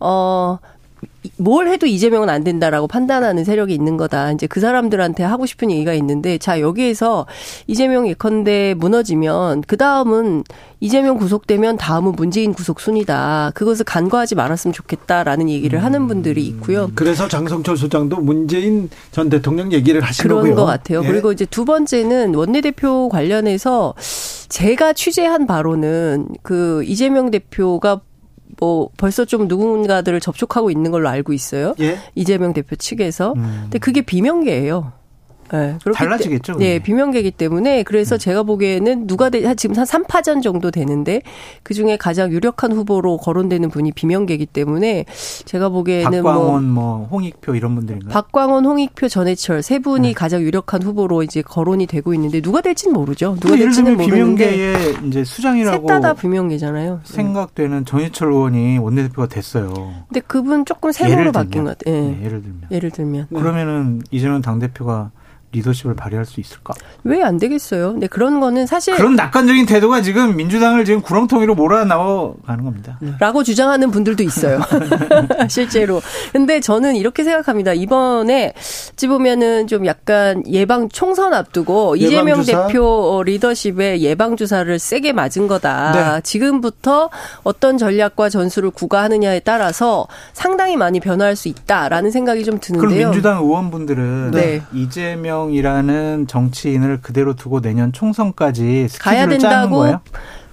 [0.00, 0.58] 어
[1.36, 4.32] 뭘 해도 이재명은 안 된다라고 판단하는 세력이 있는 거다.
[4.32, 7.26] 이제 그 사람들한테 하고 싶은 얘기가 있는데 자 여기에서
[7.66, 10.44] 이재명 예컨대 무너지면 그 다음은
[10.80, 13.52] 이재명 구속되면 다음은 문재인 구속 순이다.
[13.54, 16.90] 그것을 간과하지 말았으면 좋겠다라는 얘기를 하는 분들이 있고요.
[16.94, 20.54] 그래서 장성철 소장도 문재인 전 대통령 얘기를 하신 그런.
[20.54, 21.02] 것 같아요.
[21.04, 21.06] 예.
[21.06, 23.94] 그리고 이제 두 번째는 원내대표 관련해서
[24.48, 28.00] 제가 취재한 바로는 그 이재명 대표가
[28.58, 31.74] 뭐 벌써 좀 누군가들을 접촉하고 있는 걸로 알고 있어요.
[31.80, 31.98] 예?
[32.14, 33.32] 이재명 대표 측에서.
[33.36, 33.60] 음.
[33.62, 34.92] 근데 그게 비명계예요.
[35.52, 36.56] 네, 달라지겠죠.
[36.56, 38.18] 네, 비명계이기 때문에 그래서 음.
[38.18, 41.22] 제가 보기에는 누가 되, 지금 한 3파전 정도 되는데
[41.62, 45.06] 그 중에 가장 유력한 후보로 거론되는 분이 비명계이기 때문에
[45.44, 48.10] 제가 보기에는 뭐 박광원, 뭐, 뭐 홍익표 이런 분들인가요?
[48.12, 50.14] 박광원, 홍익표, 전해철 세 분이 네.
[50.14, 53.36] 가장 유력한 후보로 이제 거론이 되고 있는데 누가 될지는 모르죠.
[53.40, 57.00] 누가 될지는 모르는데 비명계의 이제 수장이라고 셋다 비명계잖아요.
[57.04, 59.72] 생각되는 전해철 의원이 원내대표가 됐어요.
[60.08, 61.94] 근데 그분 조금 세모로 바뀐 것 같아요.
[61.94, 62.00] 네.
[62.10, 62.60] 네, 예를 들면.
[62.70, 63.26] 예를 들면.
[63.30, 65.10] 그러면은 이재명 당 대표가
[65.52, 66.74] 리더십을 발휘할 수 있을까?
[67.04, 67.92] 왜 안 되겠어요?
[67.92, 72.98] 근데 그런 거는 사실 그런 낙관적인 태도가 지금 민주당을 지금 구렁텅이로 몰아 나와 가는 겁니다.
[73.00, 73.12] 네.
[73.18, 74.60] 라고 주장하는 분들도 있어요.
[75.48, 76.00] 실제로.
[76.32, 77.72] 근데 저는 이렇게 생각합니다.
[77.74, 78.54] 이번에
[78.96, 82.42] 찌 보면은 좀 약간 예방 총선 앞두고 예방 이재명?
[82.68, 85.92] 대표 리더십에 예방 주사를 세게 맞은 거다.
[86.14, 86.20] 네.
[86.22, 87.10] 지금부터
[87.42, 92.88] 어떤 전략과 전술을 구가하느냐에 따라서 상당히 많이 변화할 수 있다라는 생각이 좀 드는데요.
[92.88, 94.62] 그럼 민주당 의원분들은 네.
[94.72, 99.86] 이재명 이재명이라는 정치인을 그대로 두고 내년 총선까지 가야 된다고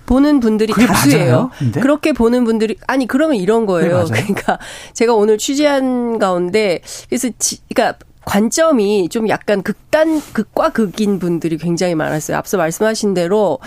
[0.05, 1.51] 보는 분들이 다수예요.
[1.73, 4.05] 그렇게 보는 분들이 아니 그러면 이런 거예요.
[4.05, 4.57] 네, 그러니까
[4.93, 11.95] 제가 오늘 취재한 가운데 그래서 지, 그러니까 관점이 좀 약간 극단 극과 극인 분들이 굉장히
[11.95, 12.35] 많았어요.
[12.35, 13.59] 앞서 말씀하신 대로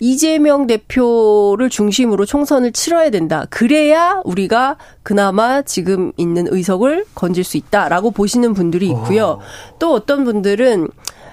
[0.00, 3.46] 이재명 대표를 중심으로 총선을 치러야 된다.
[3.48, 9.38] 그래야 우리가 그나마 지금 있는 의석을 건질 수 있다라고 보시는 분들이 있고요.
[9.78, 10.88] 또 어떤 분들은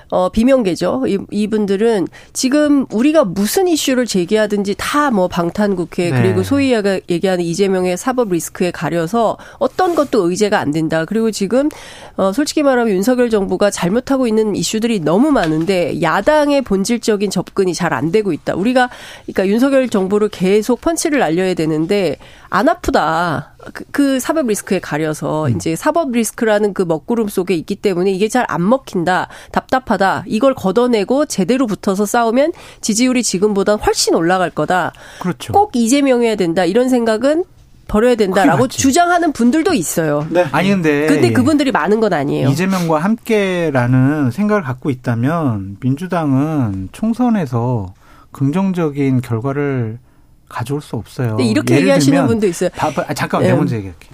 [0.09, 1.03] 어, 비명계죠.
[1.07, 6.21] 이, 이분들은 지금 우리가 무슨 이슈를 제기하든지 다 뭐 방탄국회 네.
[6.21, 6.71] 그리고 소위
[7.09, 11.05] 얘기하는 이재명의 사법 리스크에 가려서 어떤 것도 의제가 안 된다.
[11.05, 11.69] 그리고 지금
[12.15, 18.11] 어, 솔직히 말하면 윤석열 정부가 잘못하고 있는 이슈들이 너무 많은데 야당의 본질적인 접근이 잘 안
[18.11, 18.53] 되고 있다.
[18.53, 18.89] 우리가
[19.25, 22.17] 그러니까 윤석열 정부를 계속 펀치를 날려야 되는데
[22.49, 23.55] 안 아프다.
[23.73, 25.55] 그, 그 사법 리스크에 가려서 음.
[25.55, 29.27] 이제 사법 리스크라는 그 먹구름 속에 있기 때문에 이게 잘 안 먹힌다.
[29.51, 30.23] 답답하다.
[30.25, 32.51] 이걸 걷어내고 제대로 붙어서 싸우면
[32.81, 34.91] 지지율이 지금보다 훨씬 올라갈 거다.
[35.19, 35.53] 그렇죠.
[35.53, 36.65] 꼭 이재명이어야 된다.
[36.65, 37.43] 이런 생각은
[37.87, 40.25] 버려야 된다라고 주장하는 분들도 있어요.
[40.29, 40.45] 네.
[40.51, 42.49] 아니 근데 근데 그분들이 많은 건 아니에요.
[42.49, 47.93] 이재명과 함께라는 생각을 갖고 있다면 민주당은 총선에서
[48.31, 49.99] 긍정적인 결과를
[50.49, 51.37] 가져올 수 없어요.
[51.39, 52.69] 이렇게 얘기하시는 분도 있어요.
[52.75, 53.47] 바, 바, 아, 잠깐만 네.
[53.49, 54.07] 내가 먼저 얘기할게.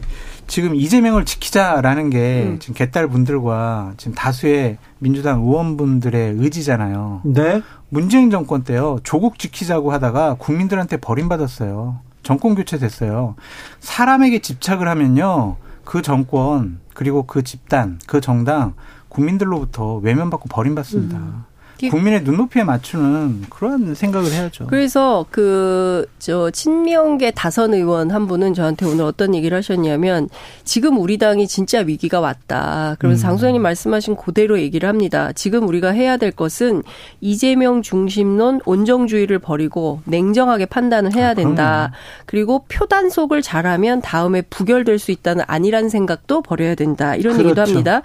[0.47, 2.59] 지금 이재명을 지키자라는 게 음.
[2.59, 7.21] 지금 개딸 분들과 지금 다수의 민주당 의원분들의 의지잖아요.
[7.25, 7.61] 네.
[7.89, 8.99] 문재인 정권 때요.
[9.03, 11.99] 조국 지키자고 하다가 국민들한테 버림받았어요.
[12.21, 13.35] 정권 교체 됐어요.
[13.79, 15.55] 사람에게 집착을 하면요.
[15.83, 18.73] 그 정권 그리고 그 집단 그 정당
[19.09, 21.17] 국민들로부터 외면받고 버림받습니다.
[21.17, 21.43] 음.
[21.89, 24.67] 국민의 눈높이에 맞추는 그런 생각을 해야죠.
[24.67, 30.27] 그래서 그 저 친명계 다선 의원 한 분은 저한테 오늘 어떤 얘기를 하셨냐면
[30.63, 32.95] 지금 우리 당이 진짜 위기가 왔다.
[32.97, 33.29] 그러면서 음.
[33.29, 35.31] 장 소장님 말씀하신 그대로 얘기를 합니다.
[35.33, 36.81] 지금 우리가 해야 될 것은
[37.21, 41.91] 이재명 중심론 온정주의를 버리고 냉정하게 판단을 해야 아, 된다.
[41.93, 47.15] 아, 그리고 표단속을 잘하면 다음에 부결될 수 있다는 아니란 생각도 버려야 된다.
[47.15, 47.49] 이런 그렇죠.
[47.49, 48.01] 얘기도 합니다.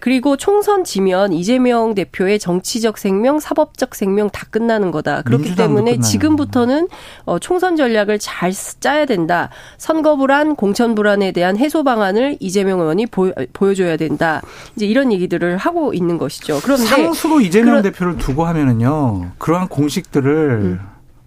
[0.00, 5.22] 그리고 총선 지면 이재명 대표의 정치적 생명, 사법적 생명 다 끝나는 거다.
[5.22, 6.00] 그렇기 때문에.
[6.00, 6.88] 지금부터는
[7.24, 9.50] 어, 총선 전략을 잘 짜야 된다.
[9.76, 14.42] 선거 불안, 공천 불안에 대한 해소 방안을 이재명 의원이 보, 여줘야 된다.
[14.76, 16.60] 이제 이런 얘기들을 하고 있는 것이죠.
[16.62, 19.32] 그런데 상수로 이재명 그런, 대표를 두고 하면은요.
[19.38, 20.80] 그러한 공식들을 음.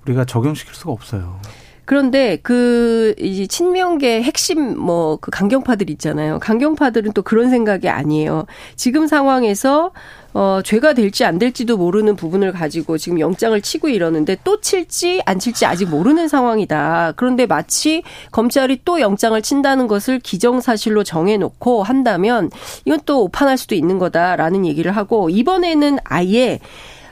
[0.05, 1.39] 우리가 적용시킬 수가 없어요.
[1.91, 6.39] 그런데 그 이제 친명계 핵심 뭐 그 강경파들 있잖아요.
[6.39, 8.45] 강경파들은 또 그런 생각이 아니에요.
[8.77, 9.91] 지금 상황에서
[10.33, 15.37] 어, 죄가 될지 안 될지도 모르는 부분을 가지고 지금 영장을 치고 이러는데 또 칠지 안
[15.37, 17.13] 칠지 아직 모르는 상황이다.
[17.17, 22.49] 그런데 마치 검찰이 또 영장을 친다는 것을 기정사실로 정해놓고 한다면
[22.85, 26.59] 이건 또 오판할 수도 있는 거다라는 얘기를 하고 이번에는 아예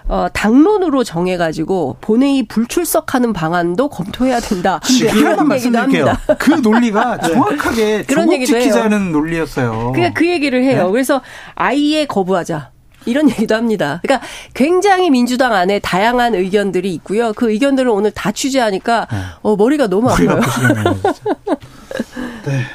[0.09, 4.79] 어, 당론으로 정해가지고 본회의 불출석하는 방안도 검토해야 된다.
[5.07, 6.13] 하나만 말씀드릴게요.
[6.39, 7.27] 그 논리가 네.
[7.29, 9.91] 정확하게 그런 얘기도 지키자는 논리였어요.
[9.93, 10.87] 그러니까 그 얘기를 해요.
[10.87, 10.91] 네?
[10.91, 11.21] 그래서
[11.53, 12.71] 아예 거부하자.
[13.05, 13.99] 이런 얘기도 합니다.
[14.01, 17.31] 그러니까 굉장히 민주당 안에 다양한 의견들이 있고요.
[17.33, 19.17] 그 의견들을 오늘 다 취재하니까 네.
[19.43, 20.39] 어, 머리가 너무 아파요.
[22.45, 22.65] 네.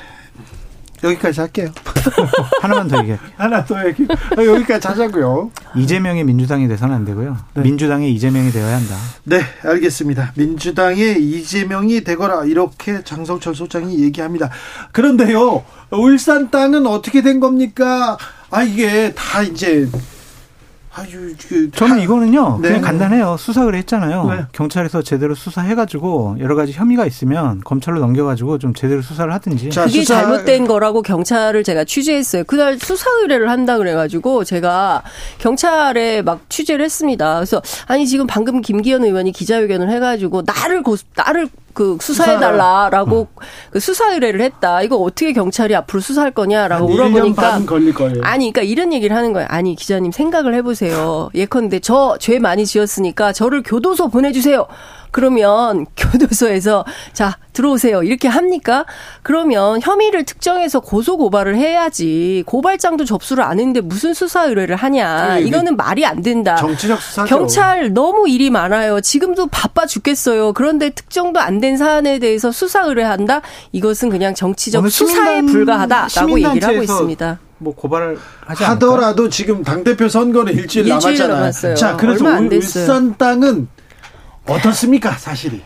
[1.05, 1.69] 여기까지 할게요.
[2.61, 3.31] 하나만 더 얘기할게요.
[3.37, 4.07] 하나 더 얘기.
[4.37, 5.51] 아, 여기까지 하자고요.
[5.77, 7.37] 이재명이 민주당이 돼서는 안 되고요.
[7.55, 7.63] 네.
[7.63, 8.97] 민주당의 이재명이 되어야 한다.
[9.25, 10.33] 네, 알겠습니다.
[10.37, 14.51] 민주당의 이재명이 되거라 이렇게 장성철 소장이 얘기합니다.
[14.93, 18.17] 그런데요, 울산 땅은 어떻게 된 겁니까?
[18.51, 19.89] 아 이게 다 이제
[20.97, 22.69] 아유, 그, 저는 이거는요, 네.
[22.69, 23.37] 그냥 간단해요.
[23.37, 24.25] 수사를 했잖아요.
[24.31, 24.47] 네.
[24.53, 29.71] 경찰에서 제대로 수사해가지고 여러 가지 혐의가 있으면 검찰로 넘겨가지고 좀 제대로 수사를 하든지.
[29.71, 30.21] 자, 그게 수사...
[30.21, 32.45] 잘못된 거라고 경찰을 제가 취재했어요.
[32.45, 35.03] 그날 수사 의뢰를 한다 그래가지고 제가
[35.39, 37.35] 경찰에 막 취재를 했습니다.
[37.37, 43.45] 그래서 아니 지금 방금 김기현 의원이 기자회견을 해가지고 나를 고 나를 그 수사해달라라고 음.
[43.71, 44.83] 그 수사 의뢰를 했다.
[44.83, 47.43] 이거 어떻게 경찰이 앞으로 수사할 거냐라고 물어보니까
[48.25, 49.47] 아니, 그러니까 이런 얘기를 하는 거예요.
[49.51, 51.31] 아니 기자님 생각을 해보세요.
[51.35, 54.67] 예컨대 저 죄 많이 지었으니까 저를 교도소 보내주세요.
[55.15, 58.85] 그러면 교도소에서 자 들어오세요 이렇게 합니까?
[59.23, 65.77] 그러면 혐의를 특정해서 고소 고발을 해야지 고발장도 접수를 안 했는데 무슨 수사 의뢰를 하냐 이거는
[65.77, 66.57] 말이 안 된다.
[66.57, 69.01] 정치적 수사 경찰 너무 일이 많아요.
[69.01, 70.53] 지금도 바빠 죽겠어요.
[70.53, 73.41] 그런데 특정도 안 된 사안에 대해서 수사 의뢰한다?
[73.71, 77.39] 이것은 그냥 정치적 수사에 불과하다라고 얘기를 하고 있습니다.
[77.59, 79.29] 뭐 고발을 하지 하더라도?
[79.29, 81.39] 지금 당 대표 선거는 일주일, 일주일 남았잖아요.
[81.39, 81.75] 남았어요.
[81.77, 83.69] 자, 그래서 울산 땅은
[84.49, 85.63] 어떻습니까, 사실이?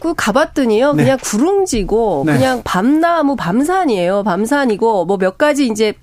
[0.00, 1.02] 그 가봤더니요, 네.
[1.04, 2.34] 그냥 구릉지고, 네.
[2.34, 4.22] 그냥 밤나무, 밤산이에요.
[4.22, 5.94] 밤산이고, 뭐 몇 가지 이제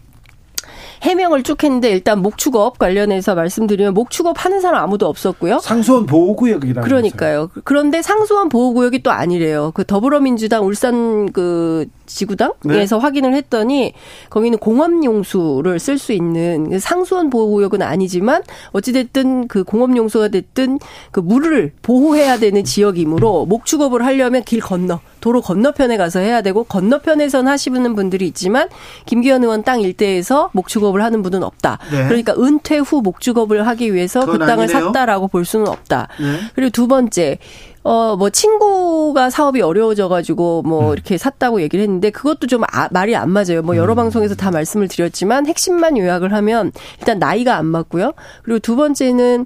[1.02, 5.60] 해명을 쭉 했는데 일단 목축업 관련해서 말씀드리면 목축업 하는 사람 아무도 없었고요.
[5.60, 7.50] 상수원 보호구역이라 그러니까요.
[7.64, 9.72] 그런데 상수원 보호구역이 또 아니래요.
[9.74, 13.02] 그 더불어민주당 울산 그 지구당에서 네.
[13.02, 13.94] 확인을 했더니
[14.30, 20.80] 거기는 공업용수를 쓸 수 있는 상수원 보호구역은 아니지만 어찌됐든 그 공업용수가 됐든
[21.12, 27.48] 그 물을 보호해야 되는 지역이므로 목축업을 하려면 길 건너 도로 건너편에 가서 해야 되고 건너편에선
[27.48, 28.70] 하시는 분들이 있지만
[29.08, 31.80] 김기현 의원 땅 일대에서 목축업을 하는 분은 없다.
[31.92, 32.06] 네.
[32.06, 34.86] 그러니까 은퇴 후 목축업을 하기 위해서 그 땅을 아니네요.
[34.86, 36.10] 샀다라고 볼 수는 없다.
[36.20, 36.26] 네.
[36.54, 37.40] 그리고 두 번째
[37.82, 40.94] 어, 뭐, 친구가 사업이 어려워져가지고, 뭐, 음.
[40.94, 43.62] 이렇게 샀다고 얘기를 했는데, 그것도 좀 아, 말이 안 맞아요.
[43.62, 43.96] 뭐, 여러 음.
[43.98, 48.14] 방송에서 다 말씀을 드렸지만, 핵심만 요약을 하면, 일단 나이가 안 맞고요.
[48.42, 49.46] 그리고 두 번째는,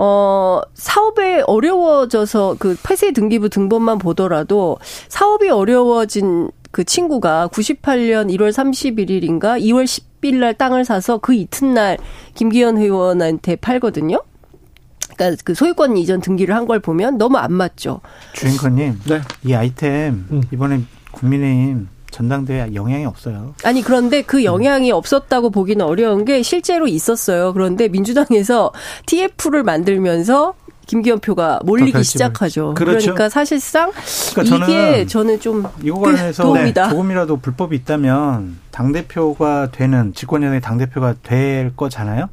[0.00, 9.60] 어, 사업에 어려워져서 그 폐쇄 등기부 등본만 보더라도 사업이 어려워진 그 친구가 98년 1월 31일인가
[9.60, 11.98] 2월 10일 날 땅을 사서 그 이튿날
[12.34, 14.22] 김기현 의원한테 팔거든요.
[15.16, 18.00] 그러니까 그 소유권 이전 등기를 한 걸 보면 너무 안 맞죠.
[18.34, 19.20] 주인권님, 네.
[19.44, 20.42] 이 아이템 음.
[20.52, 20.80] 이번에
[21.10, 23.54] 국민의힘 전당대회 영향이 없어요.
[23.64, 24.96] 아니 그런데 그 영향이 음.
[24.96, 27.52] 없었다고 보기는 어려운 게 실제로 있었어요.
[27.52, 28.72] 그런데 민주당에서
[29.06, 30.54] TF를 만들면서
[30.88, 32.72] 김기현 표가 몰리기 시작하죠.
[32.74, 33.12] 그렇죠.
[33.12, 33.92] 그러니까 사실상
[34.32, 40.62] 그러니까 이게 저는, 저는 좀 이거 관해서 네, 조금이라도 불법이 있다면 당 대표가 되는 집권여당의
[40.62, 42.30] 당 대표가 될 거잖아요.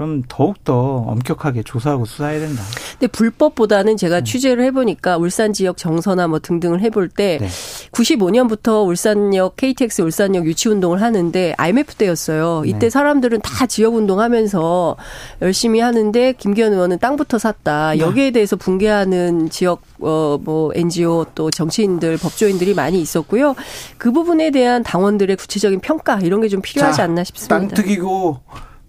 [0.00, 2.62] 그럼 더욱더 엄격하게 조사하고 수사해야 된다.
[2.92, 4.24] 근데 불법보다는 제가 음.
[4.24, 7.48] 취재를 해보니까 울산 지역 정서나 뭐 등등을 해볼 때 네.
[7.92, 12.62] 95년부터 울산역 KTX 울산역 유치 운동을 하는데 IMF 때였어요.
[12.64, 12.88] 이때 네.
[12.90, 14.96] 사람들은 다 지역 운동하면서
[15.42, 17.90] 열심히 하는데 김기현 의원은 땅부터 샀다.
[17.92, 17.98] 네.
[17.98, 23.54] 여기에 대해서 붕괴하는 지역 어뭐 NGO 또 정치인들 법조인들이 많이 있었고요.
[23.98, 27.58] 그 부분에 대한 당원들의 구체적인 평가 이런 게 좀 필요하지 자, 않나 싶습니다.
[27.58, 28.40] 땅 특이고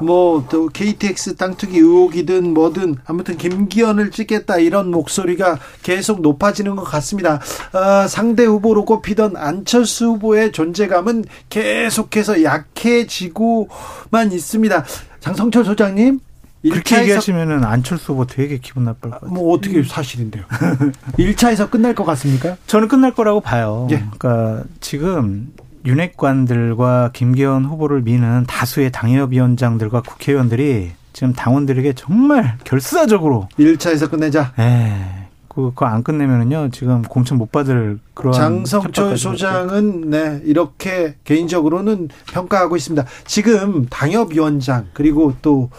[0.04, 6.84] 뭐 또 KTX 땅 투기 의혹이든 뭐든 아무튼 김기현을 찍겠다 이런 목소리가 계속 높아지는 것
[6.84, 7.40] 같습니다.
[7.74, 14.86] 어, 상대 후보로 꼽히던 안철수 후보의 존재감은 계속해서 약해지고만 있습니다.
[15.20, 16.20] 장성철 소장님
[16.64, 19.32] 그렇게 얘기하시면은 안철수 후보 되게 기분 나쁠 것 같아요.
[19.34, 20.44] 뭐 어떻게 사실인데요.
[21.18, 22.58] 1차에서 끝날 것 같습니까?
[22.68, 23.88] 저는 끝날 거라고 봐요.
[23.92, 24.04] 예.
[24.12, 25.52] 그러니까 지금
[25.86, 34.54] 윤핵관들과 김기현 후보를 미는 다수의 당협위원장들과 국회의원들이 지금 당원들에게 정말 결사적으로 1차에서 끝내자.
[34.58, 35.28] 네.
[35.54, 43.06] 그거 안 끝내면은요 지금 공천 못 받을 그런 장성철 소장은 네 이렇게 개인적으로는 평가하고 있습니다.
[43.26, 45.70] 지금 당협위원장 그리고 또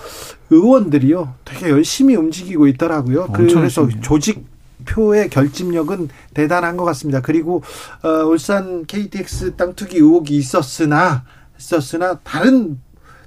[0.51, 3.29] 의원들이요 되게 열심히 움직이고 있더라고요.
[3.29, 4.52] 그래서 조직
[4.85, 7.21] 표의 결집력은 대단한 것 같습니다.
[7.21, 7.63] 그리고
[8.03, 11.25] 어, 울산 KTX 땅 투기 의혹이 있었으나
[11.59, 12.81] 있었으나 다른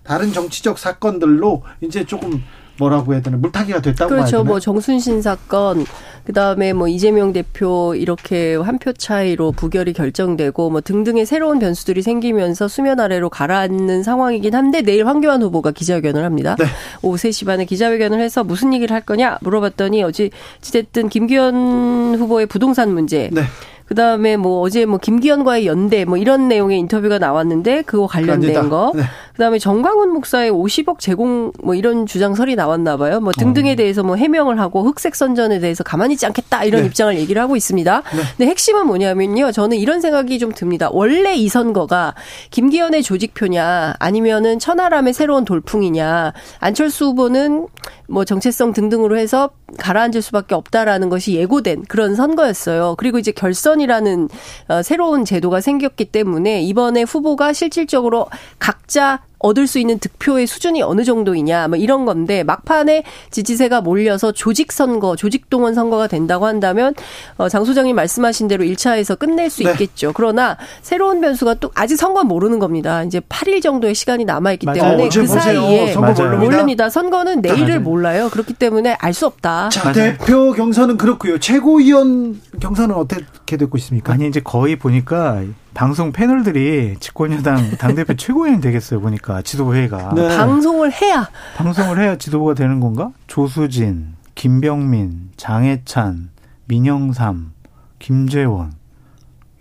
[0.03, 2.43] 다른 정치적 사건들로 이제 조금
[2.77, 4.43] 뭐라고 해야 되나 물타기가 됐다고 그렇죠.
[4.43, 5.85] 뭐 정순신 사건
[6.25, 12.67] 그다음에 뭐 이재명 대표 이렇게 한 표 차이로 부결이 결정되고 뭐 등등의 새로운 변수들이 생기면서
[12.67, 16.55] 수면 아래로 가라앉는 상황이긴 한데 내일 황교안 후보가 기자회견을 합니다.
[16.59, 16.65] 네.
[17.01, 20.29] 오후 3시 반에 기자회견을 해서 무슨 얘기를 할 거냐 물어봤더니 어찌
[20.59, 23.43] 어쨌든 김기현 후보의 부동산 문제 네.
[23.87, 28.91] 그다음에 뭐 어제 뭐 김기현과의 연대 뭐 이런 내용의 인터뷰가 나왔는데 그거 관련된 거.
[28.95, 29.03] 네.
[29.33, 33.19] 그다음에 정광훈 목사의 50억 제공 뭐 이런 주장설이 나왔나 봐요.
[33.19, 33.75] 뭐 등등에 어.
[33.75, 36.87] 대해서 뭐 해명을 하고 흑색 선전에 대해서 가만히 있지 않겠다 이런 네.
[36.87, 38.01] 입장을 얘기를 하고 있습니다.
[38.01, 38.21] 네.
[38.37, 39.51] 근데 핵심은 뭐냐면요.
[39.51, 40.89] 저는 이런 생각이 좀 듭니다.
[40.91, 42.15] 원래 이 선거가
[42.51, 47.67] 김기현의 조직표냐 아니면은 천하람의 새로운 돌풍이냐 안철수 후보는
[48.07, 52.95] 뭐 정체성 등등으로 해서 가라앉을 수밖에 없다라는 것이 예고된 그런 선거였어요.
[52.97, 54.29] 그리고 이제 결선 이라는
[54.67, 58.27] 어, 새로운 제도가 생겼기 때문에 이번에 후보가 실질적으로
[58.59, 64.71] 각자 얻을 수 있는 득표의 수준이 어느 정도이냐 뭐 이런 건데 막판에 지지세가 몰려서 조직
[64.71, 66.93] 선거, 조직 동원 선거가 된다고 한다면
[67.37, 69.71] 어, 장 소장님 말씀하신 대로 1차에서 끝낼 수 네.
[69.71, 70.11] 있겠죠.
[70.13, 73.03] 그러나 새로운 변수가 또 아직 선거는 모르는 겁니다.
[73.03, 76.89] 이제 8일 정도의 시간이 남아 있기 때문에 그 사이에 모릅니다.
[76.89, 78.29] 선거는 내일을 몰라요.
[78.29, 79.69] 그렇기 때문에 알 수 없다.
[79.69, 81.39] 자, 대표 경선은 그렇고요.
[81.39, 84.11] 최고위원 경선은 어떻게 되고 있습니까?
[84.11, 85.41] 아니 이제 거의 보니까
[85.75, 90.13] 방송 패널들이 집권여당 당대표 최고위원 되겠어요, 보니까 지도부 회의가.
[90.15, 90.35] 네.
[90.35, 91.29] 방송을 해야.
[91.57, 93.11] 방송을 해야 지도부가 되는 건가?
[93.27, 96.29] 조수진, 김병민, 장해찬,
[96.65, 97.51] 민영삼,
[97.99, 98.73] 김재원.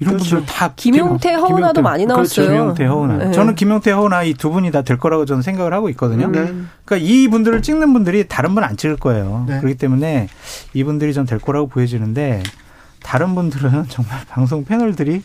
[0.00, 0.36] 이런 그렇죠.
[0.36, 2.46] 분들 다 김용태, 허은아도 많이 나왔어요.
[2.46, 2.50] 그렇죠.
[2.74, 3.16] 김용태, 허은아.
[3.26, 3.32] 네.
[3.32, 6.28] 저는 김용태, 허은아 이 두 분이 다 될 거라고 저는 생각을 하고 있거든요.
[6.28, 6.40] 네.
[6.84, 9.44] 그러니까 이 분들을 찍는 분들이 다른 분 안 찍을 거예요.
[9.48, 9.58] 네.
[9.60, 10.28] 그렇기 때문에
[10.74, 12.42] 이분들이 좀 될 거라고 보여지는데
[13.02, 15.22] 다른 분들은 정말 방송 패널들이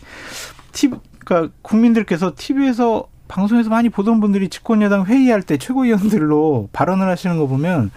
[0.72, 7.48] TV, 그러니까 국민들께서 TV에서 방송에서 많이 보던 분들이 집권여당 회의할 때 최고위원들로 발언을 하시는 거
[7.48, 7.92] 보면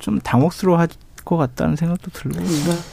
[0.00, 0.78] 좀 당혹스러워
[1.24, 2.38] 것 같다는 생각도 들고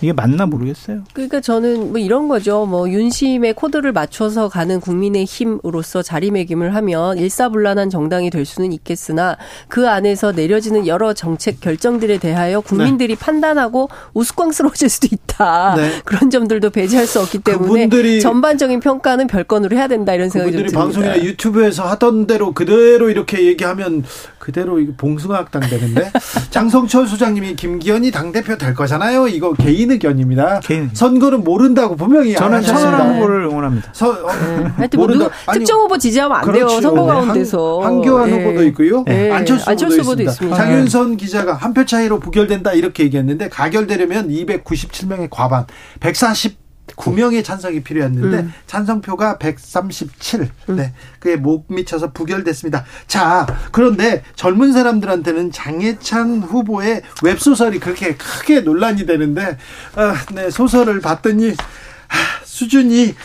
[0.01, 1.03] 이게 맞나 모르겠어요.
[1.13, 2.65] 그러니까 저는 뭐 이런 거죠.
[2.65, 9.37] 뭐 윤심의 코드를 맞춰서 가는 국민의 힘으로서 자리매김을 하면 일사불란한 정당이 될 수는 있겠으나
[9.67, 13.19] 그 안에서 내려지는 여러 정책 결정들에 대하여 국민들이 네.
[13.19, 15.75] 판단하고 우스꽝스러워질 수도 있다.
[15.75, 16.01] 네.
[16.05, 17.89] 그런 점들도 배제할 수 없기 때문에
[18.19, 20.79] 전반적인 평가는 별건으로 해야 된다 이런 생각이 듭니다.
[20.79, 24.03] 방송이나 유튜브에서 하던 대로 그대로 이렇게 얘기하면
[24.41, 26.11] 그대로 봉숭아학당 되는데
[26.49, 29.27] 장성철 소장님이 김기현이 당 대표 될 거잖아요.
[29.27, 30.59] 이거 개인 의견입니다.
[30.61, 30.89] 개인.
[30.93, 33.91] 선거는 모른다고 분명히 저는 천하람 후보를 응원합니다.
[33.93, 34.63] 서, 어, 네.
[34.75, 36.67] 하여튼 뭐 누구, 특정 후보 지지하면 안 그렇죠.
[36.67, 36.81] 돼요.
[36.81, 37.07] 선거 네.
[37.07, 37.79] 가운데서.
[37.81, 38.43] 한, 한교안 네.
[38.43, 39.03] 후보도 있고요.
[39.05, 39.31] 네.
[39.31, 40.31] 안철수, 안철수 후보도, 있습니다.
[40.31, 40.57] 있습니다.
[40.57, 45.65] 장윤선 기자가 한 표 차이로 부결된다 이렇게 얘기했는데 가결되려면 297명의 과반
[46.01, 46.57] 140
[46.95, 48.53] 9명의 찬성이 필요했는데 음.
[48.67, 50.49] 찬성표가 137.
[50.69, 50.75] 음.
[50.75, 50.93] 네.
[51.19, 52.85] 그게 못 미쳐서 부결됐습니다.
[53.07, 59.57] 자, 그런데 젊은 사람들한테는 장해찬 후보의 웹소설이 그렇게 크게 논란이 되는데
[59.95, 63.15] 아, 네, 소설을 봤더니 아, 수준이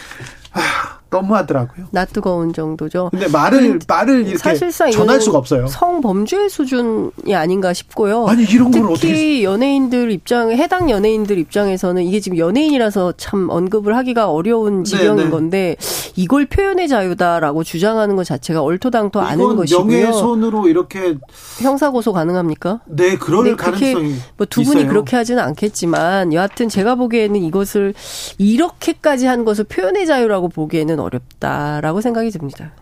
[0.52, 1.86] 아, 너무하더라고요.
[1.90, 3.08] 나 뜨거운 정도죠.
[3.10, 5.66] 근데 말을 말을 이렇게 사실상 전할 수가 없어요.
[5.68, 8.26] 성범죄 수준이 아닌가 싶고요.
[8.26, 13.96] 아니 이런 걸 특히 어떻게 연예인들 입장에 해당 연예인들 입장에서는 이게 지금 연예인이라서 참 언급을
[13.96, 15.30] 하기가 어려운 네, 지경인 네네.
[15.30, 15.76] 건데
[16.16, 19.84] 이걸 표현의 자유다라고 주장하는 것 자체가 얼토당토 않은 것이고요.
[19.84, 21.16] 명예훼손으로 이렇게
[21.60, 22.80] 형사 고소 가능합니까?
[22.86, 27.94] 네, 그럴 네, 가능성이 뭐두 분이 그렇게 하지는 않겠지만 여하튼 제가 보기에는 이것을
[28.38, 32.72] 이렇게까지 한 것을 표현의 자유라고 보기에는 어렵다라고 생각이 듭니다.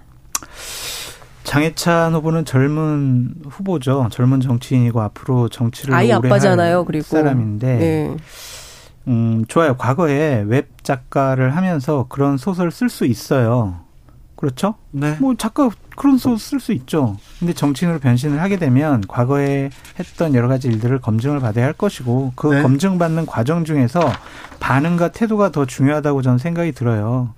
[1.44, 4.08] 장해찬 후보는 젊은 후보죠.
[4.10, 6.78] 젊은 정치인이고 앞으로 정치를 아이 오래 아빠잖아요.
[6.78, 8.16] 할 그리고 사람인데 네.
[9.08, 9.76] 음, 좋아요.
[9.76, 13.84] 과거에 웹 작가를 하면서 그런 소설 쓸 수 있어요.
[14.36, 14.74] 그렇죠?
[14.90, 15.16] 네.
[15.20, 17.16] 뭐 작가 그런 소설 쓸 수 있죠.
[17.38, 22.48] 근데 정치인으로 변신을 하게 되면 과거에 했던 여러 가지 일들을 검증을 받아야 할 것이고 그
[22.48, 22.62] 네.
[22.62, 24.00] 검증받는 과정 중에서
[24.60, 27.34] 반응과 태도가 더 중요하다고 저는 생각이 들어요.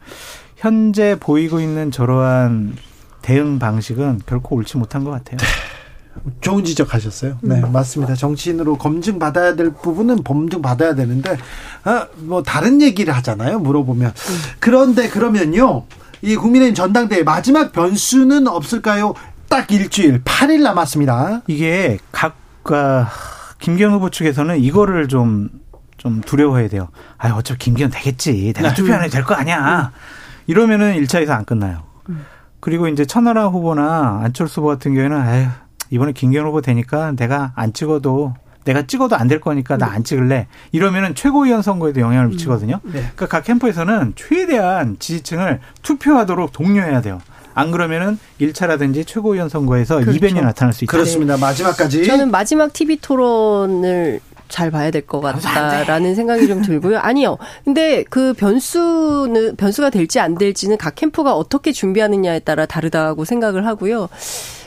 [0.57, 2.77] 현재 보이고 있는 저러한
[3.23, 5.37] 대응 방식은 결코 옳지 못한 것 같아요.
[6.41, 7.39] 좋은 지적하셨어요.
[7.43, 7.73] 네, 음.
[7.73, 8.15] 맞습니다.
[8.15, 11.37] 정치인으로 검증 받아야 될 부분은 검증 받아야 되는데,
[11.85, 13.59] 아, 뭐 다른 얘기를 하잖아요.
[13.59, 14.09] 물어보면.
[14.11, 14.37] 음.
[14.59, 15.85] 그런데 그러면요,
[16.23, 19.13] 이 국민의힘 전당대회 마지막 변수는 없을까요?
[19.51, 21.43] 딱 일주일, 8일 남았습니다.
[21.49, 23.11] 이게 각과
[23.59, 25.51] 김경 후보 측에서는 이거를 좀,
[25.99, 26.89] 좀 두려워해야 돼요.
[27.19, 28.53] 아, 어차피 김기현 되겠지.
[28.55, 28.75] 내가 네.
[28.75, 29.93] 투표 안 해도 될 거 아니야.
[29.95, 30.26] 음.
[30.47, 31.83] 이러면은 1차에서 안 끝나요.
[32.09, 32.25] 음.
[32.61, 35.47] 그리고 이제 천하람 후보나 안철수 후보 같은 경우에는 아휴,
[35.91, 40.49] 이번에 김기현 후보 되니까 내가 안 찍어도 내가 찍어도 안 될 거니까 나 안 찍을래.
[40.73, 42.81] 이러면은 최고위원 선거에도 영향을 미치거든요.
[42.83, 42.93] 네.
[43.15, 47.21] 그러니까 각 캠프에서는 최대한 지지층을 투표하도록 독려해야 돼요.
[47.55, 50.13] 안 그러면은 1차라든지 최고위원 선거에서 그렇죠.
[50.13, 50.91] 이변이 나타날 수 있다.
[50.91, 51.37] 그렇습니다.
[51.37, 52.05] 마지막까지.
[52.05, 56.99] 저는 마지막 TV 토론을 잘 봐야 될 것 같다라는 생각이 좀 들고요.
[56.99, 57.39] 아니요.
[57.65, 64.09] 근데 그 변수는 변수가 될지 안 될지는 각 캠프가 어떻게 준비하느냐에 따라 다르다고 생각을 하고요.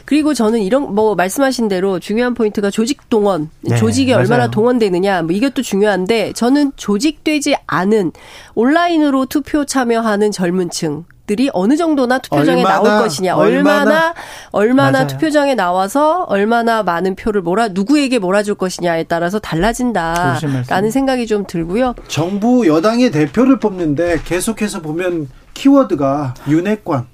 [0.06, 4.22] 그리고 저는 이런 뭐 말씀하신 대로 중요한 포인트가 조직 동원, 네, 조직이 맞아요.
[4.24, 8.12] 얼마나 동원되느냐 뭐 이것도 중요한데 저는 조직되지 않은
[8.56, 14.16] 온라인으로 투표 참여하는 젊은층 들이 어느 정도나 투표장에 얼마나, 나올 것이냐, 얼마나
[14.52, 21.94] 얼마나, 투표장에 나와서 얼마나 많은 표를 몰아 누구에게 몰아줄 것이냐에 따라서 달라진다라는 생각이 좀 들고요.
[22.08, 27.06] 정부 여당의 대표를 뽑는데 계속해서 보면 키워드가 윤핵관,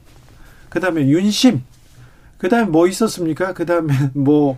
[0.69, 1.63] 그다음에 윤심,
[2.37, 3.53] 그다음에 뭐 있었습니까?
[3.53, 4.57] 그다음에 뭐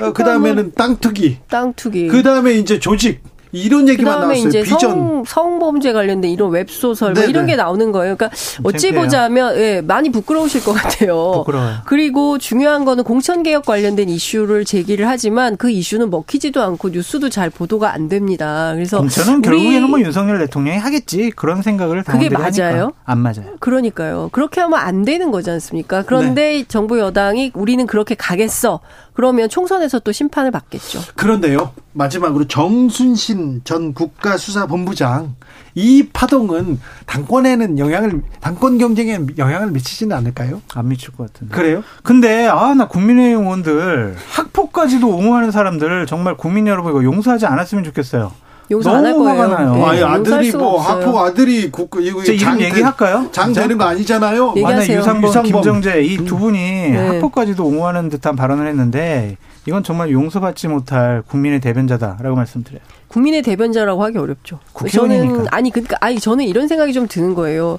[0.00, 1.36] 어, 그다음에는 땅 투기.
[1.50, 2.08] 땅 투기.
[2.08, 3.22] 그다음에 이제 조직.
[3.52, 4.48] 이런 얘기만 나왔어요.
[4.48, 4.78] 이제 비전.
[4.78, 8.16] 성, 성범죄 관련된 이런 웹소설 뭐 이런 게 나오는 거예요.
[8.16, 11.32] 그러니까 어찌 보자면 예, 많이 부끄러우실 것 같아요.
[11.36, 11.76] 부끄러워요.
[11.86, 17.50] 그리고 중요한 거는 공천 개혁 관련된 이슈를 제기를 하지만 그 이슈는 먹히지도 않고 뉴스도 잘
[17.50, 18.72] 보도가 안 됩니다.
[18.74, 22.50] 그래서 공천은 결국에는 뭐 윤석열 대통령이 하겠지 그런 생각을 그게 맞아요?
[22.50, 22.90] 하니까.
[23.04, 23.56] 안 맞아요.
[23.60, 24.28] 그러니까요.
[24.32, 26.02] 그렇게 하면 안 되는 거지 않습니까?
[26.02, 26.64] 그런데 네.
[26.66, 28.80] 정부 여당이 우리는 그렇게 가겠어.
[29.14, 31.00] 그러면 총선에서 또 심판을 받겠죠.
[31.14, 31.72] 그런데요.
[31.92, 35.34] 마지막으로 정순신 전 국가수사본부장
[35.74, 40.62] 이 파동은 당권에는 영향을 당권 경쟁에 영향을 미치지는 않을까요?
[40.74, 41.54] 안 미칠 것 같은데.
[41.54, 41.82] 그래요?
[42.02, 48.32] 근데 아 나 국민의힘 의원들 학폭까지도 옹호하는 사람들 정말 국민 여러분 이거 용서하지 않았으면 좋겠어요.
[48.70, 49.46] 용서 안할 거예요.
[49.48, 49.74] 나요.
[49.76, 53.28] 네, 아니 아들이 뭐 학폭 아들이 국 이거 장 얘기할까요?
[53.30, 54.54] 장 되는 거 아니잖아요.
[54.60, 56.96] 만약 유상범, 유상범, 김정재 이 두 분이 네.
[57.08, 59.36] 학폭까지도 옹호하는 듯한 발언을 했는데
[59.66, 62.80] 이건 정말 용서받지 못할 국민의 대변자다라고 말씀드려요.
[63.08, 64.60] 국민의 대변자라고 하기 어렵죠.
[64.72, 65.34] 국회의원이니까.
[65.34, 67.78] 저는 아니 그러니까 아니 저는 이런 생각이 좀 드는 거예요.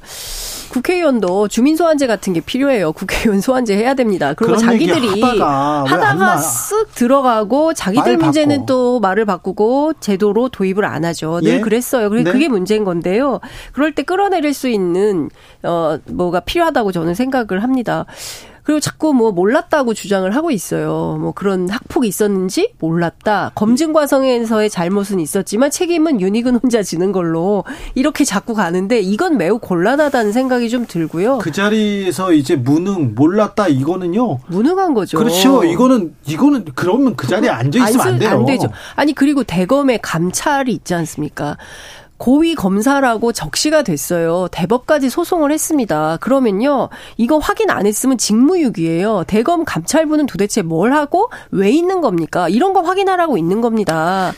[0.69, 2.91] 국회의원도 주민 소환제 같은 게 필요해요.
[2.91, 4.33] 국회의원 소환제 해야 됩니다.
[4.33, 8.65] 그리고 자기들이 하다가, 하다가 쓱 들어가고 자기들 문제는 바꿔.
[8.65, 11.39] 또 말을 바꾸고 제도로 도입을 안 하죠.
[11.41, 11.59] 늘 예?
[11.61, 12.09] 그랬어요.
[12.09, 12.31] 그래 네?
[12.31, 13.39] 그게 문제인 건데요.
[13.71, 15.29] 그럴 때 끌어내릴 수 있는
[15.63, 18.05] 어 뭐가 필요하다고 저는 생각을 합니다.
[18.67, 21.15] 그리고 자꾸 뭐 몰랐다고 주장을 하고 있어요.
[21.21, 23.53] 뭐 그런 학폭이 있었는지 몰랐다.
[23.55, 27.63] 검증 과정에서의 잘못은 있었지만 책임은 윤희근 혼자 지는 걸로
[27.95, 31.37] 이렇게 자꾸 가는데 이건 매우 곤란하다는 생각이 좀 들고요.
[31.37, 34.39] 그 자리에서 이제 무능 몰랐다 이거는요.
[34.47, 35.17] 무능한 거죠.
[35.17, 35.63] 그렇죠.
[35.63, 38.29] 이거는 이거는 그러면 그 자리에 앉아 있으면 안, 안 돼요.
[38.31, 38.67] 안 되죠.
[38.97, 41.55] 아니 그리고 대검의 감찰이 있지 않습니까?
[42.17, 44.47] 고위 검사라고 적시가 됐어요.
[44.51, 46.17] 대법까지 소송을 했습니다.
[46.17, 49.25] 그러면요, 이거 확인 안 했으면 직무유기예요.
[49.27, 52.49] 대검 감찰부는 도대체 뭘 하고 왜 있는 겁니까?
[52.49, 54.33] 이런 거 확인하라고 있는 겁니다.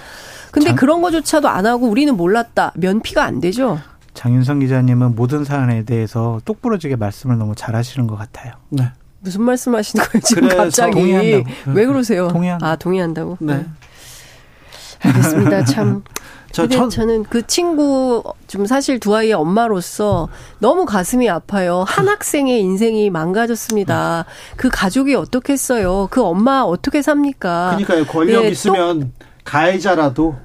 [0.51, 0.75] 근데 장...
[0.75, 2.73] 그런 거조차도 안 하고 우리는 몰랐다.
[2.75, 3.79] 면피가 안 되죠.
[4.13, 8.53] 장윤성 기자님은 모든 사안에 대해서 똑부러지게 말씀을 너무 잘하시는 것 같아요.
[8.69, 8.91] 네.
[9.21, 10.93] 무슨 말씀하시는 거예요 지금 갑자기?
[10.93, 11.71] 동의한다고.
[11.73, 12.27] 왜 그러세요?
[12.29, 12.63] 동의한.
[12.63, 13.37] 아 동의한다고?
[13.39, 13.65] 네.
[15.01, 15.63] 알겠습니다.
[15.65, 16.03] 참
[16.51, 21.85] 저, 전, 저는 그 친구 좀 사실 두 아이의 엄마로서 너무 가슴이 아파요.
[21.87, 24.25] 한 학생의 인생이 망가졌습니다.
[24.57, 26.07] 그 가족이 어떻겠어요?
[26.09, 27.75] 그 엄마 어떻게 삽니까?
[27.77, 28.05] 그러니까요.
[28.05, 29.13] 권력 네, 있으면
[29.43, 30.35] 가해자라도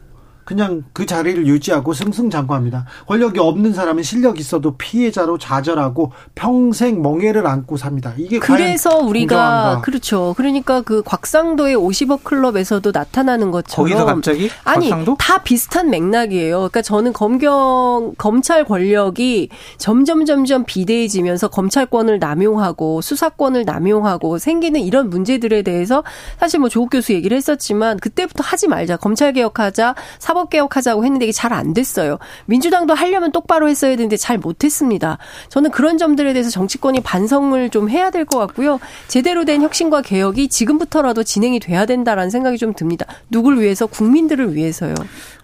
[0.45, 2.85] 그냥 그 자리를 유지하고 승승장구합니다.
[3.07, 8.13] 권력이 없는 사람은 실력 있어도 피해자로 좌절하고 평생 멍해를 안고 삽니다.
[8.17, 9.81] 이게 그래서 우리가 공정한가.
[9.81, 10.35] 그렇죠.
[10.37, 15.17] 그러니까 그 곽상도의 50억 클럽에서도 나타나는 것처럼 거기서 갑자기 아니 곽상도?
[15.19, 16.57] 다 비슷한 맥락이에요.
[16.57, 19.49] 그러니까 저는 검경 검찰 권력이
[19.79, 26.05] 점점 점점 비대해지면서 검찰권을 남용하고 수사권을 남용하고 생기는 이런 문제들에 대해서
[26.39, 28.99] 사실 뭐 조국 교수 얘기를 했었지만 그때부터 하지 말자.
[28.99, 29.95] 검찰 개혁하자.
[30.19, 32.19] 사법 개혁하자고 했는데 이게 잘 안 됐어요.
[32.47, 35.19] 민주당도 하려면 똑바로 했어야 되는데 잘 못했습니다.
[35.49, 38.79] 저는 그런 점들에 대해서 정치권이 반성을 좀 해야 될 것 같고요.
[39.09, 43.07] 제대로 된 혁신과 개혁이 지금부터라도 진행이 돼야 된다라는 생각이 좀 듭니다.
[43.31, 43.87] 누굴 위해서?
[43.87, 44.95] 국민들을 위해서요.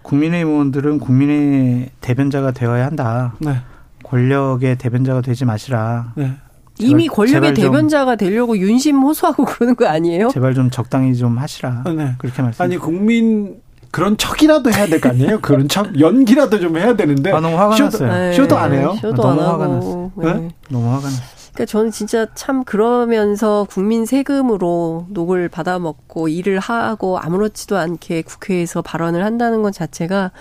[0.01, 3.35] 국민의힘 의원들은 국민의 대변자가 되어야 한다.
[3.39, 3.55] 네.
[4.03, 6.13] 권력의 대변자가 되지 마시라.
[6.15, 6.33] 네.
[6.79, 10.29] 이미 권력의 대변자가 되려고 윤심 호소하고 그러는 거 아니에요?
[10.29, 11.83] 제발 좀 적당히 좀 하시라.
[11.95, 12.15] 네.
[12.17, 12.61] 그렇게 말씀.
[12.63, 13.55] 아니 국민
[13.91, 15.39] 그런 척이라도 해야 될 거 아니에요?
[15.41, 17.31] 그런 척 연기라도 좀 해야 되는데.
[17.31, 18.13] 아, 너무 화가 쇼도, 났어요.
[18.13, 18.95] 네, 쇼도 안 해요?
[19.01, 20.11] 쇼도 아, 너무 화가 났어.
[20.15, 20.33] 네.
[20.33, 20.49] 네?
[20.69, 21.21] 너무 화가 났어.
[21.53, 29.25] 그러니까 저는 진짜 참 그러면서 국민 세금으로 녹을 받아먹고 일을 하고 아무렇지도 않게 국회에서 발언을
[29.25, 30.31] 한다는 것 자체가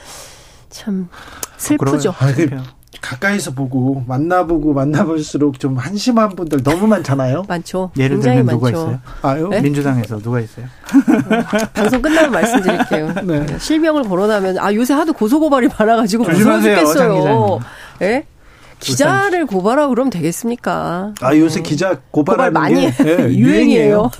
[0.68, 1.08] 참
[1.56, 2.10] 슬프죠.
[2.20, 2.26] 아,
[3.00, 7.44] 가까이서 보고 만나보고 만나볼수록 좀 한심한 분들 너무 많잖아요.
[7.48, 7.90] 많죠.
[7.96, 8.56] 예를 들면 많죠.
[8.56, 9.00] 누가 있어요?
[9.22, 9.48] 아유?
[9.48, 9.60] 네?
[9.60, 10.66] 민주당에서 누가 있어요?
[11.74, 13.14] 방송 끝나면 말씀드릴게요.
[13.24, 13.58] 네.
[13.58, 17.60] 실명을 거론하면 아 요새 하도 고소고발이 많아가지고 무서워 죽겠어요.
[18.02, 18.26] 예?
[18.80, 21.14] 기자를 고발하 고 그러면 되겠습니까?
[21.20, 24.10] 아 요새 기자 고발하는 고발 많이 게, 네, 유행이에요.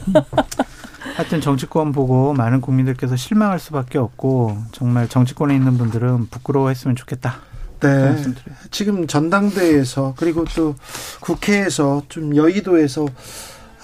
[1.17, 7.50] 하여튼 정치권 보고 많은 국민들께서 실망할 수밖에 없고 정말 정치권에 있는 분들은 부끄러워했으면 좋겠다.
[7.81, 8.25] 네.
[8.71, 10.75] 지금 전당대회에서 그리고 또
[11.21, 13.07] 국회에서 좀 여의도에서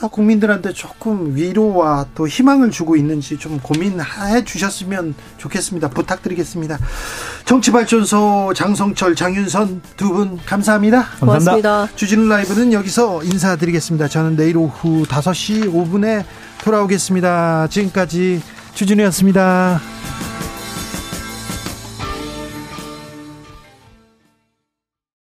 [0.02, 5.88] 아, 국민들한테 조금 위로와 또 희망을 주고 있는지 좀 고민해 주셨으면 좋겠습니다.
[5.88, 6.78] 부탁드리겠습니다.
[7.46, 11.06] 정치발전소 장성철, 장윤선 두 분 감사합니다.
[11.20, 11.88] 고맙습니다.
[11.96, 14.08] 주진우 라이브는 여기서 인사드리겠습니다.
[14.08, 16.24] 저는 내일 오후 5시 5분에
[16.62, 17.68] 돌아오겠습니다.
[17.70, 18.42] 지금까지
[18.74, 19.80] 주진우였습니다.